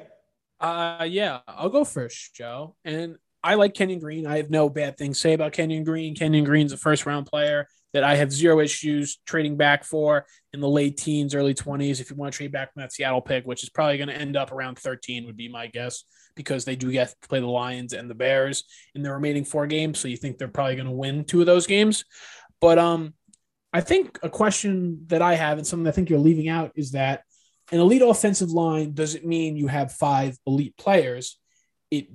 Uh, 0.61 1.09
yeah, 1.11 1.41
I'll 1.49 1.69
go 1.69 1.85
first, 1.85 2.37
Joe. 2.37 2.77
And 2.85 3.17
I 3.43 3.57
like 3.57 3.75
Kenyon 3.75 3.99
Green. 3.99 4.29
I 4.29 4.37
have 4.37 4.49
no 4.49 4.69
bad 4.69 4.97
things 4.97 5.17
to 5.17 5.23
say 5.23 5.33
about 5.33 5.55
Kenyon 5.55 5.83
Green. 5.83 6.15
Kenyon 6.15 6.45
Green's 6.45 6.71
a 6.71 6.77
first 6.77 7.05
round 7.05 7.27
player 7.27 7.67
that 7.95 8.05
I 8.05 8.15
have 8.15 8.33
zero 8.33 8.61
issues 8.61 9.19
trading 9.27 9.57
back 9.57 9.83
for 9.83 10.25
in 10.53 10.61
the 10.61 10.69
late 10.69 10.97
teens, 10.97 11.35
early 11.35 11.53
20s. 11.53 12.01
If 12.01 12.11
you 12.11 12.17
want 12.17 12.33
to 12.33 12.37
trade 12.37 12.53
back 12.53 12.73
from 12.73 12.83
that 12.83 12.93
Seattle 12.93 13.21
pick, 13.21 13.45
which 13.45 13.65
is 13.65 13.71
probably 13.71 13.97
going 13.97 14.09
to 14.09 14.15
end 14.15 14.37
up 14.37 14.53
around 14.53 14.79
13, 14.79 15.27
would 15.27 15.37
be 15.37 15.49
my 15.49 15.67
guess, 15.67 16.05
because 16.37 16.65
they 16.65 16.77
do 16.77 16.93
get 16.93 17.09
to 17.09 17.29
play 17.29 17.41
the 17.41 17.47
Lions 17.47 17.93
and 17.93 18.09
the 18.09 18.15
Bears 18.15 18.63
in 18.95 19.03
the 19.03 19.13
remaining 19.13 19.45
four 19.45 19.67
games. 19.67 19.99
So 19.99 20.07
you 20.07 20.17
think 20.17 20.39
they're 20.39 20.47
probably 20.47 20.77
going 20.77 20.87
to 20.87 20.93
win 20.93 21.25
two 21.25 21.41
of 21.41 21.47
those 21.47 21.67
games. 21.67 22.05
But 22.63 22.79
um, 22.79 23.15
I 23.73 23.81
think 23.81 24.19
a 24.23 24.29
question 24.29 25.05
that 25.07 25.23
I 25.23 25.35
have 25.35 25.59
and 25.59 25.67
something 25.67 25.89
I 25.89 25.93
think 25.93 26.11
you're 26.11 26.19
leaving 26.19 26.49
out 26.49 26.73
is 26.75 26.93
that 26.93 27.23
an 27.71 27.81
elite 27.81 28.03
offensive 28.03 28.51
line 28.51 28.93
doesn't 28.93 29.25
mean 29.25 29.57
you 29.57 29.67
have 29.67 29.93
five 29.93 30.37
elite 30.47 30.77
players. 30.77 31.39
It 31.91 32.09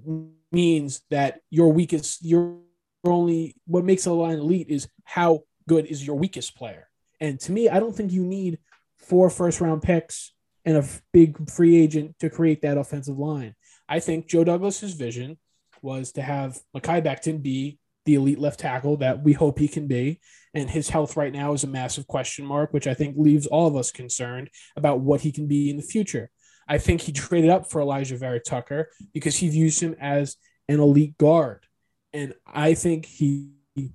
means 0.51 1.01
that 1.09 1.39
your 1.49 1.73
weakest, 1.73 2.23
your 2.23 2.59
only, 3.03 3.55
what 3.65 3.85
makes 3.85 4.05
a 4.05 4.11
line 4.11 4.37
elite 4.37 4.67
is 4.69 4.87
how 5.03 5.43
good 5.67 5.85
is 5.85 6.05
your 6.05 6.15
weakest 6.17 6.55
player. 6.55 6.87
And 7.19 7.39
to 7.41 7.51
me, 7.51 7.69
I 7.69 7.79
don't 7.79 7.95
think 7.95 8.11
you 8.11 8.23
need 8.23 8.59
four 8.99 9.29
first 9.29 9.61
round 9.61 9.81
picks 9.81 10.33
and 10.65 10.77
a 10.77 10.87
big 11.13 11.49
free 11.49 11.77
agent 11.77 12.19
to 12.19 12.29
create 12.29 12.61
that 12.61 12.77
offensive 12.77 13.17
line. 13.17 13.55
I 13.89 13.99
think 13.99 14.27
Joe 14.27 14.43
Douglas's 14.43 14.93
vision 14.93 15.37
was 15.81 16.11
to 16.13 16.21
have 16.21 16.59
Mekhi 16.75 17.03
Becton 17.03 17.41
be 17.41 17.79
the 18.05 18.15
elite 18.15 18.39
left 18.39 18.59
tackle 18.59 18.97
that 18.97 19.23
we 19.23 19.33
hope 19.33 19.59
he 19.59 19.67
can 19.67 19.87
be. 19.87 20.19
And 20.57 20.67
his 20.67 20.89
health 20.89 21.15
right 21.15 21.31
now 21.31 21.53
is 21.53 21.63
a 21.63 21.67
massive 21.67 22.07
question 22.07 22.43
mark, 22.43 22.73
which 22.73 22.87
I 22.87 22.95
think 22.95 23.15
leaves 23.15 23.45
all 23.45 23.67
of 23.67 23.75
us 23.75 23.91
concerned 23.91 24.49
about 24.75 25.01
what 25.01 25.21
he 25.21 25.31
can 25.31 25.45
be 25.45 25.69
in 25.69 25.77
the 25.77 25.83
future. 25.83 26.31
I 26.67 26.79
think 26.79 27.01
he 27.01 27.11
traded 27.11 27.51
up 27.51 27.69
for 27.69 27.79
Alijah 27.79 28.17
Vera-Tucker 28.17 28.89
because 29.13 29.35
he 29.35 29.49
views 29.49 29.79
him 29.79 29.95
as 30.01 30.35
an 30.67 30.79
elite 30.79 31.15
guard. 31.19 31.67
And 32.11 32.33
I 32.47 32.73
think 32.73 33.05
he 33.05 33.51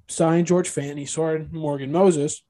signed 0.08 0.46
George 0.46 0.70
Fant, 0.70 0.98
he 0.98 1.04
signed 1.04 1.52
Morgan 1.52 1.90
Moses 1.90 2.44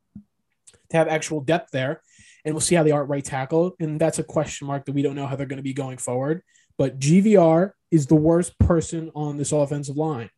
to 0.90 0.96
have 0.98 1.09
actual 1.09 1.40
depth 1.40 1.70
there. 1.70 2.03
And 2.44 2.53
we'll 2.53 2.61
see 2.61 2.75
how 2.75 2.83
they 2.83 2.90
are 2.90 3.05
at 3.05 3.09
right 3.09 3.25
tackle. 3.25 3.77
And 3.81 3.98
that's 3.98 4.18
a 4.18 4.25
question 4.25 4.66
mark 4.66 4.85
that 4.85 4.92
we 4.92 5.01
don't 5.01 5.16
know 5.16 5.27
how 5.27 5.37
they're 5.37 5.46
going 5.46 5.57
to 5.57 5.62
be 5.62 5.72
going 5.72 5.96
forward. 5.96 6.42
But 6.77 6.98
GVR 6.98 7.70
is 7.90 8.09
the 8.09 8.14
worst 8.14 8.59
person 8.59 9.11
on 9.14 9.38
this 9.38 9.53
offensive 9.53 9.96
line. 9.96 10.29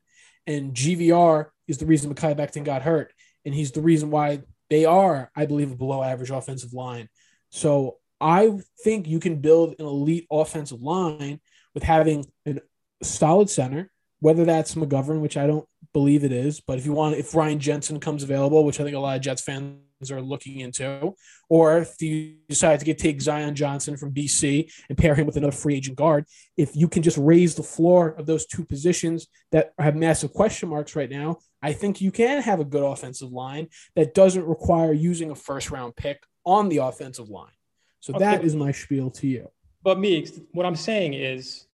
And 0.47 0.75
GVR 0.75 1.47
is 1.67 1.79
the 1.79 1.87
reason 1.87 2.15
Mekhi 2.15 2.37
Becton 2.37 2.63
got 2.63 2.83
hurt. 2.83 3.13
And 3.45 3.55
he's 3.55 3.73
the 3.73 3.83
reason 3.83 4.11
why 4.11 4.43
they 4.71 4.85
are, 4.85 5.31
I 5.37 5.47
believe, 5.47 5.73
a 5.73 5.77
below 5.77 6.03
average 6.03 6.31
offensive 6.31 6.73
line. 6.73 7.09
So 7.51 7.99
I 8.21 8.59
think 8.83 9.07
you 9.07 9.21
can 9.21 9.41
build 9.41 9.75
an 9.79 9.87
elite 9.87 10.27
offensive 10.31 10.81
line 10.81 11.41
with 11.75 11.83
having 11.83 12.27
a 12.47 12.61
solid 13.03 13.51
center, 13.51 13.91
whether 14.21 14.45
that's 14.45 14.75
McGovern, 14.75 15.21
which 15.21 15.37
I 15.37 15.47
don't 15.47 15.67
believe 15.93 16.25
it 16.25 16.33
is. 16.33 16.61
But 16.61 16.79
if 16.79 16.87
you 16.87 16.93
want, 16.93 17.17
if 17.17 17.35
Ryan 17.35 17.59
Jensen 17.59 18.01
comes 18.01 18.23
available, 18.23 18.65
which 18.65 18.81
I 18.81 18.85
think 18.85 18.97
a 18.97 19.01
lot 19.01 19.17
of 19.17 19.23
Jets 19.23 19.43
fans 19.43 19.79
are 20.11 20.23
looking 20.23 20.61
into, 20.61 21.15
or 21.49 21.79
if 21.79 22.01
you 22.01 22.37
decide 22.49 22.81
to 22.81 22.85
get 22.85 22.99
take 22.99 23.21
Zion 23.21 23.55
Johnson 23.55 23.97
from 23.97 24.13
BC 24.13 24.71
and 24.89 24.99
pair 24.99 25.15
him 25.15 25.27
with 25.27 25.37
another 25.37 25.53
free 25.53 25.77
agent 25.77 25.97
guard, 25.97 26.25
if 26.57 26.75
you 26.75 26.89
can 26.89 27.03
just 27.03 27.19
raise 27.19 27.55
the 27.55 27.63
floor 27.63 28.11
of 28.11 28.27
those 28.27 28.47
two 28.47 28.65
positions 28.65 29.27
that 29.53 29.73
have 29.79 29.97
massive 29.97 30.33
question 30.33 30.69
marks 30.69 30.97
right 30.97 31.11
now, 31.11 31.39
I 31.65 31.73
think 31.73 32.03
you 32.03 32.11
can 32.11 32.43
have 32.43 32.61
a 32.61 32.65
good 32.65 32.83
offensive 32.83 33.33
line 33.33 33.69
that 33.97 34.13
doesn't 34.13 34.45
require 34.45 34.93
using 34.93 35.31
a 35.31 35.35
first 35.35 35.71
round 35.71 35.97
pick 35.97 36.23
on 36.45 36.69
the 36.69 36.77
offensive 36.77 37.31
line. 37.31 37.57
So 38.01 38.13
okay. 38.13 38.23
that 38.23 38.45
is 38.45 38.55
my 38.55 38.71
spiel 38.71 39.11
to 39.13 39.27
you. 39.27 39.51
But 39.83 39.99
me, 39.99 40.27
what 40.53 40.67
I'm 40.67 40.77
saying 40.77 41.15
is 41.15 41.67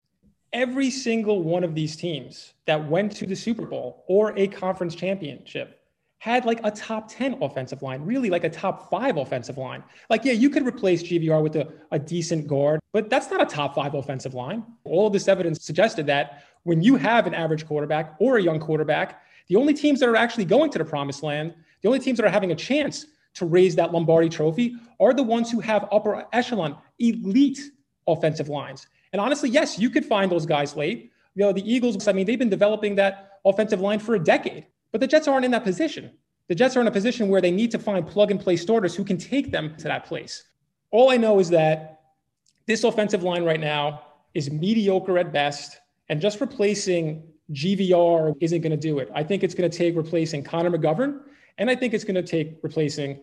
every 0.53 0.91
single 0.91 1.43
one 1.43 1.65
of 1.65 1.75
these 1.75 1.97
teams 1.97 2.55
that 2.67 2.89
went 2.89 3.11
to 3.17 3.27
the 3.27 3.35
Super 3.35 3.67
Bowl 3.67 4.05
or 4.07 4.33
a 4.39 4.47
conference 4.47 4.95
championship 4.95 5.81
had 6.19 6.45
like 6.45 6.61
a 6.63 6.71
top 6.71 7.11
10 7.11 7.43
offensive 7.43 7.83
line, 7.83 8.03
really 8.05 8.31
like 8.31 8.45
a 8.45 8.51
top 8.51 8.91
five 8.91 9.17
offensive 9.17 9.59
line. 9.59 9.83
Like, 10.09 10.25
yeah, 10.25 10.35
you 10.35 10.51
could 10.51 10.65
replace 10.65 11.03
GVR 11.03 11.43
with 11.43 11.57
a, 11.57 11.67
a 11.91 11.99
decent 11.99 12.47
guard, 12.47 12.79
but 12.93 13.11
that's 13.11 13.29
not 13.29 13.43
a 13.43 13.47
top 13.47 13.75
five 13.75 13.95
offensive 13.95 14.35
line. 14.35 14.63
All 14.85 15.09
of 15.09 15.13
this 15.13 15.27
evidence 15.27 15.65
suggested 15.65 16.07
that 16.07 16.45
when 16.63 16.81
you 16.81 16.95
have 16.95 17.27
an 17.27 17.35
average 17.35 17.67
quarterback 17.67 18.15
or 18.21 18.37
a 18.37 18.43
young 18.43 18.61
quarterback, 18.61 19.23
the 19.51 19.57
only 19.57 19.75
teams 19.75 19.99
that 19.99 20.09
are 20.09 20.15
actually 20.15 20.45
going 20.45 20.71
to 20.71 20.79
the 20.79 20.85
promised 20.85 21.25
land, 21.25 21.53
the 21.83 21.89
only 21.89 21.99
teams 21.99 22.19
that 22.19 22.25
are 22.25 22.31
having 22.31 22.53
a 22.53 22.55
chance 22.55 23.07
to 23.35 23.45
raise 23.45 23.75
that 23.75 23.93
Lombardi 23.93 24.29
trophy 24.29 24.77
are 25.01 25.13
the 25.13 25.25
ones 25.25 25.51
who 25.51 25.59
have 25.59 25.89
upper 25.91 26.25
echelon, 26.33 26.79
elite 27.01 27.59
offensive 28.07 28.49
lines. 28.49 28.87
And 29.13 29.21
honestly, 29.21 29.51
yes, 29.51 29.77
you 29.77 29.91
could 29.91 30.05
find 30.05 30.31
those 30.31 30.47
guys 30.47 30.77
late. 30.77 31.11
You 31.35 31.45
know, 31.45 31.53
the 31.53 31.69
Eagles, 31.69 32.07
I 32.07 32.13
mean, 32.13 32.27
they've 32.27 32.39
been 32.39 32.49
developing 32.49 32.95
that 32.95 33.41
offensive 33.45 33.81
line 33.81 33.99
for 33.99 34.15
a 34.15 34.21
decade. 34.23 34.67
But 34.93 35.01
the 35.01 35.09
Jets 35.09 35.27
aren't 35.27 35.45
in 35.45 35.51
that 35.51 35.65
position. 35.65 36.13
The 36.47 36.55
Jets 36.55 36.77
are 36.77 36.81
in 36.81 36.87
a 36.87 36.93
position 36.93 37.29
where 37.29 37.41
they 37.41 37.51
need 37.51 37.73
to 37.73 37.79
find 37.81 38.07
plug 38.07 38.31
and 38.31 38.39
play 38.39 38.55
starters 38.55 38.95
who 38.95 39.03
can 39.03 39.19
take 39.19 39.51
them 39.51 39.75
to 39.79 39.85
that 39.85 40.05
place. 40.05 40.45
All 40.93 41.11
I 41.11 41.17
know 41.17 41.41
is 41.41 41.51
that 41.51 42.03
this 42.67 42.85
offensive 42.85 43.25
line 43.25 43.43
right 43.43 43.61
now 43.61 44.03
is 44.33 44.49
mediocre 44.49 45.19
at 45.19 45.33
best, 45.33 45.81
and 46.09 46.21
just 46.21 46.41
replacing 46.41 47.25
GVR 47.53 48.37
isn't 48.41 48.61
going 48.61 48.71
to 48.71 48.77
do 48.77 48.99
it. 48.99 49.11
I 49.15 49.23
think 49.23 49.43
it's 49.43 49.55
going 49.55 49.71
to 49.71 49.77
take 49.77 49.97
replacing 49.97 50.45
Connor 50.45 50.71
McGovern, 50.71 51.21
and 51.59 51.71
I 51.71 51.75
think 51.75 51.95
it's 51.95 52.05
going 52.05 52.15
to 52.15 52.23
take 52.23 52.59
replacing 52.63 53.21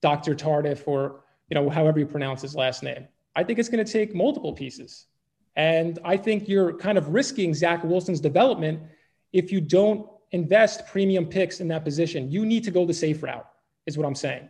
Dr. 0.00 0.34
Tardif 0.34 0.86
or 0.86 1.24
you 1.48 1.54
know 1.54 1.68
however 1.70 1.98
you 1.98 2.06
pronounce 2.06 2.42
his 2.42 2.54
last 2.54 2.82
name. 2.82 3.06
I 3.34 3.44
think 3.44 3.58
it's 3.58 3.68
going 3.68 3.84
to 3.84 3.90
take 3.90 4.14
multiple 4.14 4.52
pieces, 4.52 5.06
and 5.56 5.98
I 6.04 6.16
think 6.16 6.48
you're 6.48 6.76
kind 6.76 6.98
of 6.98 7.08
risking 7.08 7.54
Zach 7.54 7.82
Wilson's 7.84 8.20
development 8.20 8.82
if 9.32 9.50
you 9.50 9.60
don't 9.60 10.08
invest 10.32 10.86
premium 10.86 11.26
picks 11.26 11.60
in 11.60 11.68
that 11.68 11.84
position. 11.84 12.30
You 12.30 12.44
need 12.44 12.64
to 12.64 12.70
go 12.70 12.84
the 12.84 12.94
safe 12.94 13.22
route, 13.22 13.46
is 13.86 13.96
what 13.96 14.06
I'm 14.06 14.14
saying. 14.14 14.48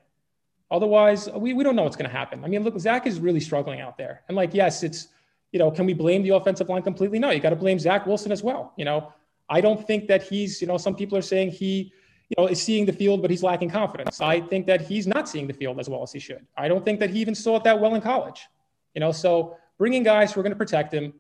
Otherwise, 0.71 1.29
we, 1.31 1.53
we 1.53 1.63
don't 1.63 1.77
know 1.77 1.83
what's 1.83 1.97
going 1.97 2.11
to 2.11 2.17
happen. 2.17 2.45
I 2.45 2.49
mean, 2.49 2.65
look, 2.65 2.79
Zach 2.79 3.07
is 3.07 3.21
really 3.21 3.41
struggling 3.41 3.81
out 3.81 3.99
there. 3.99 4.23
And 4.27 4.37
like, 4.37 4.55
yes, 4.55 4.83
it's, 4.83 5.09
you 5.53 5.59
know, 5.59 5.71
can 5.71 5.87
we 5.87 5.93
blame 5.93 6.23
the 6.23 6.31
offensive 6.31 6.69
line 6.69 6.83
completely? 6.83 7.19
No, 7.19 7.31
you 7.31 7.41
got 7.41 7.51
to 7.51 7.57
blame 7.57 7.79
Zach 7.79 8.07
Wilson 8.07 8.33
as 8.33 8.43
well. 8.43 8.73
You 8.77 8.85
know, 8.85 9.13
I 9.49 9.61
don't 9.61 9.87
think 9.87 10.09
that 10.09 10.23
he's, 10.23 10.61
you 10.61 10.67
know, 10.67 10.79
some 10.79 10.97
people 10.97 11.17
are 11.17 11.23
saying 11.23 11.51
he, 11.51 11.93
you 12.31 12.35
know, 12.39 12.47
is 12.47 12.63
seeing 12.63 12.87
the 12.87 12.93
field, 12.93 13.21
but 13.21 13.31
he's 13.31 13.43
lacking 13.43 13.69
confidence. 13.69 14.21
I 14.21 14.41
think 14.41 14.67
that 14.67 14.81
he's 14.81 15.07
not 15.07 15.29
seeing 15.29 15.47
the 15.47 15.53
field 15.53 15.79
as 15.79 15.89
well 15.89 16.03
as 16.03 16.11
he 16.13 16.19
should. 16.19 16.47
I 16.57 16.69
don't 16.69 16.85
think 16.85 17.01
that 17.01 17.11
he 17.11 17.21
even 17.21 17.35
saw 17.35 17.57
it 17.57 17.65
that 17.65 17.79
well 17.79 17.95
in 17.95 18.01
college. 18.01 18.49
You 18.95 19.01
know, 19.01 19.13
so 19.13 19.57
bringing 19.77 20.03
guys 20.03 20.33
who 20.33 20.41
are 20.41 20.43
going 20.43 20.53
to 20.53 20.59
protect 20.59 20.93
him, 20.93 21.13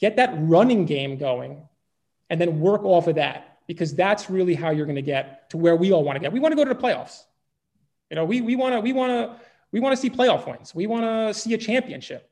get 0.00 0.16
that 0.16 0.30
running 0.38 0.86
game 0.86 1.18
going, 1.18 1.62
and 2.30 2.40
then 2.40 2.60
work 2.60 2.82
off 2.84 3.06
of 3.06 3.16
that 3.16 3.58
because 3.66 3.94
that's 3.94 4.30
really 4.30 4.54
how 4.54 4.70
you're 4.70 4.86
going 4.86 4.96
to 4.96 5.02
get 5.02 5.50
to 5.50 5.56
where 5.58 5.76
we 5.76 5.92
all 5.92 6.02
want 6.02 6.16
to 6.16 6.20
get. 6.20 6.32
We 6.32 6.40
want 6.40 6.52
to 6.52 6.56
go 6.56 6.64
to 6.64 6.72
the 6.72 6.80
playoffs. 6.80 7.24
You 8.10 8.16
know, 8.16 8.24
we 8.24 8.40
we 8.40 8.56
want 8.56 8.74
to 8.74 8.80
we 8.80 8.92
want 8.92 9.10
to 9.10 9.44
we 9.72 9.80
want 9.80 9.94
to 9.94 10.00
see 10.00 10.08
playoff 10.08 10.46
wins. 10.46 10.74
We 10.74 10.86
want 10.86 11.04
to 11.04 11.38
see 11.38 11.52
a 11.54 11.58
championship. 11.58 12.30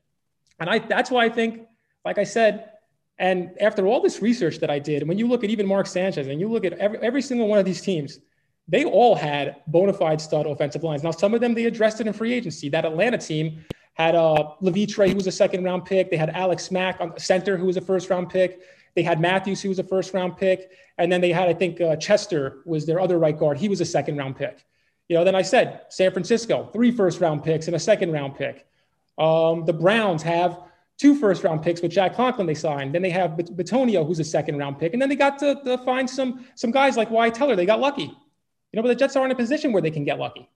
And 0.61 0.71
I 0.71 0.79
that's 0.79 1.11
why 1.11 1.25
I 1.25 1.29
think, 1.29 1.67
like 2.05 2.19
I 2.19 2.25
said, 2.25 2.71
and 3.19 3.51
after 3.61 3.87
all 3.87 4.01
this 4.01 4.23
research 4.23 4.59
that 4.59 4.71
I 4.71 4.79
did, 4.79 5.07
when 5.07 5.19
you 5.19 5.29
look 5.29 5.45
at 5.45 5.51
even 5.51 5.67
Mark 5.67 5.87
Sanchez 5.87 6.27
and 6.27 6.41
you 6.41 6.49
look 6.49 6.65
at 6.65 6.73
every, 6.75 6.99
every 6.99 7.23
single 7.23 7.49
one 7.49 7.59
of 7.59 7.65
these 7.65 7.81
teams, 7.81 8.19
they 8.67 8.85
all 8.85 9.15
had 9.15 9.57
bona 9.67 9.93
fide 9.93 10.21
stud 10.21 10.47
offensive 10.47 10.83
lines. 10.83 11.03
Now, 11.03 11.11
some 11.11 11.35
of 11.35 11.41
them 11.41 11.55
they 11.55 11.67
addressed 11.67 12.01
it 12.01 12.07
in 12.07 12.13
free 12.13 12.33
agency. 12.33 12.69
That 12.69 12.85
Atlanta 12.85 13.19
team 13.19 13.65
had 13.95 14.15
uh, 14.15 14.53
Levitre, 14.61 15.09
who 15.09 15.15
was 15.15 15.27
a 15.27 15.33
second 15.33 15.65
round 15.65 15.85
pick. 15.85 16.11
They 16.11 16.17
had 16.17 16.31
Alex 16.31 16.71
Mack 16.71 17.01
on 17.01 17.19
center, 17.19 17.57
who 17.57 17.67
was 17.67 17.77
a 17.77 17.81
first 17.81 18.11
round 18.11 18.31
pick. 18.31 18.61
They 18.95 19.03
had 19.03 19.21
Matthews, 19.21 19.61
who 19.61 19.69
was 19.69 19.79
a 19.79 19.85
first 19.85 20.15
round 20.15 20.37
pick. 20.37 20.71
And 20.99 21.11
then 21.11 21.21
they 21.21 21.33
had, 21.33 21.49
I 21.49 21.55
think, 21.55 21.81
uh, 21.81 21.97
Chester 21.97 22.63
was 22.65 22.87
their 22.87 23.01
other 23.01 23.19
right 23.19 23.37
guard. 23.37 23.59
He 23.59 23.69
was 23.69 23.81
a 23.81 23.85
second 23.85 24.17
round 24.17 24.37
pick. 24.37 24.65
You 25.09 25.17
know, 25.17 25.25
then 25.25 25.35
I 25.35 25.43
said 25.43 25.83
San 25.91 26.13
Francisco, 26.13 26.71
three 26.73 26.91
first 26.91 27.21
round 27.21 27.45
picks 27.45 27.67
and 27.67 27.77
a 27.77 27.81
second 27.81 28.13
round 28.13 28.37
pick. 28.37 28.67
Um, 29.19 29.65
the 29.65 29.73
Browns 29.73 30.23
have 30.23 30.59
two 30.99 31.15
first 31.15 31.45
round 31.45 31.63
picks 31.63 31.83
with 31.83 31.91
Jack 31.91 32.15
Conklin 32.15 32.47
they 32.47 32.55
signed. 32.55 32.95
Then 32.95 33.03
they 33.03 33.11
have 33.11 33.33
Bitonio, 33.33 34.07
who's 34.07 34.21
a 34.21 34.25
second 34.25 34.59
round 34.59 34.79
pick. 34.79 34.93
And 34.93 35.03
then 35.03 35.09
they 35.09 35.17
got 35.17 35.39
to, 35.41 35.61
to 35.65 35.79
find 35.79 36.09
some, 36.09 36.47
some 36.55 36.71
guys 36.71 36.97
like 36.97 37.11
Wyatt 37.11 37.35
Teller. 37.35 37.57
They 37.57 37.67
got 37.67 37.81
lucky. 37.81 38.03
You 38.03 38.77
know, 38.77 38.83
but 38.83 38.89
the 38.89 38.95
Jets 38.97 39.17
are 39.17 39.25
in 39.25 39.31
a 39.31 39.37
position 39.37 39.73
where 39.73 39.83
they 39.83 39.91
can 39.91 40.05
get 40.05 40.19
lucky. 40.19 40.49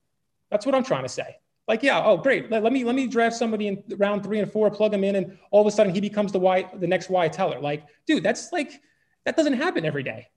That's 0.50 0.66
what 0.66 0.74
I'm 0.74 0.84
trying 0.84 1.04
to 1.04 1.08
say. 1.08 1.36
Like, 1.68 1.82
yeah, 1.82 2.02
oh 2.02 2.16
great. 2.16 2.50
Let, 2.50 2.62
let 2.62 2.72
me 2.72 2.82
let 2.82 2.94
me 2.94 3.06
draft 3.06 3.36
somebody 3.36 3.68
in 3.68 3.84
round 3.98 4.24
three 4.24 4.40
and 4.40 4.50
four, 4.50 4.70
plug 4.70 4.94
him 4.94 5.04
in, 5.04 5.16
and 5.16 5.38
all 5.50 5.60
of 5.60 5.66
a 5.66 5.70
sudden 5.70 5.94
he 5.94 6.00
becomes 6.00 6.32
the 6.32 6.38
why 6.38 6.68
the 6.74 6.86
next 6.86 7.10
Wyatt 7.10 7.34
Teller. 7.34 7.60
Like, 7.60 7.84
dude, 8.06 8.22
that's 8.22 8.52
like 8.52 8.80
that 9.26 9.36
doesn't 9.36 9.52
happen 9.52 9.84
every 9.84 10.02
day. 10.02 10.28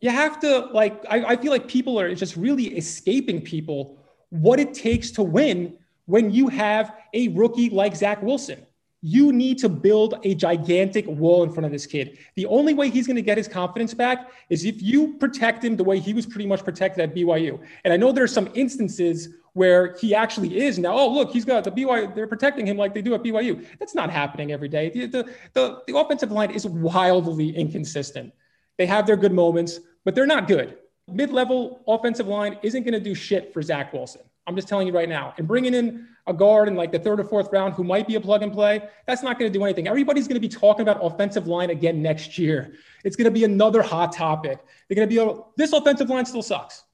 You 0.00 0.10
have 0.10 0.38
to 0.40 0.68
like. 0.72 1.04
I, 1.10 1.24
I 1.24 1.36
feel 1.36 1.50
like 1.50 1.66
people 1.66 1.98
are 1.98 2.14
just 2.14 2.36
really 2.36 2.76
escaping 2.76 3.40
people 3.42 3.98
what 4.30 4.60
it 4.60 4.74
takes 4.74 5.10
to 5.12 5.24
win 5.24 5.76
when 6.06 6.30
you 6.30 6.48
have 6.48 6.94
a 7.14 7.28
rookie 7.28 7.70
like 7.70 7.96
Zach 7.96 8.22
Wilson. 8.22 8.66
You 9.04 9.32
need 9.32 9.58
to 9.58 9.68
build 9.68 10.20
a 10.22 10.34
gigantic 10.36 11.06
wall 11.08 11.42
in 11.42 11.52
front 11.52 11.66
of 11.66 11.72
this 11.72 11.86
kid. 11.86 12.18
The 12.36 12.46
only 12.46 12.72
way 12.72 12.88
he's 12.88 13.08
going 13.08 13.16
to 13.16 13.22
get 13.22 13.36
his 13.36 13.48
confidence 13.48 13.94
back 13.94 14.30
is 14.48 14.64
if 14.64 14.80
you 14.80 15.14
protect 15.14 15.64
him 15.64 15.76
the 15.76 15.82
way 15.82 15.98
he 15.98 16.14
was 16.14 16.24
pretty 16.24 16.46
much 16.46 16.62
protected 16.62 17.02
at 17.02 17.14
BYU. 17.14 17.60
And 17.82 17.92
I 17.92 17.96
know 17.96 18.12
there's 18.12 18.32
some 18.32 18.48
instances 18.54 19.30
where 19.54 19.96
he 19.96 20.14
actually 20.14 20.62
is 20.62 20.78
now. 20.78 20.94
Oh, 20.94 21.12
look, 21.12 21.32
he's 21.32 21.44
got 21.44 21.64
the 21.64 21.72
BYU. 21.72 22.14
They're 22.14 22.28
protecting 22.28 22.64
him 22.64 22.76
like 22.76 22.94
they 22.94 23.02
do 23.02 23.14
at 23.14 23.24
BYU. 23.24 23.66
That's 23.80 23.94
not 23.94 24.08
happening 24.08 24.52
every 24.52 24.68
day. 24.68 24.90
The, 24.90 25.06
the, 25.06 25.34
the, 25.52 25.82
the 25.88 25.96
offensive 25.96 26.30
line 26.30 26.52
is 26.52 26.64
wildly 26.64 27.56
inconsistent. 27.56 28.32
They 28.78 28.86
have 28.86 29.06
their 29.06 29.16
good 29.16 29.32
moments, 29.32 29.80
but 30.04 30.14
they're 30.14 30.26
not 30.26 30.46
good. 30.46 30.78
Mid 31.08 31.30
level 31.30 31.82
offensive 31.86 32.28
line 32.28 32.58
isn't 32.62 32.84
going 32.84 32.94
to 32.94 33.00
do 33.00 33.14
shit 33.14 33.52
for 33.52 33.62
Zach 33.62 33.92
Wilson. 33.92 34.22
I'm 34.46 34.56
just 34.56 34.68
telling 34.68 34.86
you 34.86 34.92
right 34.92 35.08
now. 35.08 35.34
And 35.38 35.46
bringing 35.46 35.74
in 35.74 36.08
a 36.26 36.32
guard 36.32 36.68
in 36.68 36.74
like 36.74 36.92
the 36.92 36.98
third 36.98 37.20
or 37.20 37.24
fourth 37.24 37.48
round 37.52 37.74
who 37.74 37.84
might 37.84 38.06
be 38.06 38.16
a 38.16 38.20
plug 38.20 38.42
and 38.42 38.52
play, 38.52 38.82
that's 39.06 39.22
not 39.22 39.38
going 39.38 39.52
to 39.52 39.58
do 39.58 39.64
anything. 39.64 39.86
Everybody's 39.88 40.26
going 40.26 40.40
to 40.40 40.40
be 40.40 40.48
talking 40.48 40.82
about 40.82 40.98
offensive 41.00 41.46
line 41.46 41.70
again 41.70 42.02
next 42.02 42.38
year. 42.38 42.74
It's 43.04 43.16
going 43.16 43.26
to 43.26 43.30
be 43.30 43.44
another 43.44 43.82
hot 43.82 44.12
topic. 44.12 44.58
They're 44.88 44.96
going 44.96 45.08
to 45.08 45.14
be, 45.14 45.20
oh, 45.20 45.52
this 45.56 45.72
offensive 45.72 46.08
line 46.10 46.26
still 46.26 46.42
sucks. 46.42 46.84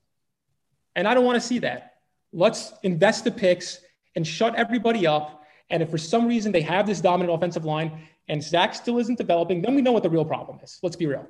And 0.94 1.06
I 1.06 1.14
don't 1.14 1.24
want 1.24 1.40
to 1.40 1.46
see 1.46 1.58
that. 1.60 1.94
Let's 2.32 2.72
invest 2.82 3.24
the 3.24 3.30
picks 3.30 3.80
and 4.14 4.26
shut 4.26 4.54
everybody 4.56 5.06
up. 5.06 5.44
And 5.70 5.82
if 5.82 5.90
for 5.90 5.98
some 5.98 6.26
reason 6.26 6.52
they 6.52 6.62
have 6.62 6.86
this 6.86 7.00
dominant 7.00 7.34
offensive 7.34 7.64
line 7.64 8.02
and 8.28 8.42
Zach 8.42 8.74
still 8.74 8.98
isn't 8.98 9.16
developing, 9.16 9.62
then 9.62 9.74
we 9.74 9.82
know 9.82 9.92
what 9.92 10.02
the 10.02 10.10
real 10.10 10.24
problem 10.24 10.58
is. 10.62 10.78
Let's 10.82 10.96
be 10.96 11.06
real. 11.06 11.26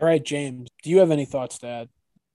All 0.00 0.08
right, 0.08 0.24
James, 0.24 0.68
do 0.82 0.90
you 0.90 0.98
have 0.98 1.10
any 1.10 1.24
thoughts 1.24 1.58
to 1.58 1.66
add? 1.66 1.88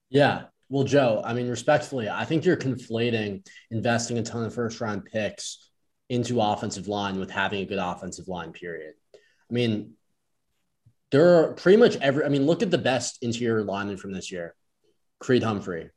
Yeah. 0.08 0.44
Well, 0.70 0.84
Joe, 0.84 1.20
I 1.24 1.34
mean, 1.34 1.48
respectfully, 1.48 2.08
I 2.08 2.24
think 2.24 2.44
you're 2.44 2.56
conflating 2.56 3.44
investing 3.72 4.18
a 4.18 4.22
ton 4.22 4.44
of 4.44 4.54
first 4.54 4.80
round 4.80 5.04
picks 5.04 5.68
into 6.08 6.40
offensive 6.40 6.86
line 6.86 7.18
with 7.18 7.28
having 7.28 7.60
a 7.60 7.66
good 7.66 7.80
offensive 7.80 8.28
line, 8.28 8.52
period. 8.52 8.94
I 9.14 9.52
mean, 9.52 9.94
there 11.10 11.40
are 11.40 11.52
pretty 11.54 11.76
much 11.76 11.96
every, 11.96 12.24
I 12.24 12.28
mean, 12.28 12.46
look 12.46 12.62
at 12.62 12.70
the 12.70 12.78
best 12.78 13.18
interior 13.20 13.64
lineman 13.64 13.96
from 13.96 14.12
this 14.12 14.30
year 14.30 14.54
Creed 15.18 15.42
Humphrey, 15.42 15.90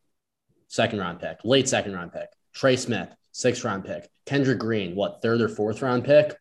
second 0.69 0.99
round 0.99 1.19
pick, 1.19 1.37
late 1.43 1.69
second 1.69 1.93
round 1.93 2.11
pick, 2.11 2.29
Trey 2.55 2.75
Smith, 2.75 3.09
sixth 3.31 3.63
round 3.63 3.85
pick, 3.85 4.09
Kendrick 4.25 4.57
Green, 4.57 4.95
what, 4.95 5.21
third 5.21 5.39
or 5.41 5.49
fourth 5.49 5.83
round 5.83 6.03
pick? 6.03 6.35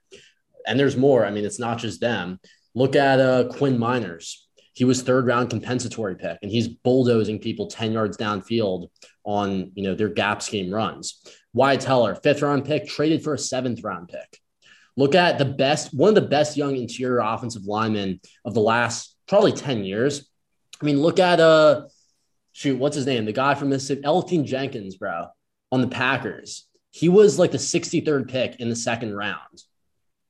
And 0.67 0.81
there's 0.81 0.97
more. 0.97 1.27
I 1.27 1.31
mean, 1.31 1.45
it's 1.45 1.59
not 1.59 1.79
just 1.79 2.01
them. 2.01 2.41
Look 2.75 2.97
at 2.97 3.21
uh, 3.21 3.49
Quinn 3.49 3.77
Meinerz, 3.77 4.37
he 4.75 4.85
was 4.85 5.03
third 5.03 5.27
round 5.27 5.51
compensatory 5.51 6.17
pick 6.17 6.39
and 6.43 6.51
he's 6.51 6.69
bulldozing 6.69 7.39
people 7.39 7.67
10 7.67 7.93
yards 7.93 8.17
downfield 8.17 8.89
on 9.25 9.71
you 9.75 9.83
know 9.83 9.95
their 9.95 10.09
gap 10.09 10.43
scheme 10.43 10.73
runs. 10.73 11.23
Wyatt 11.53 11.81
Teller 11.81 12.15
fifth 12.15 12.43
round 12.43 12.65
pick 12.65 12.87
traded 12.87 13.23
for 13.23 13.35
a 13.35 13.39
seventh 13.39 13.83
round 13.85 14.09
pick. 14.09 14.39
Look 14.97 15.15
at 15.15 15.39
the 15.39 15.45
best 15.45 15.95
one 15.95 16.09
of 16.09 16.15
the 16.15 16.23
best 16.23 16.57
young 16.57 16.77
interior 16.77 17.21
offensive 17.21 17.65
linemen 17.65 18.21
of 18.45 18.55
the 18.55 18.61
last 18.61 19.17
probably 19.29 19.53
10 19.53 19.85
years. 19.85 20.29
I 20.81 20.85
mean 20.85 21.01
look 21.01 21.19
at 21.19 21.41
uh 21.41 21.87
shoot 22.53 22.79
what's 22.79 22.97
his 22.97 23.07
name? 23.07 23.25
The 23.27 23.33
guy 23.33 23.55
from 23.55 23.69
mississippi 23.69 24.03
elgton 24.03 24.45
jenkins 24.45 24.97
bro 24.97 25.27
on 25.71 25.81
the 25.83 25.89
packers. 25.89 26.67
He 26.91 27.09
was 27.09 27.39
like 27.39 27.53
the 27.53 27.59
63rd 27.59 28.29
pick 28.29 28.57
in 28.57 28.69
the 28.69 28.77
second 28.77 29.15
round. 29.15 29.63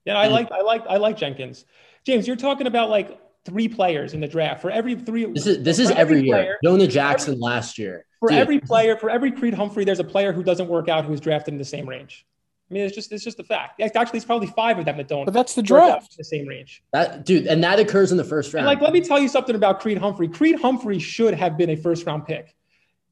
Yeah 0.04 0.18
i 0.18 0.26
like 0.26 0.50
i 0.50 0.62
like 0.62 0.84
i 0.88 0.96
like 0.96 1.16
jenkins. 1.16 1.64
James 2.04 2.26
you're 2.26 2.34
talking 2.34 2.66
about 2.66 2.90
like 2.90 3.20
three 3.44 3.68
players 3.68 4.14
in 4.14 4.20
the 4.20 4.28
draft 4.28 4.62
for 4.62 4.70
every 4.70 4.94
three. 4.94 5.24
This 5.26 5.46
is 5.46 5.62
this 5.62 5.78
is 5.78 5.90
every, 5.90 6.18
every 6.18 6.28
year. 6.28 6.58
Jonah 6.64 6.86
Jackson 6.86 7.34
every, 7.34 7.40
last 7.40 7.78
year. 7.78 8.06
For 8.20 8.28
Dude. 8.28 8.38
every 8.38 8.60
player, 8.60 8.96
for 8.96 9.10
every 9.10 9.32
Creed 9.32 9.54
Humphrey, 9.54 9.84
there's 9.84 10.00
a 10.00 10.04
player 10.04 10.32
who 10.32 10.42
doesn't 10.42 10.68
work 10.68 10.88
out 10.88 11.04
who's 11.04 11.20
drafted 11.20 11.54
in 11.54 11.58
the 11.58 11.64
same 11.64 11.88
range. 11.88 12.24
I 12.70 12.74
mean, 12.74 12.84
it's 12.84 12.94
just 12.94 13.12
it's 13.12 13.24
just 13.24 13.38
a 13.38 13.44
fact. 13.44 13.80
Actually, 13.80 14.16
it's 14.16 14.24
probably 14.24 14.46
five 14.46 14.78
of 14.78 14.86
them 14.86 14.96
that 14.96 15.06
don't. 15.06 15.26
But 15.26 15.34
that's 15.34 15.54
the 15.54 15.62
draft. 15.62 16.16
The 16.16 16.24
same 16.24 16.46
range. 16.46 16.82
That 16.92 17.26
dude, 17.26 17.46
and 17.46 17.62
that 17.64 17.78
occurs 17.78 18.12
in 18.12 18.16
the 18.16 18.24
first 18.24 18.54
round. 18.54 18.66
And 18.66 18.74
like, 18.74 18.82
let 18.82 18.94
me 18.94 19.02
tell 19.02 19.18
you 19.18 19.28
something 19.28 19.54
about 19.54 19.80
Creed 19.80 19.98
Humphrey. 19.98 20.28
Creed 20.28 20.58
Humphrey 20.58 20.98
should 20.98 21.34
have 21.34 21.58
been 21.58 21.68
a 21.70 21.76
first 21.76 22.06
round 22.06 22.26
pick. 22.26 22.54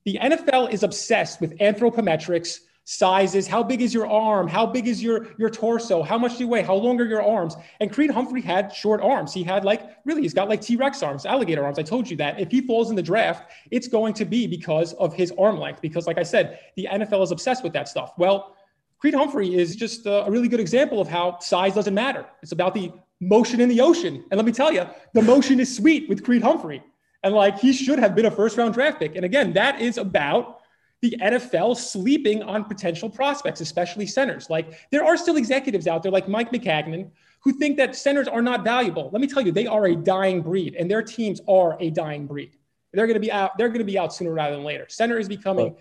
The 0.05 0.19
NFL 0.23 0.73
is 0.73 0.83
obsessed 0.83 1.43
with 1.43 1.59
anthropometrics, 1.59 2.61
sizes. 2.91 3.47
How 3.47 3.63
big 3.63 3.83
is 3.83 3.95
your 3.95 4.09
arm? 4.09 4.49
How 4.49 4.67
big 4.67 4.89
is 4.89 5.01
your 5.01 5.29
your 5.39 5.49
torso? 5.49 6.03
How 6.03 6.19
much 6.19 6.39
do 6.39 6.41
you 6.41 6.49
weigh? 6.49 6.63
How 6.63 6.75
long 6.75 7.01
are 7.01 7.05
your 7.05 7.23
arms? 7.23 7.55
And 7.79 7.93
Creed 7.93 8.11
Humphrey 8.11 8.41
had 8.41 8.75
short 8.75 9.01
arms. 9.01 9.33
He 9.33 9.45
had 9.45 9.65
like 9.65 9.83
really, 10.05 10.23
he's 10.23 10.35
got 10.35 10.49
like 10.49 10.61
T 10.61 10.75
Rex 10.75 11.01
arms, 11.01 11.25
alligator 11.25 11.65
arms. 11.65 11.79
I 11.79 11.85
told 11.85 12.11
you 12.11 12.17
that. 12.17 12.41
If 12.41 12.51
he 12.51 12.61
falls 12.61 12.91
in 12.91 12.97
the 12.97 13.03
draft, 13.03 13.53
it's 13.71 13.87
going 13.87 14.15
to 14.15 14.25
be 14.25 14.49
because 14.49 14.93
of 14.95 15.15
his 15.15 15.33
arm 15.39 15.61
length. 15.61 15.81
Because 15.81 16.09
like 16.09 16.19
I 16.19 16.25
said, 16.25 16.59
the 16.77 16.89
NFL 16.91 17.23
is 17.23 17.31
obsessed 17.31 17.63
with 17.63 17.73
that 17.75 17.89
stuff. 17.89 18.13
Well, 18.19 18.57
Creed 18.99 19.15
Humphrey 19.15 19.55
is 19.55 19.77
just 19.77 20.09
uh, 20.09 20.25
a 20.27 20.31
really 20.31 20.49
good 20.49 20.61
example 20.61 21.01
of 21.01 21.07
how 21.07 21.39
size 21.39 21.75
doesn't 21.75 21.95
matter. 21.95 22.27
It's 22.43 22.51
about 22.51 22.75
the 22.75 22.91
motion 23.21 23.61
in 23.61 23.69
the 23.69 23.81
ocean. 23.81 24.25
And 24.33 24.37
let 24.37 24.45
me 24.45 24.53
tell 24.53 24.73
you, 24.73 24.85
the 25.15 25.23
motion 25.23 25.61
is 25.61 25.75
sweet 25.75 26.09
with 26.09 26.25
Creed 26.25 26.43
Humphrey. 26.43 26.83
And 27.23 27.35
like 27.35 27.57
he 27.61 27.73
should 27.73 28.01
have 28.01 28.17
been 28.17 28.27
a 28.27 28.33
first 28.33 28.59
round 28.59 28.75
draft 28.75 28.99
pick. 28.99 29.15
And 29.15 29.25
again, 29.25 29.53
that 29.53 29.81
is 29.81 29.97
about 29.97 30.60
the 31.03 31.17
NFL 31.21 31.77
sleeping 31.77 32.43
on 32.43 32.65
potential 32.65 33.09
prospects, 33.09 33.61
especially 33.61 34.07
centers. 34.07 34.51
Like 34.51 34.79
there 34.91 35.05
are 35.05 35.17
still 35.17 35.37
executives 35.37 35.87
out 35.87 36.03
there 36.03 36.13
like 36.13 36.29
Mike 36.29 36.53
Maccagnan 36.53 37.11
who 37.41 37.53
think 37.53 37.77
that 37.79 37.97
centers 37.97 38.29
are 38.29 38.43
not 38.43 38.65
valuable. 38.65 39.09
Let 39.13 39.21
me 39.21 39.27
tell 39.27 39.43
you, 39.43 39.51
they 39.51 39.67
are 39.67 39.87
a 39.87 39.97
dying 39.97 40.43
breed 40.43 40.75
and 40.75 40.91
their 40.91 41.03
teams 41.03 41.41
are 41.49 41.77
a 41.81 41.91
dying 41.91 42.27
breed. 42.27 42.57
They're 42.93 43.07
going 43.07 43.15
to 43.15 43.21
be 43.21 43.31
out. 43.31 43.57
They're 43.57 43.69
going 43.69 43.79
to 43.79 43.85
be 43.85 43.99
out 43.99 44.13
sooner 44.13 44.33
rather 44.33 44.57
than 44.57 44.65
later. 44.65 44.87
Center 44.89 45.17
is 45.19 45.29
becoming 45.29 45.77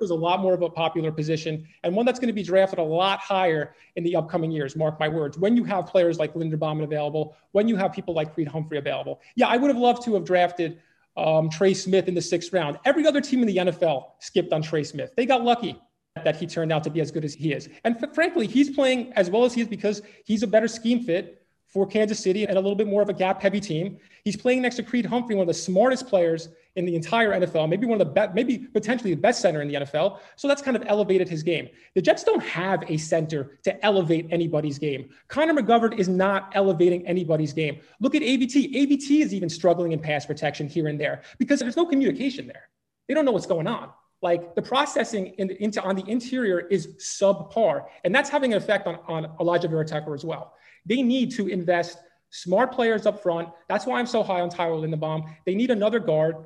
is 0.00 0.10
a 0.10 0.14
lot 0.14 0.40
more 0.40 0.52
of 0.52 0.62
a 0.62 0.68
popular 0.68 1.12
position, 1.12 1.66
and 1.84 1.94
one 1.94 2.04
that's 2.04 2.18
going 2.18 2.28
to 2.28 2.34
be 2.34 2.42
drafted 2.42 2.80
a 2.80 2.82
lot 2.82 3.20
higher 3.20 3.74
in 3.94 4.02
the 4.02 4.16
upcoming 4.16 4.50
years. 4.50 4.74
Mark 4.74 4.98
my 4.98 5.08
words. 5.08 5.38
When 5.38 5.56
you 5.56 5.62
have 5.64 5.86
players 5.86 6.18
like 6.18 6.34
Linderbaum 6.34 6.82
available, 6.82 7.36
when 7.52 7.68
you 7.68 7.76
have 7.76 7.92
people 7.92 8.14
like 8.14 8.34
Creed 8.34 8.48
Humphrey 8.48 8.78
available, 8.78 9.20
yeah, 9.36 9.46
I 9.46 9.56
would 9.56 9.68
have 9.68 9.78
loved 9.78 10.02
to 10.04 10.14
have 10.14 10.24
drafted 10.24 10.80
um, 11.16 11.48
Trey 11.48 11.74
Smith 11.74 12.08
in 12.08 12.14
the 12.14 12.22
sixth 12.22 12.52
round. 12.52 12.78
Every 12.84 13.06
other 13.06 13.20
team 13.20 13.40
in 13.40 13.46
the 13.46 13.56
NFL 13.56 14.12
skipped 14.18 14.52
on 14.52 14.62
Trey 14.62 14.84
Smith. 14.84 15.12
They 15.16 15.26
got 15.26 15.44
lucky 15.44 15.80
that 16.22 16.36
he 16.36 16.46
turned 16.46 16.72
out 16.72 16.84
to 16.84 16.90
be 16.90 17.00
as 17.00 17.10
good 17.10 17.24
as 17.24 17.34
he 17.34 17.52
is. 17.52 17.68
And 17.84 17.96
f- 18.02 18.14
frankly, 18.14 18.46
he's 18.46 18.70
playing 18.70 19.12
as 19.14 19.30
well 19.30 19.44
as 19.44 19.54
he 19.54 19.60
is 19.60 19.68
because 19.68 20.02
he's 20.24 20.42
a 20.42 20.46
better 20.46 20.68
scheme 20.68 21.02
fit 21.02 21.44
for 21.66 21.86
Kansas 21.86 22.20
City 22.20 22.44
and 22.44 22.56
a 22.56 22.60
little 22.60 22.76
bit 22.76 22.86
more 22.86 23.02
of 23.02 23.08
a 23.08 23.12
gap 23.12 23.42
heavy 23.42 23.60
team. 23.60 23.98
He's 24.22 24.36
playing 24.36 24.62
next 24.62 24.76
to 24.76 24.84
Creed 24.84 25.06
Humphrey, 25.06 25.34
one 25.34 25.42
of 25.42 25.48
the 25.48 25.54
smartest 25.54 26.06
players 26.06 26.48
in 26.76 26.84
the 26.84 26.96
entire 26.96 27.30
NFL, 27.32 27.68
maybe 27.68 27.86
one 27.86 28.00
of 28.00 28.06
the 28.06 28.12
best, 28.12 28.34
maybe 28.34 28.58
potentially 28.58 29.14
the 29.14 29.20
best 29.20 29.40
center 29.40 29.62
in 29.62 29.68
the 29.68 29.74
NFL. 29.74 30.18
So 30.36 30.48
that's 30.48 30.60
kind 30.60 30.76
of 30.76 30.82
elevated 30.86 31.28
his 31.28 31.42
game. 31.42 31.68
The 31.94 32.02
Jets 32.02 32.24
don't 32.24 32.42
have 32.42 32.82
a 32.88 32.96
center 32.96 33.58
to 33.62 33.84
elevate 33.84 34.26
anybody's 34.30 34.78
game. 34.78 35.08
Connor 35.28 35.54
McGovern 35.54 35.98
is 35.98 36.08
not 36.08 36.50
elevating 36.54 37.06
anybody's 37.06 37.52
game. 37.52 37.80
Look 38.00 38.14
at 38.14 38.22
AVT. 38.22 38.74
AVT 38.74 39.22
is 39.22 39.32
even 39.32 39.48
struggling 39.48 39.92
in 39.92 40.00
pass 40.00 40.26
protection 40.26 40.68
here 40.68 40.88
and 40.88 41.00
there 41.00 41.22
because 41.38 41.60
there's 41.60 41.76
no 41.76 41.86
communication 41.86 42.46
there. 42.46 42.68
They 43.08 43.14
don't 43.14 43.24
know 43.24 43.32
what's 43.32 43.46
going 43.46 43.66
on. 43.66 43.90
Like 44.22 44.54
the 44.54 44.62
processing 44.62 45.34
in 45.38 45.48
the, 45.48 45.62
into 45.62 45.82
on 45.82 45.96
the 45.96 46.04
interior 46.08 46.60
is 46.60 46.96
subpar, 46.96 47.84
and 48.04 48.14
that's 48.14 48.30
having 48.30 48.54
an 48.54 48.56
effect 48.56 48.86
on, 48.86 48.98
on 49.06 49.36
Alijah 49.38 49.68
Vera-Tucker 49.68 50.14
as 50.14 50.24
well. 50.24 50.54
They 50.86 51.02
need 51.02 51.30
to 51.32 51.48
invest 51.48 51.98
smart 52.30 52.72
players 52.72 53.06
up 53.06 53.22
front. 53.22 53.48
That's 53.68 53.86
why 53.86 54.00
I'm 54.00 54.06
so 54.06 54.22
high 54.22 54.40
on 54.40 54.48
Tyler 54.48 54.76
Linderbaum. 54.76 55.32
They 55.46 55.54
need 55.54 55.70
another 55.70 56.00
guard. 56.00 56.36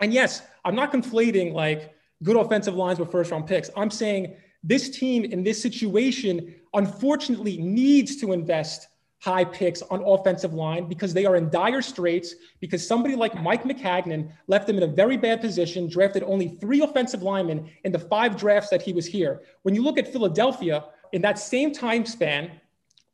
And 0.00 0.12
yes, 0.12 0.42
I'm 0.64 0.74
not 0.74 0.92
conflating 0.92 1.52
like 1.52 1.94
good 2.22 2.36
offensive 2.36 2.74
lines 2.74 2.98
with 2.98 3.10
first 3.10 3.30
round 3.30 3.46
picks. 3.46 3.70
I'm 3.76 3.90
saying 3.90 4.34
this 4.62 4.90
team 4.90 5.24
in 5.24 5.42
this 5.42 5.60
situation, 5.60 6.54
unfortunately, 6.74 7.58
needs 7.58 8.16
to 8.16 8.32
invest 8.32 8.88
high 9.20 9.44
picks 9.44 9.82
on 9.82 10.02
offensive 10.02 10.54
line 10.54 10.88
because 10.88 11.12
they 11.12 11.26
are 11.26 11.36
in 11.36 11.50
dire 11.50 11.82
straits 11.82 12.34
because 12.58 12.86
somebody 12.86 13.14
like 13.14 13.40
Mike 13.42 13.64
Maccagnan 13.64 14.32
left 14.46 14.66
them 14.66 14.78
in 14.78 14.82
a 14.82 14.86
very 14.86 15.18
bad 15.18 15.42
position, 15.42 15.88
drafted 15.88 16.22
only 16.22 16.48
three 16.48 16.80
offensive 16.80 17.22
linemen 17.22 17.68
in 17.84 17.92
the 17.92 17.98
five 17.98 18.36
drafts 18.36 18.70
that 18.70 18.80
he 18.80 18.94
was 18.94 19.04
here. 19.04 19.42
When 19.62 19.74
you 19.74 19.82
look 19.82 19.98
at 19.98 20.10
Philadelphia 20.10 20.84
in 21.12 21.20
that 21.22 21.38
same 21.38 21.72
time 21.72 22.06
span, 22.06 22.50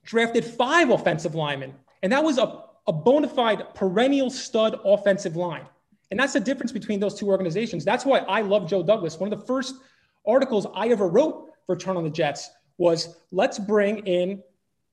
drafted 0.05 0.45
five 0.45 0.91
offensive 0.91 1.35
linemen. 1.35 1.75
And 2.05 2.13
that 2.13 2.23
was 2.23 2.39
a, 2.39 2.65
a 2.87 2.93
bona 2.93 3.29
fide 3.29 3.75
perennial 3.75 4.31
stud 4.31 4.79
offensive 4.85 5.35
line. 5.35 5.67
And 6.11 6.21
that's 6.21 6.33
the 6.33 6.41
difference 6.41 6.73
between 6.73 7.01
those 7.01 7.15
two 7.15 7.29
organizations. 7.29 7.85
That's 7.85 8.05
why 8.05 8.21
I 8.21 8.43
love 8.43 8.69
Joe 8.69 8.83
Douglas. 8.83 9.19
One 9.19 9.33
of 9.33 9.41
the 9.41 9.47
first 9.47 9.75
articles 10.27 10.67
I 10.75 10.89
ever 10.89 11.09
wrote 11.09 11.51
for 11.67 11.77
Turn 11.77 11.97
on 11.97 12.05
the 12.05 12.11
Jets 12.11 12.51
was 12.79 13.17
let's 13.33 13.59
bring 13.59 13.99
in 14.07 14.43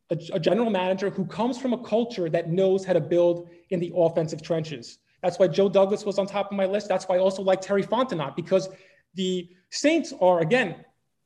a, 0.09 0.18
a, 0.34 0.39
general 0.39 0.70
manager 0.70 1.09
who 1.09 1.26
comes 1.26 1.59
from 1.59 1.74
a 1.74 1.78
culture 1.84 2.30
that 2.30 2.49
knows 2.49 2.86
how 2.86 2.93
to 2.93 2.99
build 2.99 3.49
in 3.70 3.80
the 3.80 3.91
offensive 3.95 4.41
trenches. 4.41 4.99
That's 5.22 5.39
why 5.39 5.47
Joe 5.47 5.70
Douglas 5.70 6.05
was 6.05 6.18
on 6.18 6.26
top 6.26 6.51
of 6.51 6.57
my 6.57 6.66
list. 6.66 6.88
That's 6.88 7.05
why 7.05 7.16
I 7.16 7.20
also 7.20 7.41
like 7.41 7.61
Terry 7.61 7.84
Fontenot 7.84 8.36
because 8.36 8.70
the 9.14 9.49
Saints 9.70 10.14
are, 10.20 10.41
again, 10.41 10.76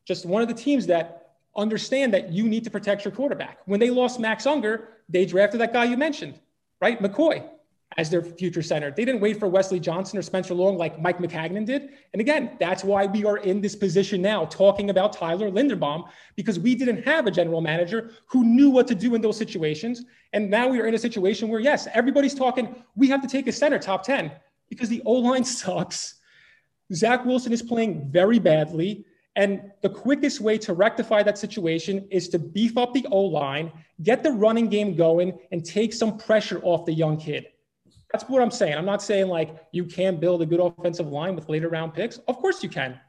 just 0.06 0.26
one 0.26 0.42
of 0.42 0.48
the 0.48 0.54
teams 0.54 0.86
that 0.88 1.36
understand 1.56 2.14
that 2.14 2.32
you 2.32 2.48
need 2.48 2.64
to 2.64 2.70
protect 2.70 3.04
your 3.04 3.12
quarterback. 3.12 3.60
When 3.66 3.80
they 3.80 3.90
lost 3.90 4.20
Max 4.20 4.46
Unger, 4.46 4.90
they 5.10 5.26
drafted 5.26 5.62
that 5.62 5.74
guy 5.74 5.86
you 5.86 5.98
mentioned, 5.98 6.40
right? 6.82 7.02
McCoy 7.02 7.48
as 7.96 8.10
their 8.10 8.22
future 8.22 8.62
center. 8.62 8.92
They 8.92 9.06
didn't 9.06 9.22
wait 9.22 9.40
for 9.40 9.48
Wesley 9.48 9.80
Johnson 9.80 10.20
or 10.20 10.22
Spencer 10.22 10.54
Long 10.54 10.78
like 10.78 11.02
Mike 11.02 11.20
Maccagnan 11.20 11.66
did. 11.66 11.90
And 12.14 12.20
again, 12.20 12.58
that's 12.60 12.84
why 12.84 13.06
we 13.06 13.24
are 13.24 13.38
in 13.38 13.62
this 13.62 13.76
position 13.76 14.22
now 14.22 14.46
talking 14.46 14.90
about 14.90 15.14
Tyler 15.14 15.50
Linderbaum 15.50 16.08
because 16.36 16.60
we 16.60 16.76
didn't 16.76 17.04
have 17.04 17.28
a 17.28 17.32
general 17.32 17.62
manager 17.62 18.12
who 18.26 18.44
knew 18.44 18.70
what 18.70 18.88
to 18.88 18.96
do 18.96 19.16
in 19.16 19.22
those 19.22 19.38
situations. 19.38 20.04
And 20.34 20.50
now 20.50 20.68
we 20.68 20.80
are 20.82 20.86
in 20.86 20.96
a 20.96 21.00
situation 21.00 21.48
where, 21.48 21.62
yes, 21.62 21.88
everybody's 21.94 22.36
talking, 22.36 22.76
we 22.96 23.08
have 23.08 23.22
to 23.22 23.28
take 23.28 23.48
a 23.48 23.52
center 23.52 23.80
top 23.80 24.04
10 24.04 24.32
because 24.70 24.90
the 24.90 25.02
O 25.06 25.14
line 25.14 25.44
sucks. 25.46 26.16
Zach 26.94 27.26
Wilson 27.26 27.54
is 27.54 27.62
playing 27.62 28.12
very 28.12 28.38
badly. 28.38 29.06
And 29.36 29.72
the 29.82 29.90
quickest 29.90 30.42
way 30.42 30.58
to 30.60 30.74
rectify 30.74 31.24
that 31.24 31.38
situation 31.38 32.08
is 32.10 32.28
to 32.30 32.40
beef 32.40 32.78
up 32.78 32.94
the 32.94 33.06
O 33.12 33.22
line, 33.22 33.72
get 34.04 34.24
the 34.24 34.32
running 34.32 34.68
game 34.68 34.96
going, 34.96 35.38
and 35.52 35.64
take 35.64 35.94
some 35.94 36.18
pressure 36.18 36.60
off 36.64 36.86
the 36.86 36.94
young 36.94 37.18
kid. 37.18 37.48
That's 38.18 38.32
what 38.32 38.42
I'm 38.42 38.50
saying. 38.50 38.74
I'm 38.74 38.86
not 38.86 39.04
saying 39.04 39.28
like 39.28 39.56
you 39.72 39.84
can 39.86 40.20
build 40.20 40.42
a 40.42 40.46
good 40.48 40.60
offensive 40.60 41.08
line 41.08 41.36
with 41.36 41.50
later 41.50 41.70
round 41.70 41.94
picks. 41.94 42.18
Of 42.28 42.38
course 42.38 42.64
you 42.64 42.70
can. 42.70 43.00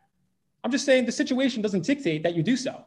I'm 0.63 0.71
just 0.71 0.85
saying 0.85 1.07
the 1.07 1.13
situation 1.13 1.63
doesn't 1.63 1.87
dictate 1.87 2.23
that 2.25 2.35
you 2.35 2.43
do 2.43 2.59
so. 2.59 2.85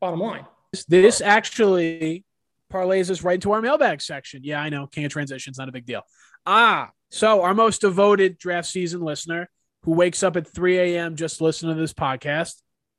Bottom 0.00 0.18
line. 0.18 0.46
This 0.88 1.20
actually 1.20 2.24
parlays 2.72 3.08
us 3.08 3.22
right 3.22 3.34
into 3.34 3.52
our 3.52 3.62
mailbag 3.62 4.02
section. 4.02 4.42
Yeah, 4.42 4.60
I 4.60 4.68
know. 4.68 4.88
Can't 4.88 5.12
transition. 5.12 5.52
It's 5.52 5.58
not 5.58 5.68
a 5.68 5.72
big 5.72 5.86
deal. 5.86 6.02
Ah, 6.44 6.90
so 7.08 7.42
our 7.42 7.54
most 7.54 7.82
devoted 7.82 8.36
draft 8.36 8.66
season 8.66 9.02
listener 9.02 9.48
who 9.84 9.92
wakes 9.92 10.24
up 10.24 10.36
at 10.36 10.52
3 10.52 10.78
a.m. 10.78 11.14
just 11.14 11.40
listening 11.40 11.76
to 11.76 11.80
this 11.80 11.94
podcast 11.94 12.54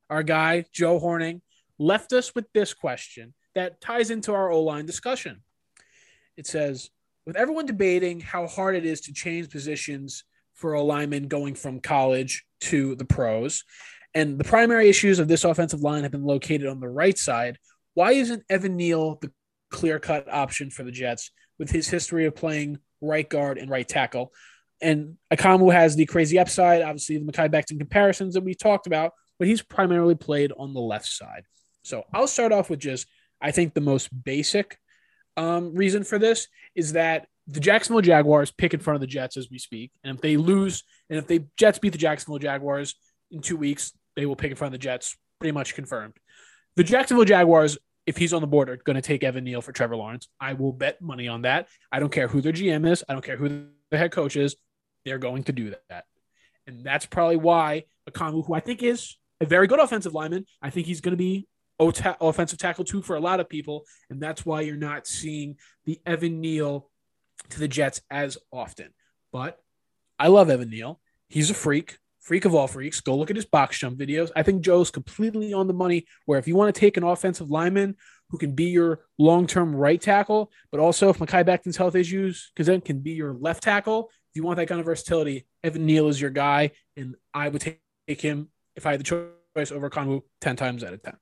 our 0.10 0.24
guy, 0.24 0.64
Joe 0.72 0.98
Horning, 0.98 1.42
left 1.78 2.14
us 2.14 2.34
with 2.34 2.46
this 2.54 2.74
question 2.74 3.34
that 3.54 3.82
ties 3.82 4.12
into 4.12 4.34
our 4.34 4.50
O 4.50 4.62
line 4.62 4.86
discussion. 4.86 5.42
It 6.38 6.48
says, 6.48 6.90
with 7.26 7.36
everyone 7.36 7.66
debating 7.66 8.20
how 8.20 8.48
hard 8.48 8.76
it 8.76 8.86
is 8.86 9.02
to 9.02 9.14
change 9.14 9.50
positions 9.50 10.24
for 10.54 10.74
a 10.74 10.82
lineman 10.82 11.28
going 11.28 11.56
from 11.56 11.80
college 11.80 12.46
to 12.62 12.96
the 12.96 13.06
pros, 13.06 13.64
and 14.14 14.40
the 14.40 14.44
primary 14.44 14.90
issues 14.90 15.20
of 15.20 15.28
this 15.28 15.44
offensive 15.44 15.82
line 15.82 16.04
have 16.04 16.12
been 16.12 16.24
located 16.24 16.68
on 16.68 16.80
the 16.80 16.88
right 16.88 17.18
side, 17.18 17.58
why 17.94 18.14
isn't 18.14 18.44
Evan 18.50 18.78
Neal 18.78 19.18
the 19.22 19.32
clear 19.72 20.00
cut 20.00 20.32
option 20.32 20.70
for 20.70 20.84
the 20.84 20.92
Jets 20.92 21.32
with 21.60 21.70
his 21.70 21.90
history 21.90 22.26
of 22.26 22.36
playing 22.36 22.80
right 23.02 23.30
guard 23.30 23.58
and 23.58 23.70
right 23.70 23.88
tackle? 23.88 24.32
And 24.82 25.18
Ekwonu 25.34 25.74
has 25.74 25.96
the 25.96 26.06
crazy 26.06 26.40
upside, 26.40 26.82
obviously, 26.82 27.18
the 27.18 27.32
Mekhi 27.32 27.50
Becton 27.50 27.78
comparisons 27.78 28.36
that 28.36 28.44
we 28.44 28.54
talked 28.54 28.88
about 28.88 29.12
but 29.38 29.48
he's 29.48 29.62
primarily 29.62 30.16
played 30.16 30.52
on 30.58 30.74
the 30.74 30.82
left 30.82 31.08
side. 31.08 31.44
So 31.84 32.04
I'll 32.14 32.28
start 32.28 32.52
off 32.52 32.70
with 32.70 32.80
just, 32.80 33.08
I 33.42 33.52
think 33.52 33.74
the 33.74 33.82
most 33.82 34.10
basic 34.24 34.78
um, 35.38 35.74
reason 35.74 36.04
for 36.04 36.20
this 36.20 36.48
is 36.76 36.94
that 36.94 37.28
the 37.48 37.60
Jacksonville 37.60 38.02
Jaguars 38.02 38.52
pick 38.52 38.74
in 38.74 38.80
front 38.80 38.96
of 38.96 39.02
the 39.02 39.08
Jets 39.08 39.38
as 39.38 39.50
we 39.50 39.60
speak. 39.60 39.92
And 40.04 40.16
if 40.16 40.22
they 40.22 40.38
lose, 40.38 40.84
and 41.10 41.20
if 41.20 41.28
the 41.28 41.46
Jets 41.58 41.80
beat 41.80 41.92
the 41.92 41.98
Jacksonville 41.98 42.40
Jaguars 42.40 42.96
in 43.32 43.42
two 43.42 43.58
weeks, 43.58 43.94
they 44.16 44.26
will 44.26 44.36
pick 44.36 44.52
in 44.52 44.58
front 44.58 44.74
of 44.74 44.80
the 44.80 44.84
Jets, 44.84 45.16
pretty 45.40 45.52
much 45.52 45.76
confirmed. 45.76 46.14
The 46.76 46.84
Jacksonville 46.84 47.26
Jaguars, 47.26 47.78
if 48.06 48.18
he's 48.18 48.34
on 48.34 48.42
the 48.42 48.48
board, 48.48 48.70
are 48.70 48.78
going 48.78 48.96
to 48.96 49.02
take 49.02 49.24
Evan 49.24 49.44
Neal 49.44 49.62
for 49.62 49.72
Trevor 49.72 49.96
Lawrence. 49.96 50.28
I 50.40 50.54
will 50.54 50.74
bet 50.74 51.02
money 51.02 51.28
on 51.28 51.44
that. 51.44 51.68
I 51.92 52.00
don't 52.00 52.12
care 52.12 52.28
who 52.28 52.42
their 52.42 52.54
GM 52.54 52.90
is. 52.90 53.04
I 53.08 53.14
don't 53.14 53.24
care 53.24 53.38
who 53.38 53.68
the 53.92 53.98
head 53.98 54.12
coach 54.12 54.36
is. 54.36 54.56
They're 55.06 55.20
going 55.20 55.44
to 55.44 55.52
do 55.52 55.76
that. 55.90 56.06
And 56.68 56.84
that's 56.84 57.06
probably 57.06 57.38
why 57.38 57.84
Ekwonu, 58.10 58.46
who 58.46 58.54
I 58.54 58.60
think 58.60 58.82
is 58.82 59.18
a 59.40 59.46
very 59.46 59.68
good 59.68 59.80
offensive 59.80 60.14
lineman. 60.14 60.46
I 60.62 60.72
think 60.72 60.88
he's 60.88 61.02
going 61.02 61.14
to 61.14 61.18
be 61.18 61.48
OTA- 61.80 62.18
offensive 62.22 62.60
tackle 62.60 62.86
too 62.86 63.02
for 63.02 63.16
a 63.16 63.20
lot 63.20 63.40
of 63.40 63.50
people, 63.50 63.86
and 64.10 64.22
that's 64.22 64.46
why 64.46 64.62
you're 64.62 64.76
not 64.76 65.08
seeing 65.08 65.58
the 65.86 66.00
Evan 66.06 66.42
Neal 66.42 66.90
to 67.50 67.60
the 67.60 67.68
Jets 67.68 68.02
as 68.10 68.38
often. 68.52 68.94
But 69.32 69.60
I 70.18 70.28
love 70.28 70.50
Evan 70.50 70.70
Neal. 70.70 71.00
He's 71.28 71.50
a 71.50 71.54
freak, 71.54 71.98
freak 72.22 72.46
of 72.46 72.56
all 72.56 72.68
freaks. 72.68 73.02
Go 73.02 73.18
look 73.18 73.30
at 73.30 73.36
his 73.36 73.46
box 73.46 73.78
jump 73.78 73.98
videos. 73.98 74.32
I 74.36 74.44
think 74.44 74.62
Joe's 74.62 74.92
completely 74.92 75.54
on 75.54 75.68
the 75.68 75.74
money. 75.74 76.06
Where 76.26 76.40
if 76.40 76.48
you 76.48 76.56
want 76.56 76.74
to 76.74 76.80
take 76.80 76.98
an 76.98 77.04
offensive 77.04 77.52
lineman 77.52 77.96
who 78.30 78.38
can 78.38 78.54
be 78.54 78.66
your 78.66 79.02
long-term 79.18 79.76
right 79.76 80.02
tackle, 80.02 80.52
but 80.72 80.80
also 80.80 81.10
if 81.10 81.20
Mekhi 81.20 81.46
Becton's 81.46 81.78
health 81.78 81.96
issues, 81.96 82.52
because 82.54 82.68
then 82.68 82.82
can 82.82 83.00
be 83.00 83.12
your 83.12 83.34
left 83.34 83.64
tackle. 83.64 84.10
If 84.32 84.38
you 84.38 84.44
want 84.44 84.58
that 84.58 84.68
kind 84.68 84.80
of 84.80 84.86
versatility, 84.86 85.46
Evan 85.64 85.86
Neal 85.86 86.08
is 86.08 86.20
your 86.20 86.32
guy, 86.32 86.72
and 86.98 87.16
I 87.34 87.50
would 87.50 87.62
take 87.62 88.22
him 88.22 88.50
if 88.76 88.86
I 88.86 88.92
had 88.92 89.00
the 89.00 89.04
choice 89.56 89.72
over 89.72 89.90
Ekwonu 89.90 90.22
10 90.42 90.56
times 90.56 90.84
out 90.84 90.94
of 90.94 91.04
10. 91.04 91.14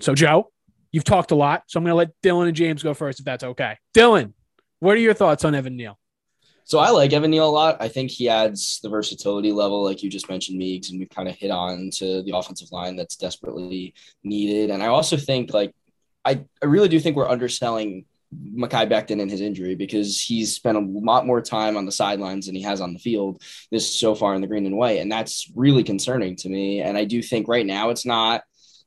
So, 0.00 0.14
Joe, 0.14 0.50
you've 0.92 1.04
talked 1.04 1.30
a 1.30 1.34
lot. 1.34 1.64
So 1.66 1.78
I'm 1.78 1.84
going 1.84 1.92
to 1.92 1.96
let 1.96 2.10
Dylan 2.22 2.46
and 2.46 2.56
James 2.56 2.82
go 2.82 2.94
first 2.94 3.20
if 3.20 3.24
that's 3.24 3.44
okay. 3.44 3.76
Dylan, 3.94 4.32
what 4.80 4.96
are 4.96 5.00
your 5.00 5.14
thoughts 5.14 5.44
on 5.44 5.54
Evan 5.54 5.76
Neal? 5.76 5.98
So 6.64 6.78
I 6.78 6.90
like 6.90 7.12
Evan 7.12 7.30
Neal 7.30 7.48
a 7.48 7.50
lot. 7.50 7.76
I 7.80 7.88
think 7.88 8.10
he 8.10 8.28
adds 8.28 8.78
the 8.80 8.88
versatility 8.88 9.50
level, 9.50 9.82
like 9.82 10.02
you 10.02 10.10
just 10.10 10.28
mentioned, 10.28 10.56
Meeks, 10.56 10.90
and 10.90 11.00
we've 11.00 11.10
kind 11.10 11.28
of 11.28 11.34
hit 11.34 11.50
on 11.50 11.90
to 11.94 12.22
the 12.22 12.32
offensive 12.36 12.70
line 12.70 12.94
that's 12.94 13.16
desperately 13.16 13.92
needed. 14.22 14.70
And 14.70 14.82
I 14.82 14.86
also 14.86 15.16
think 15.16 15.52
like 15.52 15.74
I, 16.24 16.44
I 16.62 16.66
really 16.66 16.88
do 16.88 17.00
think 17.00 17.16
we're 17.16 17.28
underselling 17.28 18.04
Mekhi 18.32 18.88
Becton 18.88 19.20
and 19.20 19.28
his 19.30 19.40
injury 19.40 19.74
because 19.74 20.20
he's 20.20 20.54
spent 20.54 20.78
a 20.78 20.80
lot 20.80 21.26
more 21.26 21.40
time 21.40 21.76
on 21.76 21.86
the 21.86 21.92
sidelines 21.92 22.46
than 22.46 22.54
he 22.54 22.62
has 22.62 22.80
on 22.80 22.92
the 22.92 23.00
field 23.00 23.42
this 23.72 23.98
so 23.98 24.14
far 24.14 24.34
in 24.34 24.40
the 24.40 24.46
green 24.46 24.66
and 24.66 24.76
white. 24.76 25.00
And 25.00 25.10
that's 25.10 25.50
really 25.56 25.82
concerning 25.82 26.36
to 26.36 26.48
me. 26.48 26.82
And 26.82 26.96
I 26.96 27.04
do 27.04 27.20
think 27.20 27.48
right 27.48 27.66
now 27.66 27.90
it's 27.90 28.06
not, 28.06 28.44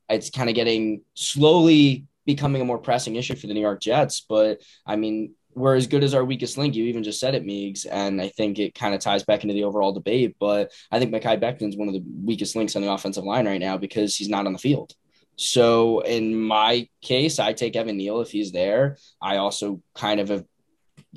it's 0.08 0.30
kind 0.30 0.48
of 0.48 0.54
getting 0.54 1.02
slowly 1.14 2.06
becoming 2.26 2.62
a 2.62 2.64
more 2.64 2.78
pressing 2.78 3.16
issue 3.16 3.36
for 3.36 3.46
the 3.46 3.54
New 3.54 3.60
York 3.60 3.80
Jets. 3.80 4.24
But 4.28 4.62
I 4.86 4.96
mean, 4.96 5.34
we're 5.54 5.76
as 5.76 5.86
good 5.86 6.04
as 6.04 6.14
our 6.14 6.24
weakest 6.24 6.58
link. 6.58 6.74
You 6.74 6.84
even 6.84 7.04
just 7.04 7.20
said 7.20 7.34
it, 7.34 7.44
Meeks, 7.44 7.84
and 7.84 8.20
I 8.20 8.28
think 8.28 8.58
it 8.58 8.74
kind 8.74 8.94
of 8.94 9.00
ties 9.00 9.22
back 9.22 9.44
into 9.44 9.54
the 9.54 9.64
overall 9.64 9.92
debate. 9.92 10.36
But 10.38 10.72
I 10.90 10.98
think 10.98 11.12
Mekhi 11.12 11.40
Becton's 11.40 11.76
one 11.76 11.88
of 11.88 11.94
the 11.94 12.04
weakest 12.24 12.56
links 12.56 12.76
on 12.76 12.82
the 12.82 12.92
offensive 12.92 13.24
line 13.24 13.46
right 13.46 13.60
now 13.60 13.76
because 13.76 14.16
he's 14.16 14.28
not 14.28 14.46
on 14.46 14.52
the 14.52 14.58
field. 14.58 14.94
So 15.36 16.00
in 16.00 16.38
my 16.38 16.88
case, 17.02 17.38
I 17.38 17.52
take 17.52 17.76
Evan 17.76 17.96
Neal 17.96 18.20
if 18.20 18.30
he's 18.30 18.52
there. 18.52 18.98
I 19.20 19.36
also 19.36 19.80
kind 19.94 20.20
of 20.20 20.28
have 20.28 20.44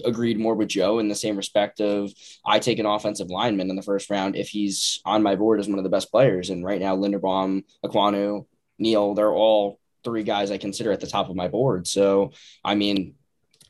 agreed 0.05 0.39
more 0.39 0.55
with 0.55 0.69
Joe 0.69 0.99
in 0.99 1.07
the 1.07 1.15
same 1.15 1.38
respect 1.38 1.81
of 1.81 2.11
I 2.45 2.59
take 2.59 2.79
an 2.79 2.85
offensive 2.85 3.29
lineman 3.29 3.69
in 3.69 3.75
the 3.75 3.81
first 3.81 4.09
round 4.09 4.35
if 4.35 4.49
he's 4.49 5.01
on 5.05 5.23
my 5.23 5.35
board 5.35 5.59
as 5.59 5.67
one 5.67 5.77
of 5.77 5.83
the 5.83 5.89
best 5.89 6.11
players. 6.11 6.49
And 6.49 6.63
right 6.63 6.81
now, 6.81 6.95
Linderbaum, 6.95 7.63
Ekwonu, 7.85 8.45
Neal, 8.80 9.13
they're 9.13 9.34
all 9.34 9.80
three 10.03 10.23
guys 10.23 10.51
I 10.51 10.57
consider 10.57 10.91
at 10.91 10.99
the 10.99 11.07
top 11.07 11.30
of 11.30 11.36
my 11.36 11.47
board. 11.47 11.88
So, 11.88 12.32
I 12.63 12.75
mean, 12.75 13.15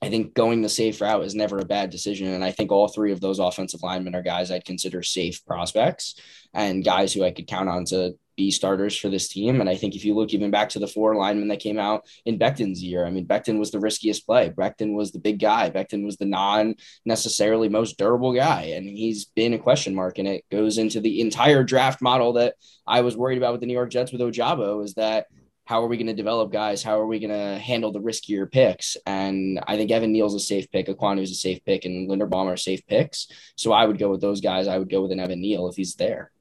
I 0.01 0.09
think 0.09 0.33
going 0.33 0.61
the 0.61 0.69
safe 0.69 1.01
route 1.01 1.23
is 1.23 1.33
never 1.33 1.57
a 1.57 1.65
bad 1.65 1.89
decision. 1.89 2.27
And 2.27 2.43
I 2.43 2.51
think 2.51 2.71
all 2.71 2.87
three 2.87 3.11
of 3.11 3.19
those 3.19 3.39
offensive 3.39 3.81
linemen 3.81 4.15
are 4.15 4.21
guys 4.21 4.51
I'd 4.51 4.65
consider 4.65 5.01
safe 5.01 5.43
prospects 5.45 6.15
and 6.53 6.85
guys 6.85 7.13
who 7.13 7.23
I 7.23 7.31
could 7.31 7.47
count 7.47 7.69
on 7.69 7.85
to 7.85 8.15
be 8.37 8.51
starters 8.51 8.95
for 8.95 9.09
this 9.09 9.27
team. 9.27 9.59
And 9.59 9.69
I 9.69 9.75
think 9.75 9.95
if 9.95 10.05
you 10.05 10.15
look 10.15 10.33
even 10.33 10.51
back 10.51 10.69
to 10.69 10.79
the 10.79 10.87
four 10.87 11.15
linemen 11.15 11.49
that 11.49 11.59
came 11.59 11.77
out 11.77 12.05
in 12.25 12.39
Becton's 12.39 12.81
year, 12.81 13.05
I 13.05 13.09
mean, 13.09 13.27
Becton 13.27 13.59
was 13.59 13.71
the 13.71 13.79
riskiest 13.79 14.25
play. 14.25 14.49
Becton 14.49 14.93
was 14.93 15.11
the 15.11 15.19
big 15.19 15.39
guy. 15.39 15.69
Becton 15.69 16.05
was 16.05 16.17
the 16.17 16.25
non 16.25 16.75
necessarily 17.03 17.67
most 17.67 17.97
durable 17.97 18.33
guy. 18.33 18.73
And 18.75 18.87
he's 18.87 19.25
been 19.25 19.53
a 19.53 19.59
question 19.59 19.93
mark. 19.93 20.19
And 20.19 20.27
it 20.27 20.45
goes 20.49 20.77
into 20.77 21.01
the 21.01 21.19
entire 21.19 21.63
draft 21.63 22.01
model 22.01 22.33
that 22.33 22.55
I 22.85 23.01
was 23.01 23.17
worried 23.17 23.39
about 23.39 23.51
with 23.51 23.61
the 23.61 23.67
New 23.67 23.73
York 23.73 23.89
Jets 23.89 24.11
with 24.11 24.21
Ojabo 24.21 24.83
is 24.83 24.93
that 24.93 25.25
how 25.65 25.83
are 25.83 25.87
we 25.87 25.97
going 25.97 26.07
to 26.07 26.13
develop 26.13 26.49
guys? 26.49 26.81
How 26.81 26.97
are 26.97 27.05
we 27.05 27.19
going 27.19 27.37
to 27.37 27.59
handle 27.59 27.91
the 27.91 27.99
riskier 27.99 28.49
picks? 28.49 28.95
And 29.05 29.59
I 29.67 29.75
think 29.75 29.91
Evan 29.91 30.13
Neal's 30.13 30.33
a 30.33 30.39
safe 30.39 30.71
pick, 30.71 30.87
Ekwonu 30.87 31.21
is 31.21 31.31
a 31.31 31.35
safe 31.35 31.59
pick, 31.65 31.83
and 31.83 32.09
Linderbaum 32.09 32.45
are 32.45 32.55
safe 32.55 32.87
picks. 32.87 33.27
So 33.57 33.73
I 33.73 33.83
would 33.83 33.97
go 33.97 34.09
with 34.09 34.21
those 34.21 34.39
guys. 34.39 34.69
I 34.69 34.77
would 34.77 34.89
go 34.89 35.01
with 35.01 35.11
an 35.11 35.19
Evan 35.19 35.41
Neal 35.41 35.67
if 35.67 35.75
he's 35.75 35.95
there. 35.95 36.31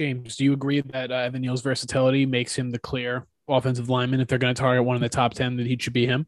James, 0.00 0.36
do 0.36 0.44
you 0.44 0.54
agree 0.54 0.80
that 0.80 1.12
uh, 1.12 1.14
Evan 1.14 1.42
Neal's 1.42 1.60
versatility 1.60 2.24
makes 2.24 2.56
him 2.56 2.70
the 2.70 2.78
clear 2.78 3.26
offensive 3.46 3.90
lineman? 3.90 4.20
If 4.20 4.28
they're 4.28 4.38
going 4.38 4.54
to 4.54 4.58
target 4.58 4.82
one 4.82 4.96
in 4.96 5.02
the 5.02 5.10
top 5.10 5.34
10, 5.34 5.58
that 5.58 5.66
he 5.66 5.76
should 5.78 5.92
be 5.92 6.06
him? 6.06 6.26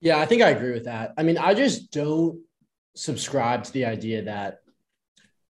Yeah, 0.00 0.18
I 0.18 0.26
think 0.26 0.42
I 0.42 0.48
agree 0.48 0.72
with 0.72 0.86
that. 0.86 1.14
I 1.16 1.22
mean, 1.22 1.38
I 1.38 1.54
just 1.54 1.92
don't 1.92 2.40
subscribe 2.96 3.62
to 3.62 3.72
the 3.72 3.84
idea 3.84 4.22
that 4.22 4.62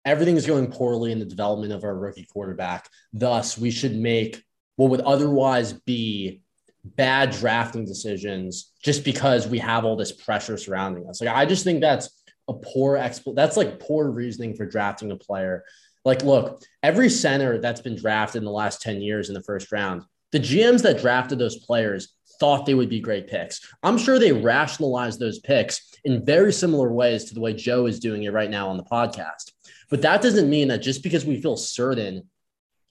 everything 0.04 0.36
is 0.36 0.46
going 0.46 0.70
poorly 0.70 1.14
in 1.14 1.20
the 1.20 1.26
development 1.26 1.72
of 1.72 1.86
our 1.86 1.96
rookie 1.96 2.28
quarterback. 2.30 2.90
Thus, 3.14 3.58
we 3.58 3.72
should 3.72 3.96
make 3.96 4.44
what 4.76 4.90
would 4.90 5.00
otherwise 5.00 5.72
be 5.72 6.42
bad 6.84 7.32
drafting 7.32 7.86
decisions 7.86 8.74
just 8.84 9.06
because 9.06 9.48
we 9.48 9.60
have 9.60 9.86
all 9.86 9.96
this 9.96 10.12
pressure 10.12 10.58
surrounding 10.58 11.08
us. 11.08 11.22
Like, 11.22 11.34
I 11.34 11.46
just 11.46 11.64
think 11.64 11.80
that's 11.80 12.22
a 12.50 12.54
poor 12.54 12.98
expl. 12.98 13.34
That's 13.34 13.56
like 13.56 13.80
poor 13.80 14.12
reasoning 14.12 14.56
for 14.56 14.66
drafting 14.66 15.12
a 15.12 15.16
player. 15.16 15.64
Like, 16.04 16.24
look, 16.24 16.64
every 16.82 17.10
center 17.10 17.60
that's 17.60 17.82
been 17.82 17.96
drafted 17.96 18.40
in 18.40 18.46
the 18.46 18.52
last 18.52 18.82
10 18.82 19.02
years 19.02 19.30
in 19.30 19.36
the 19.36 19.44
first 19.44 19.72
round, 19.72 20.04
the 20.32 20.40
GMs 20.40 20.82
that 20.84 21.00
drafted 21.00 21.40
those 21.40 21.58
players 21.58 22.16
thought 22.40 22.66
they 22.66 22.74
would 22.74 22.90
be 22.90 23.00
great 23.00 23.28
picks. 23.28 23.62
I'm 23.84 23.98
sure 23.98 24.18
they 24.18 24.32
rationalized 24.32 25.20
those 25.20 25.40
picks 25.40 25.92
in 26.04 26.26
very 26.26 26.52
similar 26.52 26.92
ways 26.92 27.26
to 27.26 27.36
the 27.36 27.40
way 27.40 27.54
Joe 27.54 27.86
is 27.86 28.00
doing 28.00 28.24
it 28.24 28.34
right 28.34 28.50
now 28.50 28.70
on 28.70 28.78
the 28.78 28.84
podcast. 28.84 29.52
But 29.90 30.02
that 30.02 30.22
doesn't 30.22 30.50
mean 30.50 30.70
that 30.70 30.82
just 30.82 31.04
because 31.04 31.26
we 31.26 31.40
feel 31.40 31.56
certain 31.56 32.28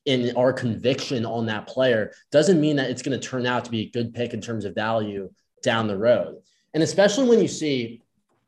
in 0.06 0.36
our 0.36 0.52
conviction 0.52 1.26
on 1.26 1.46
that 1.46 1.66
player 1.66 2.12
doesn't 2.30 2.60
mean 2.60 2.76
that 2.76 2.90
it's 2.90 3.02
going 3.02 3.18
to 3.18 3.28
turn 3.28 3.46
out 3.46 3.64
to 3.64 3.70
be 3.70 3.82
a 3.82 3.90
good 3.90 4.14
pick 4.14 4.32
in 4.32 4.40
terms 4.40 4.64
of 4.64 4.74
value 4.74 5.30
down 5.62 5.88
the 5.88 5.98
road. 5.98 6.36
And 6.72 6.82
especially 6.82 7.28
when 7.28 7.40
you 7.40 7.48
see 7.48 8.02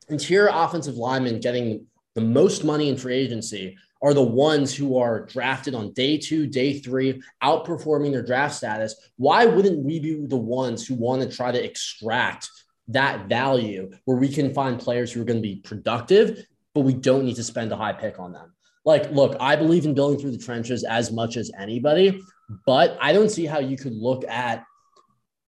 interior 0.09 0.49
offensive 0.51 0.95
linemen 0.95 1.39
getting 1.39 1.85
the 2.15 2.21
most 2.21 2.63
money 2.63 2.89
in 2.89 2.97
free 2.97 3.15
agency 3.15 3.77
are 4.03 4.13
the 4.13 4.21
ones 4.21 4.75
who 4.75 4.97
are 4.97 5.25
drafted 5.25 5.73
on 5.73 5.93
day 5.93 6.17
two, 6.17 6.45
day 6.45 6.77
three, 6.79 7.21
outperforming 7.41 8.11
their 8.11 8.21
draft 8.21 8.53
status. 8.53 8.95
Why 9.15 9.45
wouldn't 9.45 9.83
we 9.83 9.99
be 9.99 10.25
the 10.27 10.35
ones 10.35 10.85
who 10.85 10.95
want 10.95 11.21
to 11.21 11.35
try 11.35 11.51
to 11.51 11.63
extract 11.63 12.49
that 12.89 13.29
value 13.29 13.89
where 14.03 14.17
we 14.17 14.27
can 14.27 14.53
find 14.53 14.77
players 14.77 15.11
who 15.11 15.21
are 15.21 15.25
going 15.25 15.41
to 15.41 15.47
be 15.47 15.61
productive, 15.63 16.45
but 16.75 16.81
we 16.81 16.93
don't 16.93 17.23
need 17.23 17.37
to 17.37 17.43
spend 17.43 17.71
a 17.71 17.77
high 17.77 17.93
pick 17.93 18.19
on 18.19 18.33
them? 18.33 18.53
Like, 18.83 19.09
look, 19.11 19.37
I 19.39 19.55
believe 19.55 19.85
in 19.85 19.93
building 19.93 20.19
through 20.19 20.31
the 20.31 20.43
trenches 20.43 20.83
as 20.83 21.09
much 21.09 21.37
as 21.37 21.49
anybody, 21.57 22.21
but 22.65 22.97
I 22.99 23.13
don't 23.13 23.31
see 23.31 23.45
how 23.45 23.59
you 23.59 23.77
could 23.77 23.95
look 23.95 24.25
at 24.25 24.65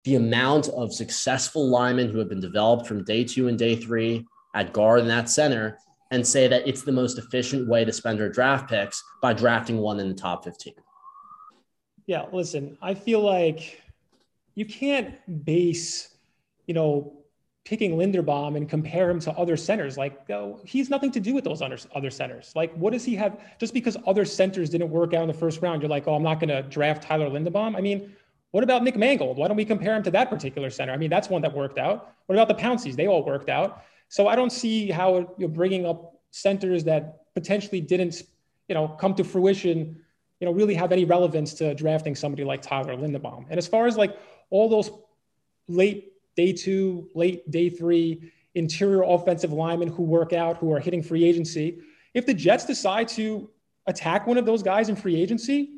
the 0.04 0.16
amount 0.16 0.68
of 0.68 0.92
successful 0.92 1.70
linemen 1.70 2.10
who 2.10 2.18
have 2.18 2.28
been 2.28 2.40
developed 2.40 2.86
from 2.86 3.04
day 3.04 3.24
two 3.24 3.48
and 3.48 3.58
day 3.58 3.76
three 3.76 4.26
at 4.54 4.74
guard 4.74 5.00
and 5.00 5.10
at 5.10 5.30
center 5.30 5.78
and 6.12 6.24
say 6.24 6.46
that 6.46 6.68
it's 6.68 6.82
the 6.82 6.92
most 6.92 7.18
efficient 7.18 7.66
way 7.66 7.84
to 7.84 7.92
spend 7.92 8.20
our 8.20 8.28
draft 8.28 8.68
picks 8.68 9.02
by 9.22 9.32
drafting 9.32 9.78
one 9.78 9.98
in 9.98 10.08
the 10.08 10.14
top 10.14 10.44
15. 10.44 10.74
Yeah, 12.06 12.26
listen, 12.32 12.76
I 12.82 12.94
feel 12.94 13.20
like 13.20 13.80
you 14.54 14.66
can't 14.66 15.14
base, 15.44 16.14
you 16.66 16.74
know, 16.74 17.14
picking 17.64 17.92
Linderbaum 17.92 18.56
and 18.56 18.68
compare 18.68 19.08
him 19.08 19.20
to 19.20 19.32
other 19.32 19.56
centers. 19.56 19.96
Like, 19.96 20.28
oh, 20.30 20.60
he's 20.66 20.90
nothing 20.90 21.10
to 21.12 21.20
do 21.20 21.32
with 21.32 21.44
those 21.44 21.62
other, 21.62 22.10
centers. 22.10 22.52
Like, 22.54 22.74
what 22.74 22.92
does 22.92 23.04
he 23.04 23.14
have? 23.14 23.40
Just 23.58 23.72
because 23.72 23.96
other 24.06 24.26
centers 24.26 24.68
didn't 24.68 24.90
work 24.90 25.14
out 25.14 25.22
in 25.22 25.28
the 25.28 25.34
first 25.34 25.62
round, 25.62 25.80
you're 25.80 25.88
like, 25.88 26.06
oh, 26.06 26.14
I'm 26.14 26.22
not 26.22 26.40
going 26.40 26.50
to 26.50 26.62
draft 26.62 27.04
Tyler 27.04 27.30
Linderbaum. 27.30 27.74
I 27.74 27.80
mean, 27.80 28.14
what 28.50 28.64
about 28.64 28.82
Nick 28.82 28.96
Mangold? 28.96 29.38
Why 29.38 29.48
don't 29.48 29.56
we 29.56 29.64
compare 29.64 29.94
him 29.94 30.02
to 30.02 30.10
that 30.10 30.28
particular 30.28 30.68
center? 30.68 30.92
I 30.92 30.98
mean, 30.98 31.08
that's 31.08 31.30
one 31.30 31.40
that 31.40 31.54
worked 31.54 31.78
out. 31.78 32.12
What 32.26 32.36
about 32.36 32.48
the 32.48 32.62
Pounceys? 32.62 32.96
They 32.96 33.06
all 33.06 33.24
worked 33.24 33.48
out. 33.48 33.84
So 34.12 34.28
I 34.28 34.36
don't 34.36 34.52
see 34.52 34.90
how 34.90 35.34
you're 35.38 35.48
bringing 35.48 35.86
up 35.86 36.20
centers 36.32 36.84
that 36.84 37.32
potentially 37.34 37.80
didn't, 37.80 38.22
you 38.68 38.74
know, 38.74 38.86
come 38.86 39.14
to 39.14 39.24
fruition, 39.24 39.98
you 40.38 40.44
know, 40.44 40.52
really 40.52 40.74
have 40.74 40.92
any 40.92 41.06
relevance 41.06 41.54
to 41.54 41.74
drafting 41.74 42.14
somebody 42.14 42.44
like 42.44 42.60
Tyler 42.60 42.94
Linderbaum. 42.94 43.46
And 43.48 43.56
as 43.56 43.66
far 43.66 43.86
as 43.86 43.96
like 43.96 44.18
all 44.50 44.68
those 44.68 44.90
late 45.66 46.12
day 46.36 46.52
two, 46.52 47.08
late 47.14 47.50
day 47.50 47.70
three 47.70 48.30
interior 48.54 49.02
offensive 49.02 49.50
linemen 49.50 49.88
who 49.88 50.02
work 50.02 50.34
out, 50.34 50.58
who 50.58 50.74
are 50.74 50.78
hitting 50.78 51.02
free 51.02 51.24
agency, 51.24 51.78
if 52.12 52.26
the 52.26 52.34
Jets 52.34 52.66
decide 52.66 53.08
to 53.08 53.48
attack 53.86 54.26
one 54.26 54.36
of 54.36 54.44
those 54.44 54.62
guys 54.62 54.90
in 54.90 54.94
free 54.94 55.18
agency, 55.18 55.70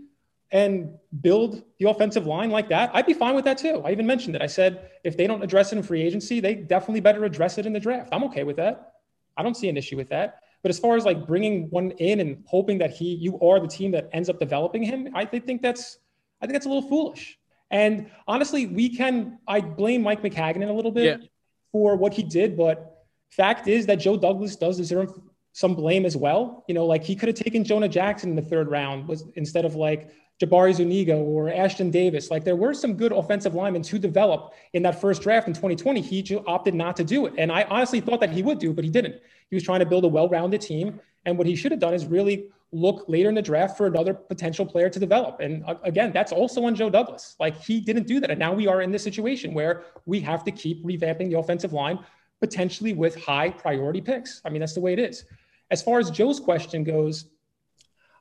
and 0.50 0.94
build 1.20 1.62
the 1.78 1.88
offensive 1.88 2.26
line 2.26 2.50
like 2.50 2.68
that, 2.68 2.90
I'd 2.94 3.06
be 3.06 3.14
fine 3.14 3.34
with 3.34 3.44
that 3.46 3.58
too. 3.58 3.82
I 3.84 3.90
even 3.90 4.06
mentioned 4.06 4.36
it. 4.36 4.42
I 4.42 4.46
said 4.46 4.90
if 5.02 5.16
they 5.16 5.26
don't 5.26 5.42
address 5.42 5.72
it 5.72 5.76
in 5.76 5.82
free 5.82 6.02
agency, 6.02 6.40
they 6.40 6.54
definitely 6.54 7.00
better 7.00 7.24
address 7.24 7.58
it 7.58 7.66
in 7.66 7.72
the 7.72 7.80
draft. 7.80 8.10
I'm 8.12 8.24
okay 8.24 8.44
with 8.44 8.56
that. 8.56 8.92
I 9.36 9.42
don't 9.42 9.56
see 9.56 9.68
an 9.68 9.76
issue 9.76 9.96
with 9.96 10.08
that. 10.10 10.40
But 10.62 10.70
as 10.70 10.78
far 10.78 10.96
as 10.96 11.04
like 11.04 11.26
bringing 11.26 11.68
one 11.70 11.90
in 11.92 12.20
and 12.20 12.42
hoping 12.46 12.78
that 12.78 12.90
he, 12.90 13.14
you 13.14 13.38
are 13.40 13.60
the 13.60 13.68
team 13.68 13.90
that 13.90 14.08
ends 14.12 14.30
up 14.30 14.38
developing 14.38 14.82
him, 14.82 15.08
I 15.14 15.24
think 15.24 15.60
that's, 15.60 15.98
I 16.40 16.46
think 16.46 16.54
that's 16.54 16.66
a 16.66 16.70
little 16.70 16.88
foolish. 16.88 17.38
And 17.70 18.10
honestly, 18.26 18.66
we 18.66 18.88
can, 18.96 19.38
I 19.46 19.60
blame 19.60 20.02
Mike 20.02 20.22
Maccagnan 20.22 20.68
a 20.68 20.72
little 20.72 20.92
bit 20.92 21.20
yeah. 21.20 21.26
for 21.72 21.96
what 21.96 22.14
he 22.14 22.22
did, 22.22 22.56
but 22.56 23.04
fact 23.30 23.66
is 23.66 23.86
that 23.86 23.96
Joe 23.96 24.16
Douglas 24.16 24.56
does 24.56 24.76
deserve 24.76 25.12
some 25.52 25.74
blame 25.74 26.06
as 26.06 26.16
well. 26.16 26.64
You 26.68 26.74
know, 26.74 26.86
like 26.86 27.04
he 27.04 27.16
could 27.16 27.28
have 27.28 27.36
taken 27.36 27.64
Jonah 27.64 27.88
Jackson 27.88 28.30
in 28.30 28.36
the 28.36 28.42
third 28.42 28.70
round 28.70 29.08
was 29.08 29.24
instead 29.34 29.64
of 29.64 29.74
like 29.74 30.10
Jabari 30.40 30.74
Zuniga 30.74 31.14
or 31.14 31.46
Ashtyn 31.46 31.90
Davis. 31.90 32.30
Like 32.30 32.44
there 32.44 32.56
were 32.56 32.74
some 32.74 32.94
good 32.94 33.12
offensive 33.12 33.54
linemen 33.54 33.82
to 33.82 33.98
develop 33.98 34.54
in 34.72 34.82
that 34.82 35.00
first 35.00 35.22
draft 35.22 35.46
in 35.46 35.54
2020. 35.54 36.00
He 36.00 36.36
opted 36.46 36.74
not 36.74 36.96
to 36.96 37.04
do 37.04 37.26
it. 37.26 37.34
And 37.38 37.52
I 37.52 37.62
honestly 37.64 38.00
thought 38.00 38.20
that 38.20 38.30
he 38.30 38.42
would 38.42 38.58
do, 38.58 38.72
but 38.72 38.84
he 38.84 38.90
didn't. 38.90 39.16
He 39.48 39.56
was 39.56 39.62
trying 39.62 39.80
to 39.80 39.86
build 39.86 40.04
a 40.04 40.08
well 40.08 40.28
rounded 40.28 40.60
team. 40.60 41.00
And 41.24 41.38
what 41.38 41.46
he 41.46 41.54
should 41.54 41.70
have 41.70 41.80
done 41.80 41.94
is 41.94 42.04
really 42.06 42.48
look 42.72 43.04
later 43.06 43.28
in 43.28 43.34
the 43.36 43.42
draft 43.42 43.76
for 43.76 43.86
another 43.86 44.12
potential 44.12 44.66
player 44.66 44.90
to 44.90 44.98
develop. 44.98 45.38
And 45.40 45.64
uh, 45.64 45.76
again, 45.84 46.10
that's 46.12 46.32
also 46.32 46.64
on 46.64 46.74
Joe 46.74 46.90
Douglas. 46.90 47.36
Like 47.38 47.56
he 47.60 47.80
didn't 47.80 48.08
do 48.08 48.18
that. 48.18 48.30
And 48.30 48.38
now 48.38 48.52
we 48.52 48.66
are 48.66 48.82
in 48.82 48.90
this 48.90 49.04
situation 49.04 49.54
where 49.54 49.84
we 50.06 50.20
have 50.20 50.42
to 50.44 50.50
keep 50.50 50.84
revamping 50.84 51.30
the 51.30 51.38
offensive 51.38 51.72
line, 51.72 52.00
potentially 52.40 52.92
with 52.92 53.14
high 53.22 53.50
priority 53.50 54.00
picks. 54.00 54.40
I 54.44 54.50
mean, 54.50 54.60
that's 54.60 54.74
the 54.74 54.80
way 54.80 54.92
it 54.92 54.98
is. 54.98 55.24
As 55.70 55.82
far 55.82 56.00
as 56.00 56.10
Joe's 56.10 56.40
question 56.40 56.82
goes, 56.82 57.26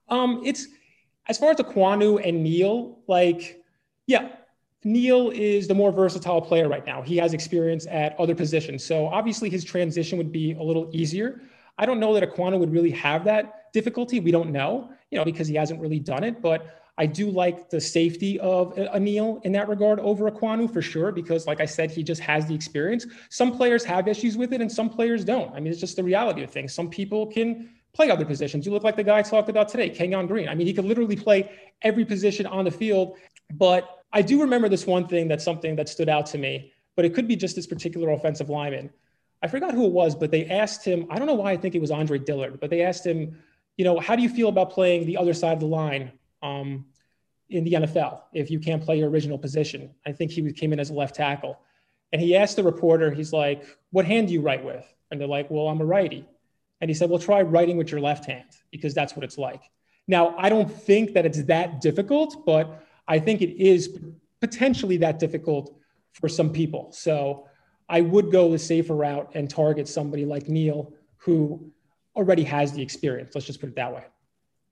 Um, 0.10 0.42
it's 0.46 0.68
as 1.28 1.38
far 1.38 1.52
as 1.52 1.58
the 1.58 1.64
Ekwonu 1.64 2.26
and 2.28 2.44
Neal, 2.44 3.00
like, 3.08 3.64
yeah, 4.08 4.36
Neal 4.84 5.30
is 5.32 5.68
the 5.68 5.74
more 5.74 5.92
versatile 5.92 6.42
player 6.42 6.68
right 6.68 6.86
now. 6.86 7.02
He 7.02 7.18
has 7.18 7.34
experience 7.34 7.88
at 7.90 8.20
other 8.20 8.36
positions. 8.36 8.84
So 8.84 9.08
obviously 9.08 9.50
his 9.50 9.64
transition 9.64 10.18
would 10.18 10.32
be 10.32 10.54
a 10.54 10.62
little 10.62 10.90
easier. 10.92 11.42
I 11.78 11.86
don't 11.86 12.00
know 12.00 12.14
that 12.14 12.24
Ekwonu 12.24 12.60
would 12.60 12.72
really 12.72 12.92
have 12.92 13.24
that 13.26 13.72
difficulty. 13.72 14.20
We 14.20 14.32
don't 14.32 14.52
know, 14.52 14.92
you 15.10 15.18
know, 15.18 15.26
because 15.26 15.48
he 15.48 15.56
hasn't 15.56 15.80
really 15.80 16.00
done 16.00 16.24
it. 16.24 16.42
But 16.42 16.82
I 16.98 17.06
do 17.08 17.32
like 17.32 17.70
the 17.70 17.82
safety 17.82 18.40
of 18.40 18.78
a 18.78 19.00
Neal 19.00 19.42
in 19.46 19.52
that 19.54 19.68
regard 19.68 20.00
over 20.02 20.30
Ekwonu 20.30 20.72
for 20.72 20.82
sure, 20.82 21.12
because 21.12 21.48
like 21.48 21.60
I 21.62 21.66
said, 21.66 21.90
he 21.90 22.04
just 22.04 22.22
has 22.22 22.46
the 22.46 22.54
experience. 22.54 23.08
Some 23.30 23.56
players 23.56 23.84
have 23.86 24.08
issues 24.08 24.38
with 24.38 24.54
it 24.54 24.62
and 24.62 24.72
some 24.72 24.90
players 24.90 25.24
don't. 25.24 25.52
I 25.56 25.60
mean, 25.60 25.72
it's 25.72 25.82
just 25.82 25.96
the 25.96 26.04
reality 26.04 26.44
of 26.44 26.52
things. 26.52 26.74
Some 26.74 26.90
people 26.90 27.26
can 27.26 27.70
play 27.94 28.10
other 28.10 28.26
positions. 28.26 28.66
You 28.66 28.72
look 28.72 28.84
like 28.84 28.96
the 28.96 29.04
guy 29.04 29.20
I 29.20 29.22
talked 29.22 29.50
about 29.50 29.70
today, 29.70 29.90
Kenyon 29.90 30.28
Green. 30.28 30.50
I 30.50 30.56
mean, 30.56 30.68
he 30.68 30.74
could 30.74 30.86
literally 30.86 31.16
play 31.16 31.52
every 31.82 32.06
position 32.06 32.46
on 32.46 32.66
the 32.66 32.72
field. 32.72 33.18
But 33.54 34.04
I 34.12 34.22
do 34.22 34.42
remember 34.42 34.68
this 34.70 34.88
one 34.88 35.08
thing 35.08 35.28
that's 35.28 35.44
something 35.44 35.76
that 35.76 35.90
stood 35.90 36.10
out 36.10 36.26
to 36.28 36.38
me, 36.38 36.74
but 36.96 37.06
it 37.06 37.14
could 37.14 37.28
be 37.28 37.36
just 37.36 37.56
this 37.56 37.68
particular 37.68 38.12
offensive 38.12 38.50
lineman. 38.50 38.90
I 39.42 39.48
forgot 39.48 39.74
who 39.74 39.86
it 39.86 39.92
was, 39.92 40.16
but 40.16 40.32
they 40.32 40.46
asked 40.46 40.86
him, 40.86 41.06
I 41.10 41.18
don't 41.18 41.28
know 41.28 41.34
why 41.34 41.52
I 41.52 41.58
think 41.58 41.76
it 41.76 41.82
was 41.82 41.92
Andre 41.92 42.18
Dillard, 42.18 42.60
but 42.60 42.70
they 42.70 42.82
asked 42.82 43.06
him, 43.06 43.38
you 43.78 43.84
know, 43.84 44.00
how 44.00 44.16
do 44.16 44.22
you 44.22 44.30
feel 44.30 44.50
about 44.50 44.72
playing 44.72 45.06
the 45.06 45.18
other 45.18 45.34
side 45.34 45.54
of 45.54 45.60
the 45.60 45.66
line 45.66 46.12
um, 46.42 46.86
in 47.50 47.64
the 47.64 47.74
NFL 47.74 48.22
if 48.34 48.50
you 48.50 48.60
can't 48.60 48.82
play 48.82 49.00
your 49.00 49.10
original 49.10 49.38
position? 49.38 49.94
I 50.06 50.14
think 50.14 50.32
he 50.32 50.52
came 50.54 50.72
in 50.74 50.80
as 50.80 50.92
a 50.92 50.94
left 50.94 51.16
tackle. 51.16 51.60
And 52.14 52.22
he 52.22 52.38
asked 52.38 52.56
the 52.56 52.64
reporter, 52.64 53.12
he's 53.12 53.34
like, 53.34 53.66
what 53.90 54.06
hand 54.06 54.28
do 54.28 54.34
you 54.34 54.42
write 54.42 54.64
with? 54.64 54.86
And 55.12 55.20
they're 55.20 55.28
like, 55.28 55.50
well, 55.50 55.68
I'm 55.68 55.82
a 55.82 55.86
righty. 55.86 56.26
And 56.84 56.90
he 56.90 56.94
said, 56.94 57.10
well, 57.10 57.18
try 57.18 57.42
writing 57.42 57.78
with 57.78 57.92
your 57.92 58.02
left 58.02 58.26
hand 58.26 58.44
because 58.70 58.94
that's 58.94 59.16
what 59.16 59.24
it's 59.24 59.38
like. 59.38 59.62
Now, 60.06 60.36
I 60.38 60.50
don't 60.50 60.70
think 60.70 61.14
that 61.14 61.26
it's 61.26 61.42
that 61.44 61.80
difficult, 61.80 62.46
but 62.46 62.84
I 63.08 63.20
think 63.20 63.42
it 63.42 63.58
is 63.58 64.00
potentially 64.42 64.98
that 64.98 65.18
difficult 65.18 65.74
for 66.12 66.28
some 66.28 66.52
people. 66.52 66.92
So 66.92 67.48
I 67.88 68.02
would 68.02 68.34
go 68.34 68.52
the 68.52 68.60
safer 68.60 68.98
route 68.98 69.32
and 69.34 69.50
target 69.50 69.88
somebody 69.88 70.26
like 70.26 70.50
Neal 70.50 70.92
who 71.20 71.72
already 72.18 72.44
has 72.44 72.74
the 72.74 72.82
experience. 72.82 73.34
Let's 73.34 73.48
just 73.48 73.62
put 73.62 73.70
it 73.70 73.78
that 73.78 73.94
way. 73.96 74.04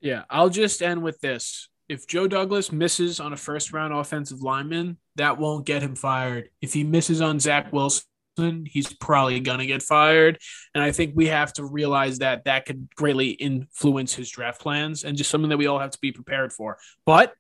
Yeah, 0.01 0.23
I'll 0.29 0.49
just 0.49 0.81
end 0.81 1.03
with 1.03 1.21
this. 1.21 1.69
If 1.87 2.07
Joe 2.07 2.27
Douglas 2.27 2.73
misses 2.73 3.21
on 3.21 3.31
a 3.31 3.37
first 3.37 3.71
round 3.71 3.93
offensive 3.93 4.41
lineman, 4.41 4.97
that 5.15 5.37
won't 5.37 5.65
get 5.65 5.81
him 5.81 5.95
fired. 5.95 6.49
If 6.61 6.73
he 6.73 6.83
misses 6.83 7.21
on 7.21 7.39
Zach 7.39 7.71
Wilson, 7.71 8.03
he's 8.37 8.93
probably 8.93 9.39
going 9.39 9.59
to 9.59 9.65
get 9.65 9.83
fired. 9.83 10.39
And 10.73 10.83
I 10.83 10.91
think 10.91 11.13
we 11.15 11.27
have 11.27 11.53
to 11.53 11.65
realize 11.65 12.19
that 12.19 12.45
that 12.45 12.65
could 12.65 12.87
greatly 12.95 13.29
influence 13.29 14.13
his 14.13 14.29
draft 14.29 14.61
plans 14.61 15.03
and 15.03 15.17
just 15.17 15.29
something 15.29 15.49
that 15.49 15.57
we 15.57 15.67
all 15.67 15.79
have 15.79 15.91
to 15.91 15.99
be 16.01 16.11
prepared 16.11 16.53
for. 16.53 16.77
But 17.05 17.33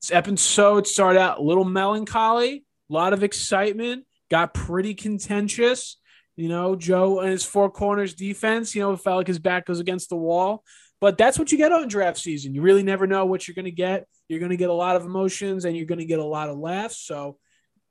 this 0.00 0.12
episode 0.12 0.86
started 0.86 1.18
out 1.18 1.38
a 1.38 1.42
little 1.42 1.64
melancholy, 1.64 2.64
a 2.88 2.92
lot 2.92 3.12
of 3.12 3.22
excitement, 3.22 4.04
got 4.30 4.54
pretty 4.54 4.94
contentious. 4.94 5.96
You 6.36 6.48
know, 6.48 6.76
Joe 6.76 7.18
and 7.20 7.30
his 7.30 7.44
four 7.44 7.70
corners 7.70 8.14
defense, 8.14 8.74
you 8.74 8.82
know, 8.82 8.96
felt 8.96 9.16
like 9.16 9.26
his 9.26 9.40
back 9.40 9.66
goes 9.66 9.80
against 9.80 10.08
the 10.08 10.16
wall. 10.16 10.62
But 11.00 11.18
that's 11.18 11.38
what 11.38 11.50
you 11.52 11.58
get 11.58 11.72
on 11.72 11.88
draft 11.88 12.18
season. 12.18 12.54
You 12.54 12.62
really 12.62 12.82
never 12.82 13.06
know 13.06 13.26
what 13.26 13.46
you're 13.46 13.54
going 13.54 13.64
to 13.64 13.70
get. 13.70 14.06
You're 14.28 14.40
going 14.40 14.50
to 14.50 14.56
get 14.56 14.70
a 14.70 14.74
lot 14.74 14.96
of 14.96 15.04
emotions 15.04 15.64
and 15.64 15.76
you're 15.76 15.86
going 15.86 16.00
to 16.00 16.04
get 16.04 16.18
a 16.18 16.24
lot 16.24 16.48
of 16.48 16.58
laughs. 16.58 16.98
So, 16.98 17.38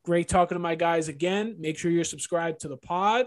Great 0.07 0.29
talking 0.29 0.55
to 0.55 0.59
my 0.59 0.75
guys 0.75 1.09
again. 1.09 1.57
Make 1.59 1.77
sure 1.77 1.91
you're 1.91 2.05
subscribed 2.05 2.61
to 2.61 2.69
the 2.69 2.77
pod. 2.77 3.25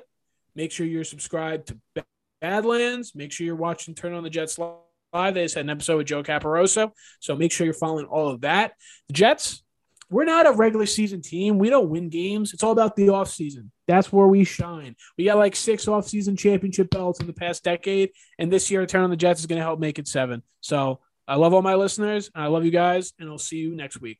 Make 0.55 0.73
sure 0.73 0.87
you're 0.87 1.05
subscribed 1.05 1.75
to 1.95 2.05
Badlands. 2.41 3.15
Make 3.15 3.33
sure 3.33 3.45
you're 3.45 3.55
watching 3.55 3.95
Turn 3.95 4.15
on 4.15 4.23
the 4.23 4.31
Jets 4.31 4.59
live. 4.59 5.35
They 5.35 5.43
just 5.43 5.57
had 5.57 5.67
an 5.67 5.69
episode 5.69 5.99
with 5.99 6.07
Joe 6.07 6.23
Caparoso. 6.23 6.93
So 7.21 7.37
make 7.37 7.53
sure 7.53 7.67
you're 7.67 7.75
following 7.75 8.07
all 8.07 8.29
of 8.29 8.41
that. 8.41 8.73
The 9.09 9.13
Jets, 9.13 9.63
we're 10.09 10.25
not 10.25 10.47
a 10.47 10.53
regular 10.53 10.87
season 10.87 11.21
team. 11.21 11.59
We 11.59 11.69
don't 11.69 11.91
win 11.91 12.09
games. 12.09 12.55
It's 12.55 12.63
all 12.63 12.73
about 12.73 12.97
the 12.97 13.09
offseason. 13.09 13.69
That's 13.87 14.11
where 14.11 14.27
we 14.27 14.45
shine. 14.45 14.97
We 15.19 15.25
got 15.25 15.37
like 15.37 15.57
six 15.57 15.85
offseason 15.85 16.39
championship 16.39 16.89
belts 16.89 17.21
in 17.21 17.27
the 17.27 17.35
past 17.35 17.63
decade. 17.63 18.13
And 18.39 18.51
this 18.51 18.71
year, 18.71 18.87
Turn 18.87 19.05
on 19.05 19.11
the 19.11 19.17
Jets 19.17 19.41
is 19.41 19.47
going 19.47 19.59
to 19.59 19.65
help 19.65 19.81
make 19.81 19.99
it 19.99 20.09
seven. 20.09 20.43
So 20.63 21.01
I 21.29 21.35
love 21.35 21.53
all 21.53 21.61
my 21.61 21.75
listeners. 21.75 22.31
I 22.35 22.47
love 22.47 22.65
you 22.65 22.71
guys. 22.71 23.13
And 23.19 23.29
I'll 23.29 23.37
see 23.37 23.59
you 23.59 23.77
next 23.77 24.01
week. 24.01 24.19